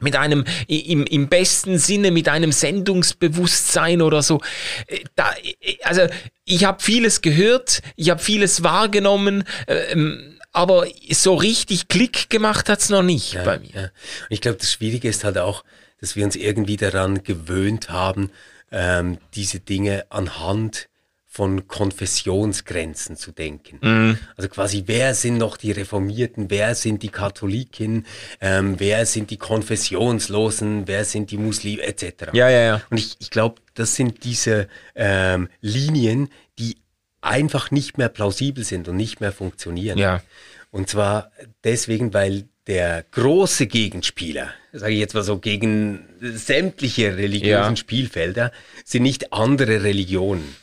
mit 0.00 0.16
einem 0.16 0.44
im, 0.66 1.04
im 1.04 1.28
besten 1.28 1.78
Sinne 1.78 2.10
mit 2.10 2.28
einem 2.28 2.52
Sendungsbewusstsein 2.52 4.02
oder 4.02 4.22
so. 4.22 4.40
Äh, 4.86 5.00
da, 5.14 5.32
äh, 5.60 5.76
also 5.82 6.02
ich 6.44 6.64
habe 6.64 6.82
vieles 6.82 7.22
gehört, 7.22 7.82
ich 7.96 8.10
habe 8.10 8.20
vieles 8.20 8.62
wahrgenommen, 8.62 9.44
ähm, 9.66 10.38
aber 10.52 10.86
so 11.10 11.34
richtig 11.34 11.88
Klick 11.88 12.30
gemacht 12.30 12.68
hat's 12.68 12.88
noch 12.88 13.02
nicht 13.02 13.34
ja, 13.34 13.44
bei 13.44 13.58
mir. 13.58 13.70
Ja. 13.74 13.82
Und 13.82 13.90
ich 14.30 14.40
glaube, 14.40 14.58
das 14.58 14.72
Schwierige 14.72 15.08
ist 15.08 15.24
halt 15.24 15.38
auch, 15.38 15.64
dass 16.00 16.16
wir 16.16 16.24
uns 16.24 16.36
irgendwie 16.36 16.76
daran 16.76 17.22
gewöhnt 17.24 17.90
haben, 17.90 18.30
ähm, 18.70 19.18
diese 19.34 19.60
Dinge 19.60 20.06
anhand 20.10 20.88
von 21.36 21.68
Konfessionsgrenzen 21.68 23.16
zu 23.16 23.30
denken. 23.30 23.78
Mhm. 23.82 24.18
Also 24.36 24.48
quasi, 24.48 24.84
wer 24.86 25.14
sind 25.14 25.36
noch 25.36 25.58
die 25.58 25.70
Reformierten, 25.70 26.48
wer 26.48 26.74
sind 26.74 27.02
die 27.02 27.10
Katholiken, 27.10 28.06
ähm, 28.40 28.76
wer 28.78 29.04
sind 29.04 29.30
die 29.30 29.36
Konfessionslosen, 29.36 30.88
wer 30.88 31.04
sind 31.04 31.30
die 31.30 31.36
Muslime, 31.36 31.82
etc. 31.82 32.32
Ja, 32.32 32.48
ja, 32.48 32.60
ja. 32.60 32.82
Und 32.88 32.96
ich, 32.96 33.16
ich 33.18 33.28
glaube, 33.28 33.60
das 33.74 33.96
sind 33.96 34.24
diese 34.24 34.66
ähm, 34.94 35.50
Linien, 35.60 36.30
die 36.58 36.78
einfach 37.20 37.70
nicht 37.70 37.98
mehr 37.98 38.08
plausibel 38.08 38.64
sind 38.64 38.88
und 38.88 38.96
nicht 38.96 39.20
mehr 39.20 39.32
funktionieren. 39.32 39.98
Ja. 39.98 40.22
Und 40.70 40.88
zwar 40.88 41.32
deswegen, 41.64 42.14
weil 42.14 42.44
der 42.66 43.04
große 43.10 43.66
Gegenspieler, 43.66 44.54
sage 44.72 44.94
ich 44.94 45.00
jetzt 45.00 45.12
mal 45.12 45.22
so, 45.22 45.38
gegen 45.38 46.08
sämtliche 46.18 47.18
religiösen 47.18 47.50
ja. 47.50 47.76
Spielfelder, 47.76 48.52
sind 48.86 49.02
nicht 49.02 49.34
andere 49.34 49.82
Religionen 49.82 50.56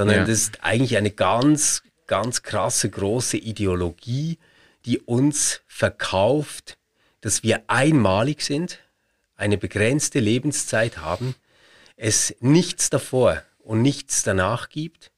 sondern 0.00 0.16
ja. 0.16 0.24
das 0.24 0.30
ist 0.30 0.64
eigentlich 0.64 0.96
eine 0.96 1.10
ganz, 1.10 1.82
ganz 2.06 2.42
krasse, 2.42 2.88
große 2.88 3.36
Ideologie, 3.36 4.38
die 4.86 4.98
uns 4.98 5.60
verkauft, 5.66 6.78
dass 7.20 7.42
wir 7.42 7.64
einmalig 7.66 8.40
sind, 8.40 8.78
eine 9.36 9.58
begrenzte 9.58 10.18
Lebenszeit 10.18 10.96
haben, 10.96 11.34
es 11.98 12.34
nichts 12.40 12.88
davor 12.88 13.42
und 13.58 13.82
nichts 13.82 14.22
danach 14.22 14.70
gibt 14.70 15.10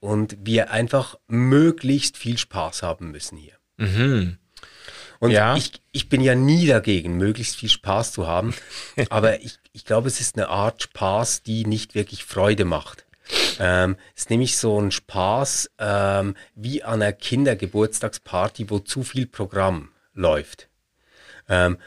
und 0.00 0.36
wir 0.42 0.70
einfach 0.70 1.16
möglichst 1.26 2.18
viel 2.18 2.36
Spaß 2.36 2.82
haben 2.82 3.12
müssen 3.12 3.38
hier. 3.38 3.54
Mhm. 3.78 4.36
Und 5.18 5.30
ja. 5.30 5.56
ich, 5.56 5.80
ich 5.92 6.10
bin 6.10 6.20
ja 6.20 6.34
nie 6.34 6.66
dagegen, 6.66 7.16
möglichst 7.16 7.56
viel 7.56 7.70
Spaß 7.70 8.12
zu 8.12 8.26
haben, 8.26 8.52
aber 9.08 9.40
ich, 9.40 9.58
ich 9.72 9.86
glaube, 9.86 10.08
es 10.08 10.20
ist 10.20 10.36
eine 10.36 10.50
Art 10.50 10.82
Spaß, 10.82 11.42
die 11.42 11.64
nicht 11.64 11.94
wirklich 11.94 12.26
Freude 12.26 12.66
macht. 12.66 13.06
Ähm, 13.58 13.96
ist 14.16 14.30
nämlich 14.30 14.56
so 14.56 14.80
ein 14.80 14.90
Spaß 14.90 15.70
ähm, 15.78 16.34
wie 16.54 16.82
an 16.82 17.02
einer 17.02 17.12
Kindergeburtstagsparty, 17.12 18.70
wo 18.70 18.78
zu 18.78 19.02
viel 19.02 19.26
Programm 19.26 19.90
läuft. 20.14 20.68
Ähm, 21.48 21.78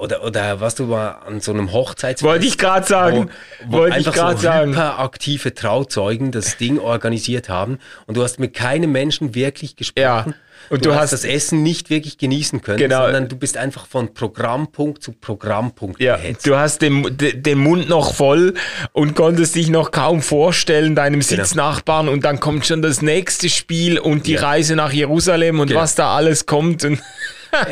oder, 0.00 0.24
oder 0.24 0.60
was 0.60 0.74
du 0.74 0.86
mal 0.86 1.10
an 1.26 1.40
so 1.40 1.52
einem 1.52 1.72
Hochzeitsfest. 1.72 2.22
Wollte 2.22 2.46
ich 2.46 2.58
gerade 2.58 2.86
sagen. 2.86 3.30
Wo, 3.64 3.72
wo 3.72 3.78
Wollte 3.78 3.96
einfach 3.96 4.12
ich 4.12 4.18
gerade 4.18 4.36
so 4.36 4.42
sagen. 4.42 4.76
aktive 4.76 5.54
Trauzeugen 5.54 6.32
das 6.32 6.56
Ding 6.56 6.78
organisiert 6.78 7.48
haben 7.48 7.78
und 8.06 8.16
du 8.16 8.22
hast 8.22 8.38
mit 8.38 8.54
keinem 8.54 8.92
Menschen 8.92 9.34
wirklich 9.34 9.76
gesprochen. 9.76 10.00
Ja. 10.00 10.34
Und 10.68 10.84
du, 10.84 10.90
du 10.90 10.94
hast 10.94 11.12
das 11.12 11.24
Essen 11.24 11.62
nicht 11.62 11.90
wirklich 11.90 12.18
genießen 12.18 12.60
können, 12.60 12.78
genau. 12.78 13.02
sondern 13.04 13.28
du 13.28 13.36
bist 13.36 13.56
einfach 13.56 13.86
von 13.86 14.14
Programmpunkt 14.14 15.02
zu 15.02 15.12
Programmpunkt 15.12 16.00
ja, 16.00 16.16
gehetzt. 16.16 16.46
Du 16.46 16.56
hast 16.56 16.82
den, 16.82 17.16
den 17.16 17.58
Mund 17.58 17.88
noch 17.88 18.14
voll 18.14 18.54
und 18.92 19.14
konntest 19.14 19.56
dich 19.56 19.68
noch 19.68 19.90
kaum 19.90 20.22
vorstellen, 20.22 20.94
deinem 20.94 21.20
genau. 21.20 21.42
Sitznachbarn 21.42 22.08
und 22.08 22.24
dann 22.24 22.40
kommt 22.40 22.66
schon 22.66 22.82
das 22.82 23.02
nächste 23.02 23.48
Spiel 23.48 23.98
und 23.98 24.26
die 24.26 24.34
ja. 24.34 24.42
Reise 24.42 24.76
nach 24.76 24.92
Jerusalem 24.92 25.60
und 25.60 25.68
genau. 25.68 25.80
was 25.80 25.94
da 25.94 26.14
alles 26.14 26.46
kommt. 26.46 26.84
Und 26.84 27.00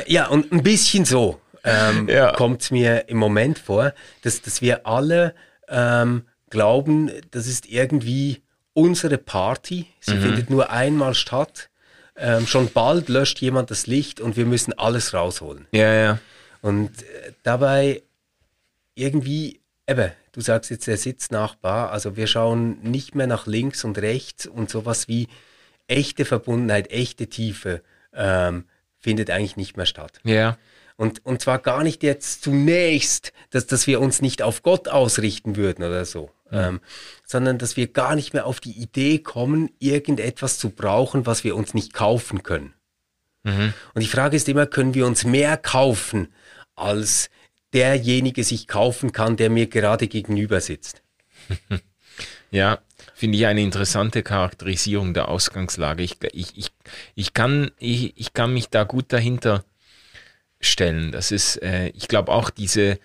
ja, 0.07 0.27
und 0.27 0.51
ein 0.51 0.63
bisschen 0.63 1.05
so 1.05 1.39
ähm, 1.65 2.09
ja. 2.11 2.33
kommt 2.33 2.63
es 2.63 2.71
mir 2.71 3.09
im 3.09 3.19
Moment 3.19 3.59
vor, 3.59 3.93
dass, 4.23 4.43
dass 4.43 4.63
wir 4.63 4.87
alle 4.87 5.35
ähm, 5.69 6.25
glauben, 6.51 7.11
das 7.31 7.47
ist 7.47 7.67
irgendwie 7.67 8.43
unsere 8.73 9.19
Party. 9.19 9.87
Sie 10.01 10.15
mhm. 10.15 10.23
findet 10.23 10.51
nur 10.51 10.71
einmal 10.71 11.15
statt. 11.15 11.71
Ähm, 12.17 12.47
schon 12.47 12.71
bald 12.73 13.09
löscht 13.09 13.41
jemand 13.41 13.71
das 13.71 13.87
Licht 13.87 14.21
und 14.21 14.37
wir 14.37 14.47
müssen 14.47 14.73
alles 14.73 15.15
rausholen. 15.15 15.67
Ja, 15.73 15.93
ja. 15.93 16.19
Und 16.63 17.03
äh, 17.03 17.33
dabei 17.45 18.03
irgendwie, 18.95 19.61
eben, 19.87 20.11
du 20.33 20.41
sagst 20.41 20.71
jetzt 20.71 20.87
der 20.89 20.97
Sitznachbar, 20.97 21.93
also 21.93 22.17
wir 22.17 22.27
schauen 22.27 22.81
nicht 22.83 23.15
mehr 23.15 23.29
nach 23.29 23.47
links 23.47 23.85
und 23.85 23.99
rechts 23.99 24.47
und 24.47 24.69
sowas 24.69 25.07
wie 25.07 25.29
echte 25.87 26.25
Verbundenheit, 26.25 26.91
echte 26.91 27.29
Tiefe 27.29 27.83
ähm, 28.13 28.65
findet 28.99 29.31
eigentlich 29.31 29.57
nicht 29.57 29.77
mehr 29.77 29.87
statt. 29.87 30.21
Ja. 30.25 30.59
Und, 30.99 31.25
und 31.25 31.41
zwar 31.41 31.61
gar 31.61 31.85
nicht 31.85 32.03
jetzt 32.03 32.43
zunächst, 32.43 33.33
dass, 33.51 33.69
dass 33.69 33.87
wir 33.87 34.01
uns 34.01 34.21
nicht 34.21 34.43
auf 34.43 34.65
Gott 34.65 34.89
ausrichten 34.89 35.55
würden 35.55 35.85
oder 35.85 36.05
so, 36.05 36.33
mhm. 36.51 36.59
ähm, 36.59 36.81
sondern 37.25 37.57
dass 37.57 37.77
wir 37.77 37.87
gar 37.87 38.17
nicht 38.17 38.35
mehr 38.35 38.47
auf 38.47 38.59
die 38.59 38.73
Idee 38.73 39.21
kommen, 39.21 39.71
irgendetwas 39.79 40.59
zu 40.59 40.71
brauchen, 40.71 41.25
was 41.25 41.45
wir 41.45 41.55
uns 41.55 41.73
nicht 41.73 41.95
kaufen 41.95 42.43
können. 42.43 42.75
Mhm. 43.45 43.75
Und 43.95 44.03
die 44.03 44.09
Frage 44.09 44.37
ist 44.37 44.49
immer, 44.49 44.67
können 44.67 44.95
wir 44.95 45.07
uns 45.07 45.25
mehr 45.25 45.57
kaufen, 45.57 46.35
als 46.75 47.31
derjenige 47.73 48.43
sich 48.43 48.67
kaufen 48.67 49.13
kann, 49.13 49.37
der 49.37 49.51
mir 49.51 49.69
gerade 49.69 50.09
gegenüber 50.09 50.61
sitzt? 50.61 51.03
Ja, 52.51 52.79
finde 53.15 53.37
ich 53.37 53.47
eine 53.47 53.61
interessante 53.61 54.23
Charakterisierung 54.23 55.13
der 55.13 55.29
Ausgangslage. 55.29 56.03
Ich, 56.03 56.17
ich, 56.33 56.57
ich, 56.57 56.73
ich, 57.15 57.35
kann, 57.35 57.71
ich, 57.79 58.19
ich 58.19 58.33
kann 58.33 58.55
mich 58.55 58.71
da 58.71 58.85
gut 58.85 59.13
dahinter 59.13 59.65
stellen. 60.61 61.13
Das 61.13 61.33
ist, 61.33 61.63
äh, 61.63 61.89
ich 61.89 62.09
glaube 62.09 62.33
auch 62.33 62.51
diese, 62.51 62.99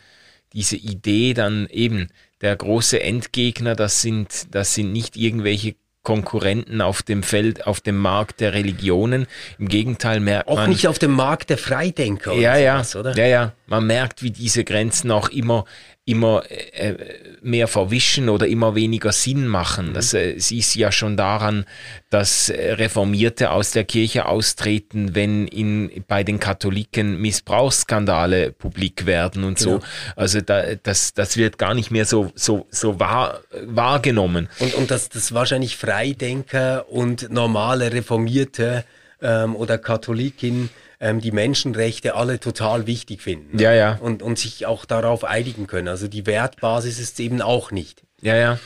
diese 0.53 0.75
Idee 0.75 1.33
dann 1.33 1.67
eben, 1.67 2.09
der 2.41 2.55
große 2.55 3.01
Endgegner, 3.01 3.75
das 3.75 4.01
sind, 4.01 4.53
das 4.53 4.73
sind 4.75 4.91
nicht 4.91 5.15
irgendwelche 5.15 5.75
Konkurrenten 6.03 6.81
auf 6.81 7.01
dem 7.01 7.23
Feld, 7.23 7.65
auf 7.65 7.79
dem 7.79 7.97
Markt 7.97 8.41
der 8.41 8.53
Religionen. 8.53 9.25
Im 9.57 9.69
Gegenteil 9.69 10.19
merkt 10.19 10.49
auch 10.49 10.55
man. 10.55 10.65
Auch 10.65 10.67
nicht 10.67 10.87
auf 10.89 10.99
dem 10.99 11.11
Markt 11.11 11.49
der 11.49 11.57
Freidenker. 11.57 12.33
Ja, 12.33 12.57
ja, 12.57 12.83
sowas, 12.83 12.95
oder? 12.97 13.15
Ja, 13.15 13.25
ja. 13.25 13.53
Man 13.67 13.87
merkt, 13.87 14.21
wie 14.21 14.31
diese 14.31 14.65
Grenzen 14.65 15.09
auch 15.11 15.29
immer 15.29 15.63
immer 16.05 16.43
äh, 16.49 16.95
mehr 17.41 17.67
verwischen 17.69 18.27
oder 18.27 18.47
immer 18.47 18.75
weniger 18.75 19.13
Sinn 19.13 19.47
machen. 19.47 19.89
Mhm. 19.89 19.93
Das 19.93 20.13
äh, 20.13 20.37
siehst 20.37 20.75
ja 20.75 20.91
schon 20.91 21.15
daran, 21.15 21.65
dass 22.09 22.49
äh, 22.49 22.73
Reformierte 22.73 23.51
aus 23.51 23.71
der 23.71 23.85
Kirche 23.85 24.25
austreten, 24.25 25.15
wenn 25.15 25.47
in, 25.47 26.03
bei 26.07 26.25
den 26.25 26.41
Katholiken 26.41 27.21
Missbrauchsskandale 27.21 28.51
publik 28.51 29.05
werden 29.05 29.45
und 29.45 29.59
genau. 29.59 29.79
so. 29.79 29.81
Also 30.17 30.41
da, 30.41 30.75
das, 30.75 31.13
das 31.13 31.37
wird 31.37 31.57
gar 31.57 31.73
nicht 31.73 31.89
mehr 31.89 32.05
so, 32.05 32.33
so, 32.35 32.67
so 32.69 32.99
wahr, 32.99 33.39
wahrgenommen. 33.65 34.49
Und, 34.59 34.73
und 34.73 34.91
dass 34.91 35.07
das 35.07 35.33
wahrscheinlich 35.33 35.77
Freidenker 35.77 36.89
und 36.89 37.31
normale 37.31 37.93
Reformierte 37.93 38.83
ähm, 39.21 39.55
oder 39.55 39.77
Katholikin 39.77 40.69
ähm, 41.03 41.19
die 41.19 41.31
Menschenrechte 41.31 42.15
alle 42.15 42.39
total 42.39 42.87
wichtig 42.87 43.21
finden. 43.21 43.59
Ja, 43.59 43.73
ja. 43.73 43.95
Und, 43.95 44.23
und 44.23 44.39
sich 44.39 44.65
auch 44.65 44.85
darauf 44.85 45.25
einigen 45.25 45.67
können. 45.67 45.89
Also 45.89 46.07
die 46.07 46.25
Wertbasis 46.25 46.97
ist 46.97 47.19
eben 47.19 47.41
auch 47.41 47.71
nicht. 47.71 48.03
Ja, 48.21 48.37
ja. 48.37 48.59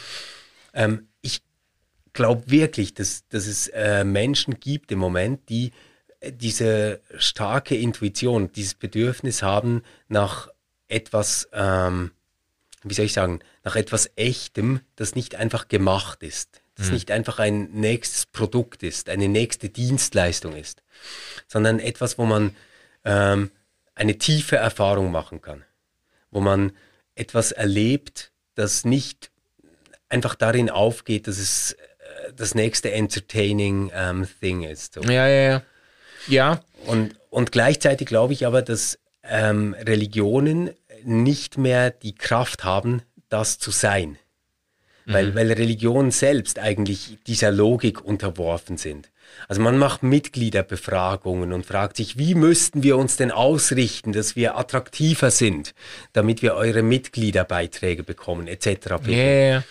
Ähm, 0.71 1.07
ich 1.21 1.41
glaube 2.13 2.43
wirklich, 2.45 2.93
dass, 2.93 3.27
dass 3.29 3.47
es 3.47 3.69
äh, 3.69 4.03
Menschen 4.03 4.59
gibt 4.59 4.91
im 4.91 4.99
Moment, 4.99 5.49
die 5.49 5.71
äh, 6.19 6.31
diese 6.31 7.01
starke 7.17 7.75
Intuition, 7.75 8.51
dieses 8.51 8.75
Bedürfnis 8.75 9.41
haben 9.41 9.81
nach 10.07 10.47
etwas, 10.87 11.49
ähm, 11.53 12.11
wie 12.83 12.93
soll 12.93 13.05
ich 13.05 13.13
sagen, 13.13 13.39
nach 13.63 13.75
etwas 13.75 14.11
Echtem, 14.15 14.81
das 14.95 15.15
nicht 15.15 15.33
einfach 15.33 15.69
gemacht 15.69 16.21
ist, 16.21 16.61
das 16.77 16.87
mhm. 16.87 16.93
nicht 16.93 17.11
einfach 17.11 17.39
ein 17.39 17.71
nächstes 17.71 18.25
Produkt 18.25 18.83
ist, 18.83 19.09
eine 19.09 19.27
nächste 19.27 19.69
Dienstleistung 19.69 20.55
ist, 20.55 20.83
sondern 21.47 21.79
etwas, 21.79 22.17
wo 22.17 22.25
man 22.25 22.55
ähm, 23.03 23.51
eine 23.95 24.17
tiefe 24.17 24.57
Erfahrung 24.57 25.11
machen 25.11 25.41
kann, 25.41 25.63
wo 26.29 26.39
man 26.39 26.71
etwas 27.15 27.51
erlebt, 27.51 28.31
das 28.55 28.85
nicht 28.85 29.31
einfach 30.09 30.35
darin 30.35 30.69
aufgeht, 30.69 31.27
dass 31.27 31.39
es 31.39 31.73
äh, 31.73 32.33
das 32.35 32.53
nächste 32.53 32.91
entertaining 32.91 33.91
ähm, 33.93 34.27
Thing 34.39 34.63
ist. 34.63 34.93
So. 34.93 35.01
Ja, 35.01 35.27
ja, 35.27 35.51
ja. 35.51 35.61
Ja. 36.27 36.61
Und, 36.85 37.15
und 37.29 37.51
gleichzeitig 37.51 38.07
glaube 38.07 38.33
ich 38.33 38.45
aber, 38.45 38.61
dass 38.61 38.99
ähm, 39.23 39.75
Religionen 39.79 40.71
nicht 41.03 41.57
mehr 41.57 41.89
die 41.89 42.15
Kraft 42.15 42.63
haben, 42.63 43.01
das 43.29 43.59
zu 43.59 43.71
sein 43.71 44.17
weil, 45.07 45.27
mhm. 45.27 45.35
weil 45.35 45.51
Religionen 45.51 46.11
selbst 46.11 46.59
eigentlich 46.59 47.17
dieser 47.25 47.51
Logik 47.51 48.03
unterworfen 48.03 48.77
sind. 48.77 49.09
Also 49.47 49.61
man 49.61 49.77
macht 49.77 50.03
Mitgliederbefragungen 50.03 51.53
und 51.53 51.65
fragt 51.65 51.97
sich, 51.97 52.17
wie 52.17 52.35
müssten 52.35 52.83
wir 52.83 52.97
uns 52.97 53.15
denn 53.15 53.31
ausrichten, 53.31 54.11
dass 54.11 54.35
wir 54.35 54.57
attraktiver 54.57 55.31
sind, 55.31 55.73
damit 56.13 56.41
wir 56.41 56.55
eure 56.55 56.83
Mitgliederbeiträge 56.83 58.03
bekommen, 58.03 58.47
etc. 58.47 59.07
Yeah. 59.07 59.63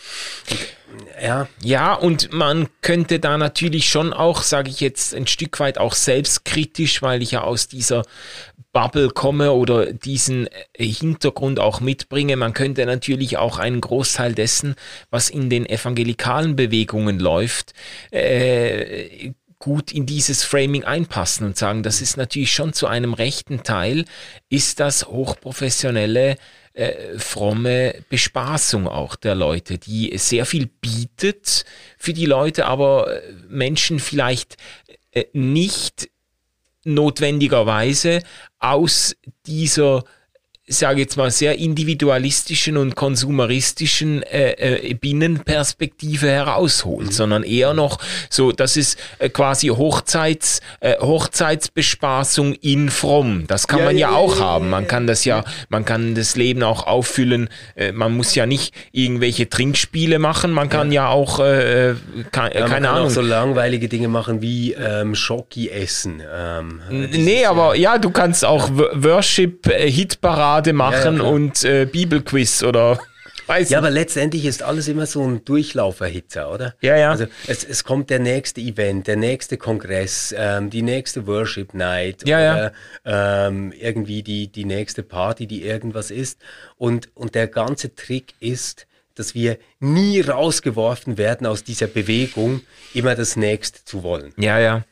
Ja. 1.21 1.49
ja, 1.63 1.95
und 1.95 2.33
man 2.33 2.69
könnte 2.81 3.19
da 3.19 3.37
natürlich 3.37 3.89
schon 3.89 4.13
auch, 4.13 4.43
sage 4.43 4.71
ich 4.71 4.81
jetzt, 4.81 5.15
ein 5.15 5.27
Stück 5.27 5.59
weit 5.61 5.79
auch 5.79 5.95
selbstkritisch, 5.95 7.03
weil 7.03 7.23
ich 7.23 7.33
ja 7.33 7.43
aus 7.43 7.69
dieser 7.69 8.05
Bubble 8.73 9.09
komme 9.09 9.53
oder 9.53 9.93
diesen 9.93 10.49
äh, 10.75 10.85
Hintergrund 10.85 11.61
auch 11.61 11.81
mitbringe. 11.81 12.37
Man 12.37 12.53
könnte 12.53 12.85
natürlich 12.85 13.39
auch 13.39 13.59
einen 13.59 13.81
Großteil 13.81 14.35
dessen, 14.35 14.75
was 15.11 15.31
in 15.31 15.49
den 15.49 15.65
evangelikalen 15.65 16.57
Bewegungen 16.57 17.19
läuft, 17.19 17.73
äh, 18.11 19.33
gut 19.67 19.91
in 19.91 20.07
dieses 20.07 20.45
Framing 20.45 20.85
einpassen 20.85 21.45
und 21.45 21.57
sagen, 21.57 21.83
das 21.83 22.01
ist 22.01 22.17
natürlich 22.17 22.53
schon 22.53 22.73
zu 22.73 22.87
einem 22.87 23.15
rechten 23.15 23.65
Teil, 23.65 24.05
ist 24.49 24.79
das 24.79 25.09
hochprofessionelle 25.09 26.37
äh, 26.75 27.19
fromme 27.19 27.97
Bespaßung 28.09 28.87
auch 28.87 29.17
der 29.17 29.35
Leute, 29.35 29.77
die 29.77 30.17
sehr 30.19 30.47
viel 30.47 30.69
bietet 30.69 31.65
für 31.99 32.13
die 32.13 32.27
Leute, 32.27 32.67
aber 32.67 33.21
Menschen 33.49 33.99
vielleicht 33.99 34.57
äh, 35.11 35.25
nicht 35.33 36.11
notwendigerweise 36.85 38.23
aus 38.61 39.17
dieser 39.47 40.05
sage 40.69 41.01
jetzt 41.01 41.17
mal, 41.17 41.31
sehr 41.31 41.59
individualistischen 41.59 42.77
und 42.77 42.97
konsumeristischen 42.97 44.25
äh, 44.25 44.89
äh, 44.91 44.95
Binnenperspektive 44.95 46.29
herausholt, 46.29 47.07
mhm. 47.07 47.13
sondern 47.13 47.43
eher 47.45 47.73
noch 47.73 47.99
so, 48.31 48.51
das 48.51 48.77
ist 48.77 48.99
äh, 49.21 49.29
quasi 49.29 49.69
Hochzeits, 49.69 50.61
äh, 50.81 50.99
Hochzeitsbespaßung 50.99 52.55
in 52.55 52.91
fromm. 52.91 53.45
Das 53.47 53.69
kann 53.69 53.79
ja, 53.79 53.85
man 53.85 53.97
ja, 53.97 54.11
ja 54.11 54.17
auch 54.17 54.39
ja, 54.39 54.45
haben. 54.45 54.69
Man 54.71 54.89
kann 54.89 55.07
das 55.07 55.25
ja, 55.25 55.45
man 55.69 55.85
kann 55.85 56.17
das 56.17 56.35
Leben 56.35 56.65
auch 56.65 56.85
auffüllen. 56.89 57.49
Äh, 57.77 57.93
man 57.93 58.17
muss 58.17 58.35
ja 58.35 58.45
nicht 58.45 58.75
irgendwelche 58.91 59.49
Trinkspiele 59.49 60.19
machen. 60.19 60.51
Man 60.51 60.69
kann 60.69 60.91
ja, 60.91 61.11
auch, 61.11 61.39
äh, 61.39 61.95
kann, 62.33 62.51
keine 62.51 62.61
man 62.61 62.71
kann 62.71 62.85
Ahnung. 62.87 63.07
auch 63.07 63.11
so 63.11 63.21
langweilige 63.21 63.89
Dinge 63.89 64.09
machen 64.09 64.43
wie 64.43 64.73
ähm, 64.73 65.15
Schoki 65.15 65.71
essen. 65.71 66.21
Ähm, 66.35 66.81
nee, 66.91 67.45
aber 67.45 67.77
ja, 67.77 67.99
du 67.99 68.11
kannst 68.11 68.45
auch 68.45 68.69
Worship-Hitparade 68.73 70.56
Parade 70.57 70.73
machen 70.73 71.19
ja, 71.19 71.23
ja, 71.23 71.31
und 71.31 71.65
äh, 71.65 71.85
Bibelquiz 71.85 72.63
oder 72.63 72.99
weiß 73.47 73.69
Ja, 73.71 73.79
aber 73.79 73.91
letztendlich 73.91 74.47
ist 74.47 74.63
alles 74.63 74.89
immer 74.89 75.07
so 75.07 75.23
ein 75.23 75.45
Durchlauferhitzer, 75.45 76.51
oder? 76.51 76.75
Ja, 76.81 76.97
ja. 76.97 77.11
Also 77.11 77.27
es, 77.47 77.63
es 77.63 77.85
kommt 77.85 78.09
der 78.09 78.21
nächste 78.21 78.61
Event, 78.61 79.07
der 79.07 79.17
nächste 79.17 79.59
Kongress, 79.59 80.35
ähm, 80.37 80.71
die 80.71 80.83
nächste 80.83 81.27
Worship 81.27 81.75
Night 81.75 82.27
ja, 82.27 82.39
oder 82.39 82.73
ja. 83.05 83.47
Ähm, 83.49 83.73
irgendwie 83.79 84.23
die, 84.23 84.49
die 84.49 84.65
nächste 84.65 85.03
Party, 85.03 85.47
die 85.47 85.63
irgendwas 85.63 86.11
ist. 86.11 86.41
Und, 86.77 87.15
und 87.15 87.35
der 87.35 87.49
ganze 87.49 87.95
Trick 87.95 88.33
ist, 88.41 88.87
dass 89.15 89.35
wir 89.35 89.59
nie 89.79 90.21
rausgeworfen 90.21 91.19
werden 91.19 91.47
aus 91.47 91.65
dieser 91.65 91.87
Bewegung, 91.87 92.63
immer 92.95 93.15
das 93.15 93.37
nächste 93.37 93.85
zu 93.85 94.03
wollen. 94.03 94.33
Ja, 94.39 94.59
ja. 94.59 94.85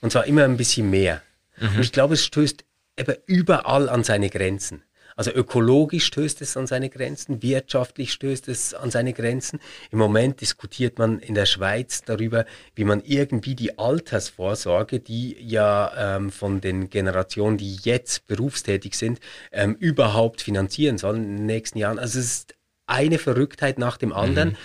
Und 0.00 0.10
zwar 0.10 0.26
immer 0.26 0.44
ein 0.44 0.56
bisschen 0.56 0.90
mehr. 0.90 1.22
Mhm. 1.58 1.76
Und 1.76 1.80
ich 1.80 1.92
glaube, 1.92 2.14
es 2.14 2.24
stößt 2.24 2.64
eben 2.96 3.16
überall 3.26 3.88
an 3.88 4.04
seine 4.04 4.28
Grenzen. 4.28 4.82
Also 5.16 5.30
ökologisch 5.30 6.06
stößt 6.06 6.42
es 6.42 6.56
an 6.56 6.66
seine 6.66 6.90
Grenzen, 6.90 7.42
wirtschaftlich 7.42 8.12
stößt 8.12 8.48
es 8.48 8.74
an 8.74 8.90
seine 8.90 9.12
Grenzen. 9.12 9.60
Im 9.90 9.98
Moment 9.98 10.40
diskutiert 10.40 10.98
man 10.98 11.18
in 11.18 11.34
der 11.34 11.46
Schweiz 11.46 12.02
darüber, 12.02 12.46
wie 12.74 12.84
man 12.84 13.02
irgendwie 13.04 13.54
die 13.54 13.78
Altersvorsorge, 13.78 15.00
die 15.00 15.36
ja 15.40 16.16
ähm, 16.16 16.30
von 16.30 16.60
den 16.60 16.90
Generationen, 16.90 17.58
die 17.58 17.76
jetzt 17.82 18.26
berufstätig 18.26 18.96
sind, 18.96 19.20
ähm, 19.52 19.74
überhaupt 19.74 20.42
finanzieren 20.42 20.98
soll 20.98 21.16
in 21.16 21.36
den 21.36 21.46
nächsten 21.46 21.78
Jahren. 21.78 21.98
Also 21.98 22.18
es 22.18 22.26
ist 22.26 22.54
eine 22.86 23.18
Verrücktheit 23.18 23.78
nach 23.78 23.96
dem 23.96 24.12
anderen. 24.12 24.50
Mhm. 24.50 24.56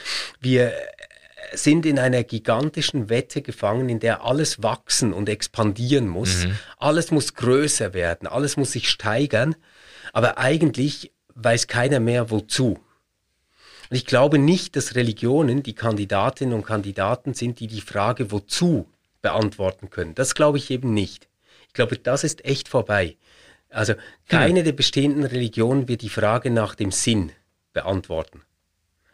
Wir 0.41 0.73
sind 1.53 1.85
in 1.85 1.99
einer 1.99 2.23
gigantischen 2.23 3.09
Wette 3.09 3.41
gefangen, 3.41 3.89
in 3.89 3.99
der 3.99 4.23
alles 4.23 4.63
wachsen 4.63 5.13
und 5.13 5.29
expandieren 5.29 6.07
muss. 6.07 6.45
Mhm. 6.45 6.57
Alles 6.77 7.11
muss 7.11 7.33
größer 7.33 7.93
werden, 7.93 8.27
alles 8.27 8.57
muss 8.57 8.71
sich 8.71 8.89
steigern. 8.89 9.55
Aber 10.13 10.37
eigentlich 10.37 11.11
weiß 11.35 11.67
keiner 11.67 11.99
mehr 11.99 12.31
wozu. 12.31 12.79
Und 13.89 13.95
ich 13.95 14.05
glaube 14.05 14.37
nicht, 14.37 14.75
dass 14.75 14.95
Religionen 14.95 15.63
die 15.63 15.75
Kandidatinnen 15.75 16.53
und 16.53 16.65
Kandidaten 16.65 17.33
sind, 17.33 17.59
die 17.59 17.67
die 17.67 17.81
Frage 17.81 18.31
wozu 18.31 18.87
beantworten 19.21 19.89
können. 19.89 20.15
Das 20.15 20.35
glaube 20.35 20.57
ich 20.57 20.71
eben 20.71 20.93
nicht. 20.93 21.27
Ich 21.67 21.73
glaube, 21.73 21.97
das 21.97 22.23
ist 22.23 22.43
echt 22.45 22.67
vorbei. 22.67 23.17
Also 23.69 23.93
keine 24.27 24.59
hm. 24.59 24.65
der 24.65 24.71
bestehenden 24.71 25.23
Religionen 25.23 25.87
wird 25.87 26.01
die 26.01 26.09
Frage 26.09 26.49
nach 26.49 26.75
dem 26.75 26.91
Sinn 26.91 27.31
beantworten. 27.73 28.41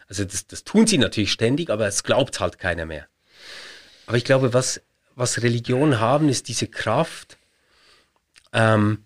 Also 0.08 0.26
das, 0.26 0.48
das 0.48 0.64
tun 0.64 0.88
sie 0.88 0.98
natürlich 0.98 1.32
ständig, 1.32 1.70
aber 1.70 1.88
es 1.88 2.04
glaubt 2.04 2.40
halt 2.40 2.60
keiner 2.60 2.86
mehr. 2.86 3.08
Aber 4.06 4.18
ich 4.18 4.26
glaube, 4.26 4.54
was, 4.54 4.82
was 5.16 5.42
Religionen 5.42 6.00
haben, 6.00 6.30
ist 6.30 6.48
diese 6.48 6.68
Kraft, 6.68 7.38
ähm, 8.52 9.06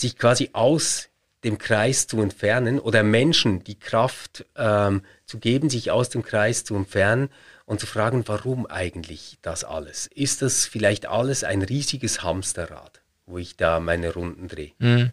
sich 0.00 0.16
quasi 0.16 0.50
aus 0.52 1.08
dem 1.44 1.58
Kreis 1.58 2.06
zu 2.06 2.20
entfernen 2.20 2.80
oder 2.80 3.02
Menschen 3.02 3.62
die 3.62 3.78
Kraft 3.78 4.44
ähm, 4.56 5.02
zu 5.24 5.38
geben, 5.38 5.70
sich 5.70 5.90
aus 5.90 6.08
dem 6.08 6.22
Kreis 6.22 6.64
zu 6.64 6.74
entfernen 6.74 7.30
und 7.64 7.80
zu 7.80 7.86
fragen, 7.86 8.26
warum 8.26 8.66
eigentlich 8.66 9.38
das 9.42 9.62
alles? 9.62 10.06
Ist 10.06 10.42
das 10.42 10.66
vielleicht 10.66 11.06
alles 11.06 11.44
ein 11.44 11.62
riesiges 11.62 12.22
Hamsterrad, 12.22 13.02
wo 13.26 13.38
ich 13.38 13.56
da 13.56 13.78
meine 13.78 14.12
Runden 14.12 14.48
drehe? 14.48 14.72
Mhm. 14.78 15.10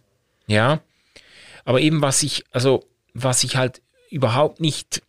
Ja, 0.47 0.79
aber 1.63 1.81
eben 1.81 2.01
was 2.01 2.23
ich, 2.23 2.45
also 2.51 2.88
was 3.13 3.43
ich 3.43 3.55
halt 3.55 3.81
überhaupt 4.09 4.61
nicht 4.61 5.01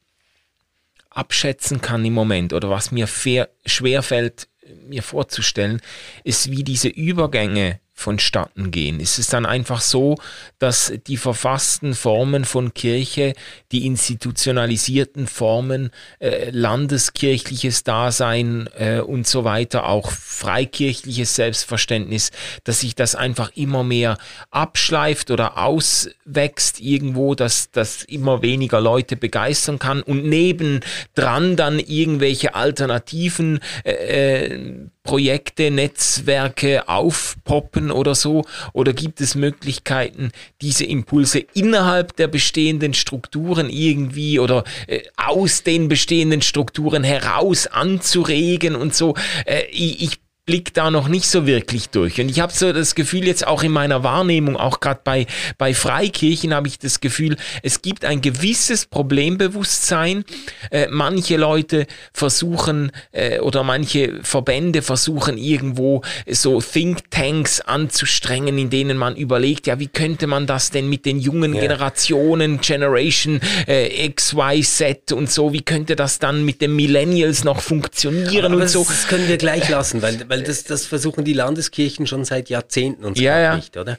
abschätzen 1.10 1.80
kann 1.80 2.04
im 2.04 2.12
Moment 2.12 2.52
oder 2.52 2.68
was 2.68 2.90
mir 2.90 3.06
schwer 3.06 4.02
fällt, 4.02 4.48
mir 4.86 5.02
vorzustellen, 5.02 5.80
ist, 6.24 6.50
wie 6.50 6.64
diese 6.64 6.88
Übergänge 6.88 7.80
vonstatten 7.96 8.70
gehen? 8.70 9.00
Ist 9.00 9.18
es 9.18 9.28
dann 9.28 9.46
einfach 9.46 9.80
so, 9.80 10.16
dass 10.58 10.92
die 11.06 11.16
verfassten 11.16 11.94
Formen 11.94 12.44
von 12.44 12.74
Kirche, 12.74 13.32
die 13.72 13.86
institutionalisierten 13.86 15.26
Formen, 15.26 15.90
äh, 16.20 16.50
landeskirchliches 16.50 17.84
Dasein 17.84 18.68
äh, 18.78 19.00
und 19.00 19.26
so 19.26 19.44
weiter, 19.44 19.88
auch 19.88 20.10
freikirchliches 20.10 21.34
Selbstverständnis, 21.34 22.30
dass 22.64 22.80
sich 22.80 22.94
das 22.94 23.14
einfach 23.14 23.50
immer 23.56 23.82
mehr 23.82 24.18
abschleift 24.50 25.30
oder 25.30 25.56
auswächst 25.56 26.80
irgendwo, 26.80 27.34
dass 27.34 27.70
das 27.70 28.04
immer 28.04 28.42
weniger 28.42 28.80
Leute 28.80 29.16
begeistern 29.16 29.78
kann 29.78 30.02
und 30.02 30.26
nebendran 30.26 31.56
dann 31.56 31.78
irgendwelche 31.78 32.54
alternativen 32.54 33.60
äh, 33.84 33.92
äh 33.92 34.88
Projekte, 35.06 35.70
Netzwerke 35.70 36.88
aufpoppen 36.88 37.90
oder 37.92 38.14
so? 38.14 38.44
Oder 38.72 38.92
gibt 38.92 39.20
es 39.20 39.36
Möglichkeiten, 39.36 40.32
diese 40.60 40.84
Impulse 40.84 41.38
innerhalb 41.54 42.16
der 42.16 42.26
bestehenden 42.26 42.92
Strukturen 42.92 43.70
irgendwie 43.70 44.40
oder 44.40 44.64
äh, 44.88 45.02
aus 45.16 45.62
den 45.62 45.88
bestehenden 45.88 46.42
Strukturen 46.42 47.04
heraus 47.04 47.68
anzuregen 47.68 48.74
und 48.74 48.94
so? 48.94 49.14
Äh, 49.46 49.62
ich, 49.70 50.02
ich 50.02 50.25
blick 50.46 50.72
da 50.74 50.92
noch 50.92 51.08
nicht 51.08 51.28
so 51.28 51.44
wirklich 51.44 51.88
durch. 51.90 52.20
Und 52.20 52.28
ich 52.28 52.38
habe 52.38 52.52
so 52.52 52.72
das 52.72 52.94
Gefühl, 52.94 53.26
jetzt 53.26 53.46
auch 53.46 53.64
in 53.64 53.72
meiner 53.72 54.04
Wahrnehmung, 54.04 54.56
auch 54.56 54.78
gerade 54.78 55.00
bei, 55.02 55.26
bei 55.58 55.74
Freikirchen 55.74 56.54
habe 56.54 56.68
ich 56.68 56.78
das 56.78 57.00
Gefühl, 57.00 57.36
es 57.64 57.82
gibt 57.82 58.04
ein 58.04 58.20
gewisses 58.20 58.86
Problembewusstsein. 58.86 60.24
Äh, 60.70 60.86
manche 60.88 61.36
Leute 61.36 61.86
versuchen 62.12 62.92
äh, 63.10 63.40
oder 63.40 63.64
manche 63.64 64.20
Verbände 64.22 64.82
versuchen 64.82 65.36
irgendwo 65.36 66.02
so 66.30 66.60
Thinktanks 66.60 67.60
anzustrengen, 67.60 68.56
in 68.56 68.70
denen 68.70 68.96
man 68.96 69.16
überlegt, 69.16 69.66
ja, 69.66 69.80
wie 69.80 69.88
könnte 69.88 70.28
man 70.28 70.46
das 70.46 70.70
denn 70.70 70.88
mit 70.88 71.06
den 71.06 71.18
jungen 71.18 71.54
ja. 71.54 71.62
Generationen, 71.62 72.60
Generation 72.60 73.40
äh, 73.66 74.06
X, 74.06 74.32
Y, 74.34 74.62
Z 74.62 75.10
und 75.10 75.28
so, 75.28 75.52
wie 75.52 75.62
könnte 75.62 75.96
das 75.96 76.20
dann 76.20 76.44
mit 76.44 76.60
den 76.60 76.76
Millennials 76.76 77.42
noch 77.42 77.60
funktionieren 77.60 78.52
Aber 78.52 78.62
und 78.62 78.68
so. 78.68 78.84
Das 78.84 79.08
können 79.08 79.26
wir 79.26 79.38
gleich 79.38 79.68
lassen, 79.68 80.02
weil, 80.02 80.24
weil 80.28 80.35
weil 80.36 80.44
das, 80.44 80.64
das 80.64 80.86
versuchen 80.86 81.24
die 81.24 81.32
Landeskirchen 81.32 82.06
schon 82.06 82.24
seit 82.24 82.50
Jahrzehnten 82.50 83.04
und 83.04 83.18
ja, 83.18 83.38
ja. 83.38 83.56
nicht, 83.56 83.76
oder? 83.76 83.98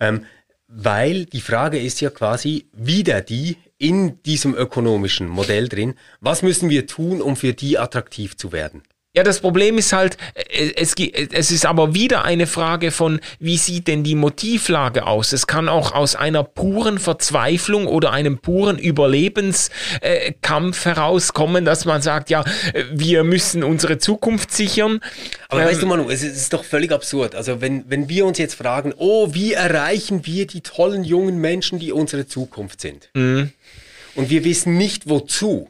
Ähm, 0.00 0.24
weil 0.68 1.24
die 1.24 1.40
Frage 1.40 1.78
ist 1.80 2.00
ja 2.00 2.10
quasi 2.10 2.66
wieder 2.72 3.20
die 3.22 3.56
in 3.78 4.22
diesem 4.24 4.54
ökonomischen 4.54 5.28
Modell 5.28 5.68
drin, 5.68 5.94
was 6.20 6.42
müssen 6.42 6.68
wir 6.68 6.86
tun, 6.86 7.22
um 7.22 7.36
für 7.36 7.54
die 7.54 7.78
attraktiv 7.78 8.36
zu 8.36 8.52
werden? 8.52 8.82
Ja, 9.18 9.24
das 9.24 9.40
Problem 9.40 9.78
ist 9.78 9.92
halt, 9.92 10.16
äh, 10.34 10.70
es, 10.76 10.94
es 10.94 11.50
ist 11.50 11.66
aber 11.66 11.92
wieder 11.92 12.24
eine 12.24 12.46
Frage 12.46 12.92
von, 12.92 13.18
wie 13.40 13.56
sieht 13.56 13.88
denn 13.88 14.04
die 14.04 14.14
Motivlage 14.14 15.08
aus? 15.08 15.32
Es 15.32 15.48
kann 15.48 15.68
auch 15.68 15.90
aus 15.90 16.14
einer 16.14 16.44
puren 16.44 17.00
Verzweiflung 17.00 17.88
oder 17.88 18.12
einem 18.12 18.38
puren 18.38 18.78
Überlebenskampf 18.78 20.84
herauskommen, 20.84 21.64
dass 21.64 21.84
man 21.84 22.00
sagt, 22.00 22.30
ja, 22.30 22.44
wir 22.92 23.24
müssen 23.24 23.64
unsere 23.64 23.98
Zukunft 23.98 24.52
sichern. 24.52 25.00
Aber 25.48 25.62
ähm, 25.62 25.66
weißt 25.66 25.82
du, 25.82 25.86
Manu, 25.86 26.08
es 26.10 26.22
ist 26.22 26.52
doch 26.52 26.62
völlig 26.62 26.92
absurd. 26.92 27.34
Also 27.34 27.60
wenn, 27.60 27.90
wenn 27.90 28.08
wir 28.08 28.24
uns 28.24 28.38
jetzt 28.38 28.54
fragen, 28.54 28.94
oh, 28.98 29.34
wie 29.34 29.54
erreichen 29.54 30.26
wir 30.26 30.46
die 30.46 30.60
tollen 30.60 31.02
jungen 31.02 31.38
Menschen, 31.38 31.80
die 31.80 31.90
unsere 31.90 32.28
Zukunft 32.28 32.80
sind? 32.80 33.10
Mhm. 33.14 33.50
Und 34.14 34.30
wir 34.30 34.44
wissen 34.44 34.78
nicht 34.78 35.08
wozu 35.08 35.68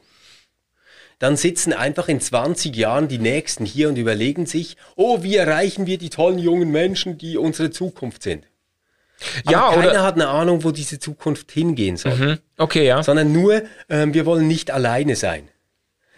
dann 1.18 1.36
sitzen 1.36 1.72
einfach 1.72 2.08
in 2.08 2.20
20 2.20 2.74
Jahren 2.76 3.08
die 3.08 3.18
Nächsten 3.18 3.64
hier 3.64 3.88
und 3.88 3.96
überlegen 3.96 4.46
sich, 4.46 4.76
oh, 4.96 5.22
wie 5.22 5.36
erreichen 5.36 5.86
wir 5.86 5.98
die 5.98 6.10
tollen 6.10 6.38
jungen 6.38 6.70
Menschen, 6.70 7.18
die 7.18 7.36
unsere 7.36 7.70
Zukunft 7.70 8.22
sind. 8.22 8.46
Aber 9.44 9.52
ja, 9.52 9.70
keiner 9.70 9.90
oder 9.90 10.02
hat 10.04 10.14
eine 10.14 10.28
Ahnung, 10.28 10.62
wo 10.62 10.70
diese 10.70 10.98
Zukunft 11.00 11.50
hingehen 11.50 11.96
soll. 11.96 12.14
Mhm. 12.14 12.38
Okay, 12.56 12.86
ja. 12.86 13.02
Sondern 13.02 13.32
nur, 13.32 13.62
ähm, 13.88 14.14
wir 14.14 14.26
wollen 14.26 14.46
nicht 14.46 14.70
alleine 14.70 15.16
sein. 15.16 15.48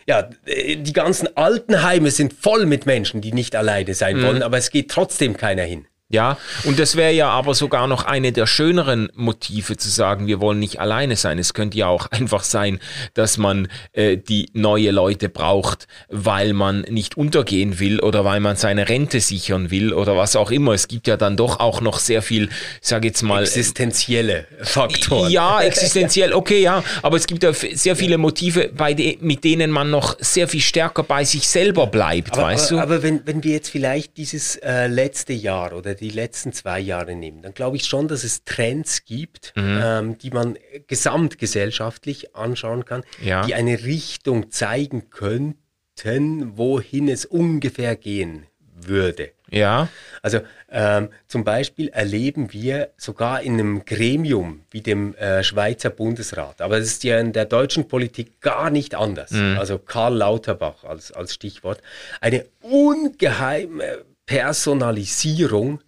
Ja, 0.07 0.29
äh, 0.45 0.77
die 0.77 0.93
ganzen 0.93 1.35
Altenheime 1.37 2.11
sind 2.11 2.35
voll 2.35 2.67
mit 2.67 2.85
Menschen, 2.85 3.23
die 3.23 3.33
nicht 3.33 3.57
alleine 3.57 3.95
sein 3.95 4.19
mhm. 4.19 4.23
wollen, 4.25 4.43
aber 4.43 4.59
es 4.59 4.71
geht 4.71 4.91
trotzdem 4.91 5.37
keiner 5.37 5.63
hin. 5.63 5.87
Ja, 6.13 6.39
und 6.65 6.81
das 6.81 6.97
wäre 6.97 7.13
ja 7.13 7.29
aber 7.31 7.55
sogar 7.55 7.87
noch 7.87 8.05
eine 8.05 8.33
der 8.33 8.49
schöneren 8.49 9.11
Motive 9.15 9.77
zu 9.77 9.89
sagen, 9.89 10.27
wir 10.27 10.41
wollen 10.41 10.59
nicht 10.59 10.81
alleine 10.81 11.15
sein. 11.15 11.39
Es 11.39 11.55
könnte 11.55 11.79
ja 11.79 11.87
auch 11.87 12.07
einfach 12.11 12.43
sein, 12.43 12.81
dass 13.15 13.39
man 13.39 13.69
äh, 13.93 14.17
die 14.17 14.51
neue 14.53 14.91
Leute 14.91 15.29
braucht, 15.29 15.87
weil 16.09 16.53
man 16.53 16.81
nicht 16.83 17.17
untergehen 17.17 17.79
will 17.79 18.01
oder 18.01 18.25
weil 18.25 18.41
man 18.41 18.57
seine 18.57 18.89
Rente 18.89 19.21
sichern 19.21 19.71
will 19.71 19.93
oder 19.93 20.17
was 20.17 20.35
auch 20.35 20.51
immer. 20.51 20.73
Es 20.73 20.89
gibt 20.89 21.07
ja 21.07 21.17
dann 21.17 21.37
doch 21.37 21.61
auch 21.61 21.81
noch 21.81 22.01
sehr 22.01 22.23
viel, 22.23 22.49
sag 22.81 23.05
jetzt 23.05 23.23
mal. 23.23 23.45
Existenzielle 23.45 24.47
Faktoren. 24.63 25.31
Ja, 25.31 25.61
existenziell, 25.63 26.33
okay, 26.33 26.61
ja. 26.61 26.83
Aber 27.03 27.19
es 27.19 27.29
gibt 27.29 27.45
ja 27.45 27.53
sehr 27.53 27.95
viele 27.95 28.19
Motive, 28.19 28.71
bei 28.77 28.95
de 28.95 29.19
mit 29.21 29.45
denen 29.45 29.71
man 29.71 29.91
noch 29.91 30.17
sehr 30.19 30.49
viel 30.49 30.61
stärker 30.61 31.05
bei 31.05 31.25
sich 31.25 31.47
selber 31.47 31.87
bleibt, 31.87 32.33
aber, 32.33 32.43
weißt 32.43 32.73
aber, 32.73 32.81
du? 32.81 32.83
Aber 32.83 33.03
wenn, 33.05 33.25
wenn 33.27 33.45
wir 33.45 33.53
jetzt 33.53 33.71
vielleicht 33.71 34.17
dieses 34.17 34.57
äh, 34.57 34.89
letzte 34.89 35.35
Jahr 35.35 35.73
oder 35.73 36.00
die 36.01 36.11
letzten 36.11 36.53
zwei 36.53 36.81
Jahre 36.81 37.15
nehmen, 37.15 37.43
dann 37.43 37.55
glaube 37.55 37.77
ich 37.77 37.85
schon, 37.85 38.09
dass 38.09 38.25
es 38.25 38.45
Trends 38.45 39.05
gibt, 39.05 39.53
mhm. 39.57 39.81
ähm, 39.83 40.19
die 40.19 40.31
man 40.31 40.59
gesamtgesellschaftlich 40.87 42.35
anschauen 42.35 42.85
kann, 42.85 43.03
ja. 43.23 43.43
die 43.43 43.55
eine 43.55 43.85
Richtung 43.85 44.51
zeigen 44.51 45.11
könnten, 45.11 46.57
wohin 46.57 47.09
es 47.09 47.27
ungefähr 47.27 47.97
gehen 47.97 48.47
würde. 48.87 49.33
Ja. 49.51 49.89
Also 50.23 50.41
ähm, 50.71 51.09
zum 51.27 51.45
Beispiel 51.45 51.89
erleben 51.89 52.53
wir 52.53 52.91
sogar 52.97 53.43
in 53.43 53.55
einem 53.55 53.85
Gremium 53.85 54.63
wie 54.71 54.81
dem 54.81 55.15
äh, 55.17 55.43
Schweizer 55.43 55.91
Bundesrat, 55.91 56.61
aber 56.61 56.79
das 56.79 56.87
ist 56.89 57.05
ja 57.05 57.19
in 57.19 57.33
der 57.33 57.47
deutschen 57.47 57.89
Politik 57.89 58.41
gar 58.41 58.71
nicht 58.71 58.95
anders. 58.95 59.33
Mhm. 59.33 59.57
Also 59.59 59.79
Karl 59.79 60.17
Lauterbach 60.17 60.85
als, 60.85 61.13
als 61.13 61.35
Stichwort, 61.35 61.83
eine 62.21 62.47
ungeheime 62.63 64.05
Personalisierung 64.27 65.81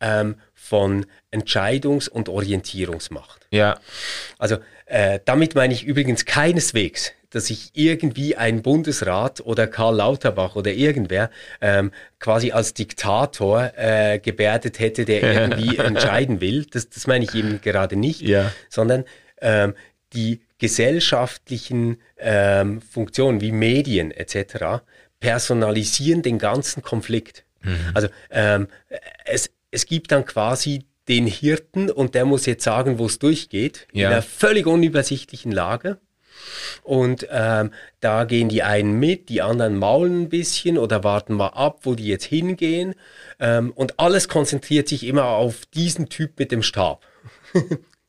ähm, 0.00 0.36
von 0.54 1.06
Entscheidungs- 1.30 2.08
und 2.08 2.28
Orientierungsmacht. 2.28 3.46
Ja. 3.50 3.78
Also 4.38 4.58
äh, 4.86 5.20
damit 5.24 5.54
meine 5.54 5.74
ich 5.74 5.84
übrigens 5.84 6.24
keineswegs, 6.24 7.12
dass 7.30 7.46
sich 7.46 7.70
irgendwie 7.74 8.36
ein 8.36 8.62
Bundesrat 8.62 9.40
oder 9.42 9.66
Karl 9.66 9.96
Lauterbach 9.96 10.56
oder 10.56 10.72
irgendwer 10.72 11.30
ähm, 11.60 11.92
quasi 12.18 12.52
als 12.52 12.72
Diktator 12.74 13.72
äh, 13.76 14.18
gebärdet 14.18 14.78
hätte, 14.78 15.04
der 15.04 15.22
irgendwie 15.34 15.76
entscheiden 15.76 16.40
will. 16.40 16.66
Das, 16.70 16.88
das 16.88 17.06
meine 17.06 17.24
ich 17.24 17.34
eben 17.34 17.60
gerade 17.60 17.96
nicht, 17.96 18.22
ja. 18.22 18.52
sondern 18.70 19.04
ähm, 19.40 19.74
die 20.14 20.40
gesellschaftlichen 20.58 21.98
ähm, 22.16 22.80
Funktionen 22.80 23.40
wie 23.40 23.52
Medien 23.52 24.10
etc. 24.10 24.82
personalisieren 25.20 26.22
den 26.22 26.38
ganzen 26.38 26.82
Konflikt. 26.82 27.44
Mhm. 27.62 27.76
Also 27.94 28.08
ähm, 28.30 28.68
es, 29.24 29.50
es 29.70 29.86
gibt 29.86 30.12
dann 30.12 30.24
quasi 30.24 30.84
den 31.08 31.26
Hirten 31.26 31.90
und 31.90 32.14
der 32.14 32.24
muss 32.24 32.46
jetzt 32.46 32.64
sagen, 32.64 32.98
wo 32.98 33.06
es 33.06 33.18
durchgeht, 33.18 33.86
ja. 33.92 34.08
in 34.08 34.12
einer 34.12 34.22
völlig 34.22 34.66
unübersichtlichen 34.66 35.52
Lage. 35.52 35.98
Und 36.82 37.26
ähm, 37.30 37.72
da 38.00 38.24
gehen 38.24 38.48
die 38.48 38.62
einen 38.62 38.98
mit, 38.98 39.28
die 39.28 39.42
anderen 39.42 39.76
maulen 39.76 40.22
ein 40.22 40.28
bisschen 40.28 40.78
oder 40.78 41.04
warten 41.04 41.34
mal 41.34 41.48
ab, 41.48 41.80
wo 41.82 41.94
die 41.94 42.06
jetzt 42.06 42.24
hingehen. 42.24 42.94
Ähm, 43.40 43.72
und 43.74 43.98
alles 43.98 44.28
konzentriert 44.28 44.88
sich 44.88 45.04
immer 45.04 45.24
auf 45.24 45.66
diesen 45.74 46.08
Typ 46.08 46.38
mit 46.38 46.52
dem 46.52 46.62
Stab. 46.62 47.04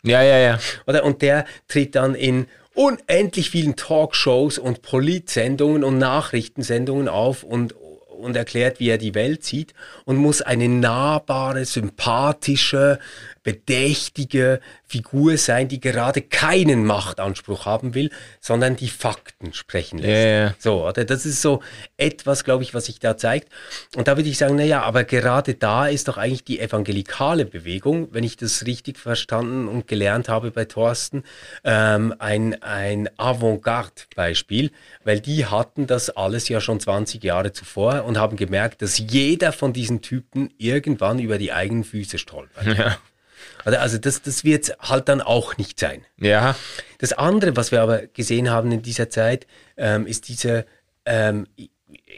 ja, 0.04 0.22
ja, 0.22 0.38
ja. 0.38 0.60
Oder? 0.86 1.04
Und 1.04 1.22
der 1.22 1.46
tritt 1.68 1.96
dann 1.96 2.16
in 2.16 2.48
unendlich 2.74 3.50
vielen 3.50 3.76
Talkshows 3.76 4.58
und 4.58 4.82
Politsendungen 4.82 5.84
und 5.84 5.98
Nachrichtensendungen 5.98 7.08
auf 7.10 7.44
und, 7.44 7.74
und 8.20 8.36
erklärt, 8.36 8.80
wie 8.80 8.90
er 8.90 8.98
die 8.98 9.16
Welt 9.16 9.44
sieht 9.44 9.74
und 10.06 10.18
muss 10.18 10.42
eine 10.42 10.68
nahbare, 10.68 11.66
sympathische, 11.66 13.00
bedächtige 13.44 14.60
Figur 14.86 15.38
sein, 15.38 15.68
die 15.68 15.80
gerade 15.80 16.22
keinen 16.22 16.86
Machtanspruch 16.86 17.66
haben 17.66 17.94
will, 17.94 18.10
sondern 18.40 18.76
die 18.76 18.90
Fakten 18.90 19.54
sprechen 19.54 20.00
lässt. 20.00 20.26
Yeah. 20.26 20.56
So, 20.60 20.88
oder? 20.88 21.06
Das 21.06 21.26
ist 21.26 21.42
so 21.42 21.62
etwas, 21.98 22.44
glaube 22.44 22.64
ich, 22.64 22.74
was 22.74 22.86
sich 22.86 23.00
da 23.00 23.18
zeigt. 23.18 23.50
Und 23.96 24.08
da 24.08 24.18
würde 24.18 24.30
ich 24.30 24.38
sagen, 24.38 24.56
naja, 24.56 24.82
aber 24.82 25.04
gerade 25.04 25.54
da 25.54 25.88
ist 25.88 26.08
doch 26.08 26.18
eigentlich 26.18 26.44
die 26.44 26.60
evangelikale 26.60 27.46
Bewegung, 27.46 28.10
wenn 28.12 28.24
ich 28.24 28.38
das 28.38 28.66
richtig 28.66 28.98
verstanden 28.98 29.68
und 29.68 29.88
gelernt 29.88 30.30
habe 30.30 30.52
bei 30.52 30.66
Thorsten, 30.66 31.24
ähm, 31.64 32.14
ein, 32.20 32.62
ein 32.62 33.10
Avantgarde-Beispiel, 33.18 34.72
weil 35.04 35.20
die 35.20 35.46
hatten 35.46 35.88
das 35.88 36.10
alles 36.10 36.50
ja 36.50 36.62
schon 36.62 36.80
20 36.80 37.24
Jahre 37.24 37.52
zuvor 37.54 38.06
und 38.06 38.18
haben 38.18 38.38
gemerkt, 38.38 38.82
dass 38.82 38.98
jeder 38.98 39.52
von 39.52 39.74
diesen 39.74 40.02
Typen 40.02 40.54
irgendwann 40.58 41.20
über 41.20 41.38
die 41.38 41.52
eigenen 41.52 41.84
Füße 41.84 42.18
stolpert. 42.18 42.78
Ja. 42.78 42.98
Also 43.78 43.98
das, 43.98 44.22
das 44.22 44.44
wird 44.44 44.76
halt 44.80 45.10
dann 45.10 45.22
auch 45.22 45.58
nicht 45.58 45.80
sein. 45.80 46.06
Ja. 46.18 46.56
Das 46.98 47.14
andere, 47.14 47.56
was 47.56 47.72
wir 47.72 47.82
aber 47.82 48.08
gesehen 48.08 48.50
haben 48.50 48.72
in 48.72 48.82
dieser 48.82 49.10
Zeit, 49.10 49.48
ähm, 49.78 50.08
ist 50.08 50.28
diese, 50.28 50.66
ähm, 51.06 51.48
ich, 51.56 51.70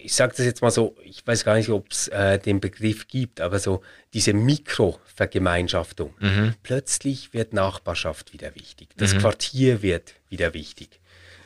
ich 0.03 0.15
sage 0.15 0.33
das 0.35 0.45
jetzt 0.45 0.61
mal 0.61 0.71
so, 0.71 0.95
ich 1.03 1.25
weiß 1.25 1.43
gar 1.43 1.55
nicht, 1.55 1.69
ob 1.69 1.91
es 1.91 2.07
äh, 2.07 2.39
den 2.39 2.59
Begriff 2.59 3.07
gibt, 3.07 3.41
aber 3.41 3.59
so 3.59 3.81
diese 4.13 4.33
Mikrovergemeinschaftung. 4.33 6.13
Mhm. 6.19 6.55
Plötzlich 6.63 7.33
wird 7.33 7.53
Nachbarschaft 7.53 8.33
wieder 8.33 8.55
wichtig. 8.55 8.89
Das 8.97 9.13
mhm. 9.13 9.19
Quartier 9.19 9.81
wird 9.81 10.13
wieder 10.29 10.53
wichtig. 10.53 10.99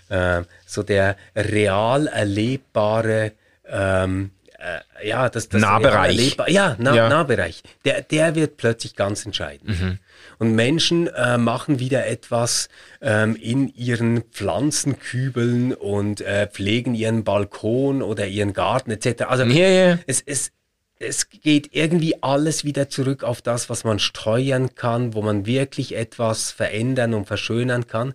Äh, 0.10 0.44
so 0.66 0.84
der 0.84 1.18
real 1.36 2.08
erlebbare 2.08 3.34
ähm, 3.68 4.32
äh, 4.60 5.08
ja, 5.08 5.30
das, 5.30 5.50
das 5.50 5.62
Nahbereich. 5.62 6.38
Ja, 6.48 6.76
nah, 6.80 6.96
ja, 6.96 7.10
Nahbereich. 7.10 7.64
Der, 7.84 8.02
der 8.02 8.36
wird 8.36 8.58
plötzlich 8.58 8.96
ganz 8.96 9.26
entscheidend. 9.26 9.80
Mhm. 9.80 10.00
Und 10.40 10.54
Menschen 10.54 11.08
äh, 11.08 11.38
machen 11.38 11.80
wieder 11.80 12.08
etwas 12.08 12.70
ähm, 13.02 13.36
in 13.36 13.70
ihren 13.70 14.24
Pflanzenkübeln 14.24 15.74
und 15.74 16.22
äh, 16.22 16.48
pflegen 16.48 16.96
ihren 16.96 17.24
Balkon 17.24 18.02
oder 18.02 18.28
ihren 18.28 18.54
Garten 18.54 18.92
etc. 18.92 19.24
Also 19.28 19.44
yeah, 19.46 19.70
yeah. 19.70 20.00
Es, 20.08 20.22
es, 20.26 20.52
es 21.00 21.30
geht 21.30 21.70
irgendwie 21.74 22.24
alles 22.24 22.64
wieder 22.64 22.90
zurück 22.90 23.24
auf 23.24 23.42
das, 23.42 23.70
was 23.70 23.84
man 23.84 24.00
steuern 24.00 24.76
kann, 24.76 25.14
wo 25.14 25.22
man 25.22 25.46
wirklich 25.46 25.96
etwas 25.96 26.52
verändern 26.52 27.14
und 27.14 27.26
verschönern 27.26 27.88
kann. 27.88 28.14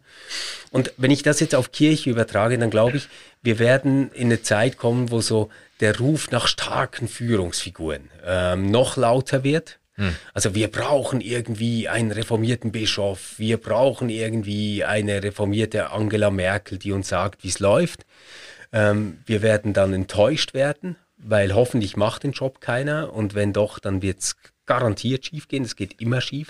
Und 0.70 0.92
wenn 0.96 1.10
ich 1.10 1.22
das 1.22 1.40
jetzt 1.40 1.54
auf 1.54 1.72
Kirche 1.72 2.10
übertrage, 2.10 2.56
dann 2.58 2.70
glaube 2.70 2.96
ich, 2.96 3.08
wir 3.42 3.58
werden 3.58 4.10
in 4.12 4.26
eine 4.28 4.42
Zeit 4.42 4.76
kommen, 4.76 5.10
wo 5.10 5.20
so 5.20 5.50
der 5.80 5.98
Ruf 5.98 6.30
nach 6.30 6.46
starken 6.46 7.08
Führungsfiguren 7.08 8.10
ähm, 8.24 8.70
noch 8.70 8.96
lauter 8.96 9.44
wird. 9.44 9.78
Hm. 9.96 10.14
Also 10.32 10.54
wir 10.54 10.68
brauchen 10.68 11.20
irgendwie 11.20 11.88
einen 11.88 12.12
reformierten 12.12 12.72
Bischof, 12.72 13.38
wir 13.38 13.58
brauchen 13.58 14.08
irgendwie 14.08 14.84
eine 14.84 15.22
reformierte 15.22 15.90
Angela 15.90 16.30
Merkel, 16.30 16.78
die 16.78 16.92
uns 16.92 17.08
sagt, 17.08 17.44
wie 17.44 17.48
es 17.48 17.58
läuft. 17.58 18.06
Ähm, 18.72 19.18
wir 19.26 19.42
werden 19.42 19.72
dann 19.72 19.92
enttäuscht 19.92 20.54
werden, 20.54 20.96
weil 21.22 21.54
hoffentlich 21.54 21.96
macht 21.96 22.24
den 22.24 22.32
Job 22.32 22.60
keiner 22.60 23.12
und 23.12 23.34
wenn 23.34 23.52
doch, 23.52 23.78
dann 23.78 24.02
wird 24.02 24.20
es 24.20 24.36
garantiert 24.66 25.26
schief 25.26 25.48
gehen, 25.48 25.64
es 25.64 25.76
geht 25.76 26.00
immer 26.00 26.20
schief. 26.20 26.48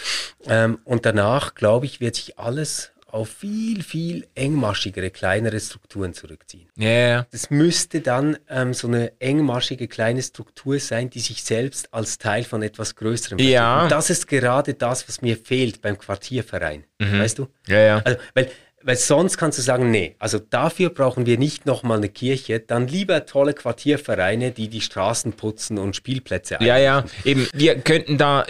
ähm, 0.46 0.78
und 0.84 1.06
danach, 1.06 1.54
glaube 1.54 1.86
ich, 1.86 2.00
wird 2.00 2.16
sich 2.16 2.38
alles 2.38 2.92
auf 3.12 3.28
viel, 3.28 3.82
viel 3.82 4.26
engmaschigere, 4.34 5.10
kleinere 5.10 5.58
Strukturen 5.58 6.14
zurückziehen. 6.14 6.68
Ja, 6.76 6.88
yeah. 6.88 7.26
Das 7.32 7.50
müsste 7.50 8.00
dann 8.00 8.38
ähm, 8.48 8.72
so 8.72 8.86
eine 8.88 9.20
engmaschige, 9.20 9.88
kleine 9.88 10.22
Struktur 10.22 10.78
sein, 10.78 11.10
die 11.10 11.20
sich 11.20 11.42
selbst 11.42 11.92
als 11.92 12.18
Teil 12.18 12.44
von 12.44 12.62
etwas 12.62 12.94
Größerem 12.94 13.38
versteht. 13.38 13.54
Ja. 13.54 13.82
Und 13.82 13.90
das 13.92 14.10
ist 14.10 14.28
gerade 14.28 14.74
das, 14.74 15.08
was 15.08 15.22
mir 15.22 15.36
fehlt 15.36 15.82
beim 15.82 15.98
Quartierverein. 15.98 16.84
Mhm. 16.98 17.20
Weißt 17.20 17.38
du? 17.38 17.48
Ja, 17.66 17.78
ja. 17.78 18.02
Also, 18.04 18.18
weil 18.34 18.50
weil 18.82 18.96
sonst 18.96 19.36
kannst 19.36 19.58
du 19.58 19.62
sagen, 19.62 19.90
nee, 19.90 20.14
also 20.18 20.38
dafür 20.38 20.88
brauchen 20.90 21.26
wir 21.26 21.36
nicht 21.38 21.66
nochmal 21.66 21.98
eine 21.98 22.08
Kirche, 22.08 22.60
dann 22.60 22.88
lieber 22.88 23.26
tolle 23.26 23.52
Quartiervereine, 23.52 24.52
die 24.52 24.68
die 24.68 24.80
Straßen 24.80 25.34
putzen 25.34 25.78
und 25.78 25.96
Spielplätze 25.96 26.56
Ja, 26.60 26.78
ja, 26.78 27.04
eben, 27.24 27.46
wir 27.52 27.76
könnten 27.76 28.16
da, 28.16 28.46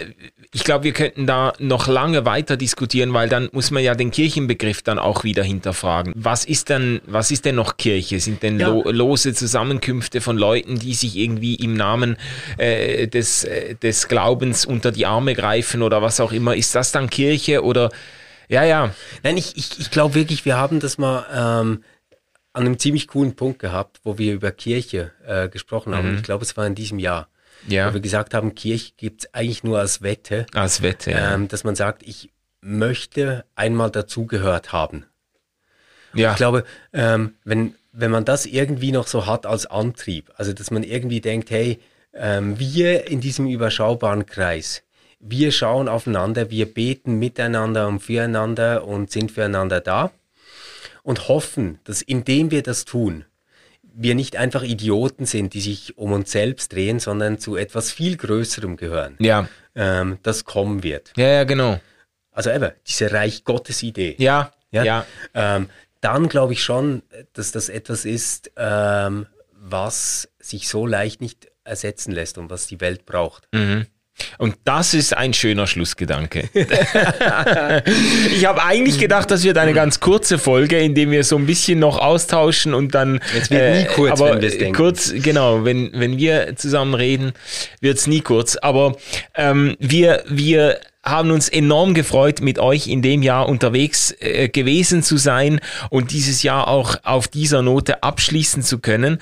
ich 0.53 0.63
glaube, 0.63 0.85
wir 0.85 0.93
könnten 0.93 1.27
da 1.27 1.51
noch 1.59 1.87
lange 1.87 2.25
weiter 2.25 2.55
diskutieren, 2.55 3.13
weil 3.13 3.27
dann 3.27 3.49
muss 3.51 3.71
man 3.71 3.83
ja 3.83 3.93
den 3.93 4.11
Kirchenbegriff 4.11 4.81
dann 4.81 4.99
auch 4.99 5.23
wieder 5.25 5.43
hinterfragen. 5.43 6.13
Was 6.15 6.45
ist 6.45 6.69
denn, 6.69 7.01
was 7.05 7.31
ist 7.31 7.43
denn 7.43 7.55
noch 7.55 7.75
Kirche? 7.75 8.19
Sind 8.19 8.41
denn 8.41 8.59
Ja. 8.59 8.69
lo 8.69 8.89
lose 8.89 9.33
Zusammenkünfte 9.33 10.21
von 10.21 10.37
Leuten, 10.37 10.79
die 10.79 10.93
sich 10.93 11.17
irgendwie 11.17 11.55
im 11.55 11.73
Namen 11.73 12.17
äh, 12.57 13.07
des, 13.07 13.43
äh, 13.43 13.75
des 13.75 14.07
Glaubens 14.07 14.65
unter 14.65 14.91
die 14.91 15.05
Arme 15.05 15.33
greifen 15.33 15.81
oder 15.81 16.01
was 16.01 16.19
auch 16.21 16.31
immer? 16.31 16.55
Ist 16.55 16.73
das 16.75 16.91
dann 16.91 17.09
Kirche 17.09 17.63
oder, 17.63 17.89
ja, 18.51 18.63
ja, 18.63 18.93
Nein, 19.23 19.37
ich, 19.37 19.55
ich, 19.55 19.79
ich 19.79 19.91
glaube 19.91 20.15
wirklich, 20.15 20.43
wir 20.45 20.57
haben 20.57 20.79
das 20.79 20.97
mal 20.97 21.25
ähm, 21.33 21.83
an 22.53 22.65
einem 22.65 22.77
ziemlich 22.77 23.07
coolen 23.07 23.35
Punkt 23.35 23.59
gehabt, 23.59 24.01
wo 24.03 24.17
wir 24.17 24.33
über 24.33 24.51
Kirche 24.51 25.11
äh, 25.25 25.47
gesprochen 25.47 25.95
haben. 25.95 26.15
Ich 26.15 26.23
glaube, 26.23 26.43
es 26.43 26.57
war 26.57 26.67
in 26.67 26.75
diesem 26.75 26.99
Jahr. 26.99 27.29
Mhm. 27.65 27.71
ja, 27.71 27.89
Wo 27.89 27.93
wir 27.93 28.01
gesagt 28.01 28.33
haben, 28.33 28.53
Kirche 28.53 28.91
gibt 28.97 29.23
es 29.23 29.33
eigentlich 29.33 29.63
nur 29.63 29.79
als 29.79 30.01
Wette, 30.01 30.45
als 30.53 30.81
Wette. 30.81 31.11
Ja. 31.11 31.33
ähm, 31.33 31.47
dass 31.47 31.63
man 31.63 31.75
sagt, 31.75 32.03
ich 32.03 32.31
möchte 32.59 33.45
einmal 33.55 33.89
dazugehört 33.89 34.73
haben. 34.73 35.05
ja. 36.13 36.31
Ich 36.31 36.37
glaube, 36.37 36.65
ähm, 36.93 37.35
wenn, 37.43 37.75
wenn 37.93 38.11
man 38.11 38.25
das 38.25 38.45
irgendwie 38.45 38.91
noch 38.91 39.07
so 39.07 39.25
hat 39.27 39.45
als 39.45 39.65
Antrieb, 39.65 40.31
also 40.35 40.53
dass 40.53 40.71
man 40.71 40.83
irgendwie 40.83 41.21
denkt, 41.21 41.49
hey, 41.51 41.79
ähm, 42.13 42.59
wir 42.59 43.07
in 43.07 43.21
diesem 43.21 43.47
überschaubaren 43.47 44.25
Kreis, 44.25 44.83
wir 45.21 45.51
schauen 45.51 45.87
aufeinander, 45.87 46.49
wir 46.49 46.71
beten 46.71 47.19
miteinander 47.19 47.87
und 47.87 47.99
füreinander 47.99 48.85
und 48.85 49.11
sind 49.11 49.31
füreinander 49.31 49.79
da 49.79 50.11
und 51.03 51.27
hoffen, 51.27 51.79
dass 51.83 52.01
indem 52.01 52.51
wir 52.51 52.63
das 52.63 52.85
tun, 52.85 53.25
wir 53.93 54.15
nicht 54.15 54.35
einfach 54.35 54.63
Idioten 54.63 55.25
sind, 55.25 55.53
die 55.53 55.61
sich 55.61 55.97
um 55.97 56.11
uns 56.11 56.31
selbst 56.31 56.73
drehen, 56.73 56.99
sondern 56.99 57.39
zu 57.39 57.55
etwas 57.55 57.91
viel 57.91 58.17
Größerem 58.17 58.77
gehören, 58.77 59.15
ja, 59.19 59.47
ähm, 59.75 60.17
das 60.23 60.45
kommen 60.45 60.83
wird. 60.83 61.13
ja, 61.17 61.27
ja, 61.27 61.43
genau. 61.43 61.79
Also 62.31 62.49
eben, 62.49 62.71
diese 62.87 63.11
Reich 63.11 63.43
Gottes 63.43 63.83
Idee. 63.83 64.15
Ja, 64.17 64.51
ja, 64.71 64.83
Ja. 64.83 65.05
Ähm, 65.33 65.69
dann 65.99 66.29
glaube 66.29 66.53
ich 66.53 66.63
schon, 66.63 67.03
dass 67.33 67.51
das 67.51 67.69
etwas 67.69 68.05
ist, 68.05 68.51
ähm, 68.57 69.27
was 69.51 70.29
sich 70.39 70.67
so 70.67 70.87
leicht 70.87 71.21
nicht 71.21 71.47
ersetzen 71.63 72.11
lässt 72.11 72.37
und 72.37 72.49
was 72.49 72.67
die 72.67 72.81
Welt 72.81 73.05
braucht. 73.05 73.47
Mhm. 73.53 73.85
Und 74.37 74.55
das 74.65 74.93
ist 74.93 75.15
ein 75.15 75.33
schöner 75.33 75.67
Schlussgedanke. 75.67 76.49
ich 78.35 78.45
habe 78.45 78.63
eigentlich 78.63 78.99
gedacht, 78.99 79.31
das 79.31 79.43
wird 79.43 79.57
eine 79.57 79.73
ganz 79.73 79.99
kurze 79.99 80.37
Folge, 80.37 80.79
in 80.79 80.95
der 80.95 81.09
wir 81.09 81.23
so 81.23 81.37
ein 81.37 81.45
bisschen 81.45 81.79
noch 81.79 81.97
austauschen 81.99 82.73
und 82.73 82.93
dann. 82.93 83.17
äh, 83.17 83.39
Es 83.39 83.49
wird 83.49 83.75
nie 83.77 83.85
kurz, 83.95 84.11
aber 84.21 84.33
wenn 84.35 84.41
wir's 84.41 84.57
denken. 84.57 84.75
Kurz, 84.75 85.13
genau, 85.15 85.65
wenn, 85.65 85.91
wenn 85.93 86.17
wir 86.17 86.55
zusammen 86.55 86.93
reden, 86.93 87.33
wird 87.79 87.97
es 87.97 88.07
nie 88.07 88.21
kurz. 88.21 88.55
Aber 88.57 88.95
ähm, 89.35 89.75
wir, 89.79 90.23
wir 90.27 90.79
haben 91.03 91.31
uns 91.31 91.49
enorm 91.49 91.93
gefreut, 91.93 92.41
mit 92.41 92.59
euch 92.59 92.87
in 92.87 93.01
dem 93.01 93.23
Jahr 93.23 93.49
unterwegs 93.49 94.15
äh, 94.19 94.49
gewesen 94.49 95.01
zu 95.01 95.17
sein 95.17 95.59
und 95.89 96.11
dieses 96.11 96.43
Jahr 96.43 96.67
auch 96.67 96.95
auf 97.03 97.27
dieser 97.27 97.61
Note 97.61 98.03
abschließen 98.03 98.61
zu 98.61 98.79
können. 98.79 99.19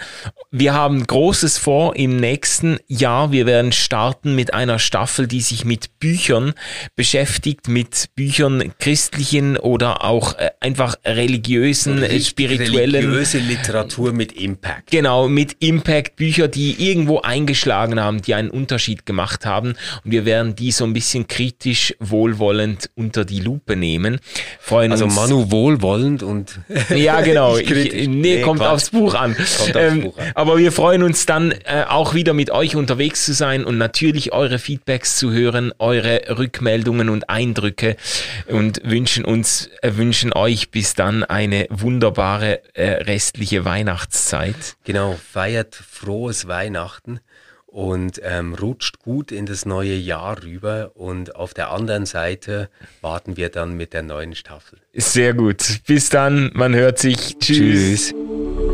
Wir 0.51 0.73
haben 0.73 1.05
Großes 1.05 1.57
vor 1.57 1.95
im 1.95 2.17
nächsten 2.17 2.79
Jahr. 2.87 3.31
Wir 3.31 3.45
werden 3.45 3.71
starten 3.71 4.35
mit 4.35 4.53
einer 4.53 4.77
Staffel, 4.77 5.27
die 5.27 5.41
sich 5.41 5.63
mit 5.63 5.99
Büchern 5.99 6.53
beschäftigt, 6.95 7.69
mit 7.69 8.09
Büchern 8.15 8.73
christlichen 8.79 9.57
oder 9.57 10.03
auch 10.03 10.37
äh, 10.37 10.49
einfach 10.59 10.95
religiösen, 11.05 12.03
äh, 12.03 12.19
spirituellen. 12.19 12.95
Religiöse 12.95 13.37
Literatur 13.37 14.11
mit 14.11 14.33
Impact. 14.33 14.91
Genau, 14.91 15.29
mit 15.29 15.55
Impact 15.59 16.17
Bücher, 16.17 16.49
die 16.49 16.89
irgendwo 16.89 17.21
eingeschlagen 17.21 17.99
haben, 18.01 18.21
die 18.21 18.33
einen 18.33 18.49
Unterschied 18.49 19.05
gemacht 19.05 19.45
haben. 19.45 19.75
Und 20.03 20.11
wir 20.11 20.25
werden 20.25 20.55
die 20.55 20.71
so 20.71 20.83
ein 20.83 20.93
bisschen 20.93 21.27
kritisch, 21.27 21.68
wohlwollend 21.99 22.89
unter 22.95 23.25
die 23.25 23.39
Lupe 23.39 23.75
nehmen. 23.75 24.19
Freuen 24.59 24.91
Also 24.91 25.05
uns. 25.05 25.15
Manu 25.15 25.51
wohlwollend 25.51 26.23
und 26.23 26.59
Ja, 26.95 27.21
genau. 27.21 27.57
Ich 27.57 27.67
kritisch. 27.67 28.07
Nee, 28.07 28.35
Nee, 28.37 28.41
kommt 28.41 28.59
Quatsch. 28.59 28.69
aufs 28.71 28.89
Buch 28.91 29.13
an. 29.15 29.35
Kommt 29.35 29.75
aufs 29.77 29.93
ähm, 29.93 30.01
Buch 30.01 30.17
an. 30.17 30.31
Aber 30.35 30.57
wir 30.57 30.71
freuen 30.71 31.03
uns 31.03 31.25
dann 31.25 31.51
äh, 31.51 31.85
auch 31.87 32.13
wieder 32.13 32.33
mit 32.33 32.51
euch 32.51 32.75
unterwegs 32.75 33.25
zu 33.25 33.33
sein 33.33 33.63
und 33.65 33.77
natürlich 33.77 34.31
eure 34.33 34.59
Feedbacks 34.59 35.17
zu 35.17 35.31
hören, 35.31 35.71
eure 35.79 36.21
Rückmeldungen 36.37 37.09
und 37.09 37.29
Eindrücke 37.29 37.95
und 38.47 38.81
wünschen 38.83 39.25
uns, 39.25 39.69
äh, 39.81 39.91
wünschen 39.95 40.33
euch 40.33 40.71
bis 40.71 40.93
dann 40.93 41.23
eine 41.23 41.67
wunderbare 41.69 42.61
äh, 42.73 43.03
restliche 43.03 43.65
Weihnachtszeit. 43.65 44.75
genau, 44.83 45.17
feiert 45.31 45.75
frohes 45.75 46.47
Weihnachten 46.47 47.19
und 47.71 48.19
ähm, 48.23 48.55
rutscht 48.55 48.99
gut 48.99 49.31
in 49.31 49.45
das 49.45 49.65
neue 49.65 49.95
Jahr 49.95 50.43
rüber. 50.43 50.91
Und 50.95 51.35
auf 51.35 51.53
der 51.53 51.71
anderen 51.71 52.05
Seite 52.05 52.69
warten 53.01 53.37
wir 53.37 53.49
dann 53.49 53.77
mit 53.77 53.93
der 53.93 54.01
neuen 54.01 54.35
Staffel. 54.35 54.79
Sehr 54.93 55.33
gut. 55.33 55.81
Bis 55.85 56.09
dann. 56.09 56.51
Man 56.53 56.75
hört 56.75 56.97
sich. 56.97 57.37
Tschüss. 57.37 58.09
Tschüss. 58.09 58.68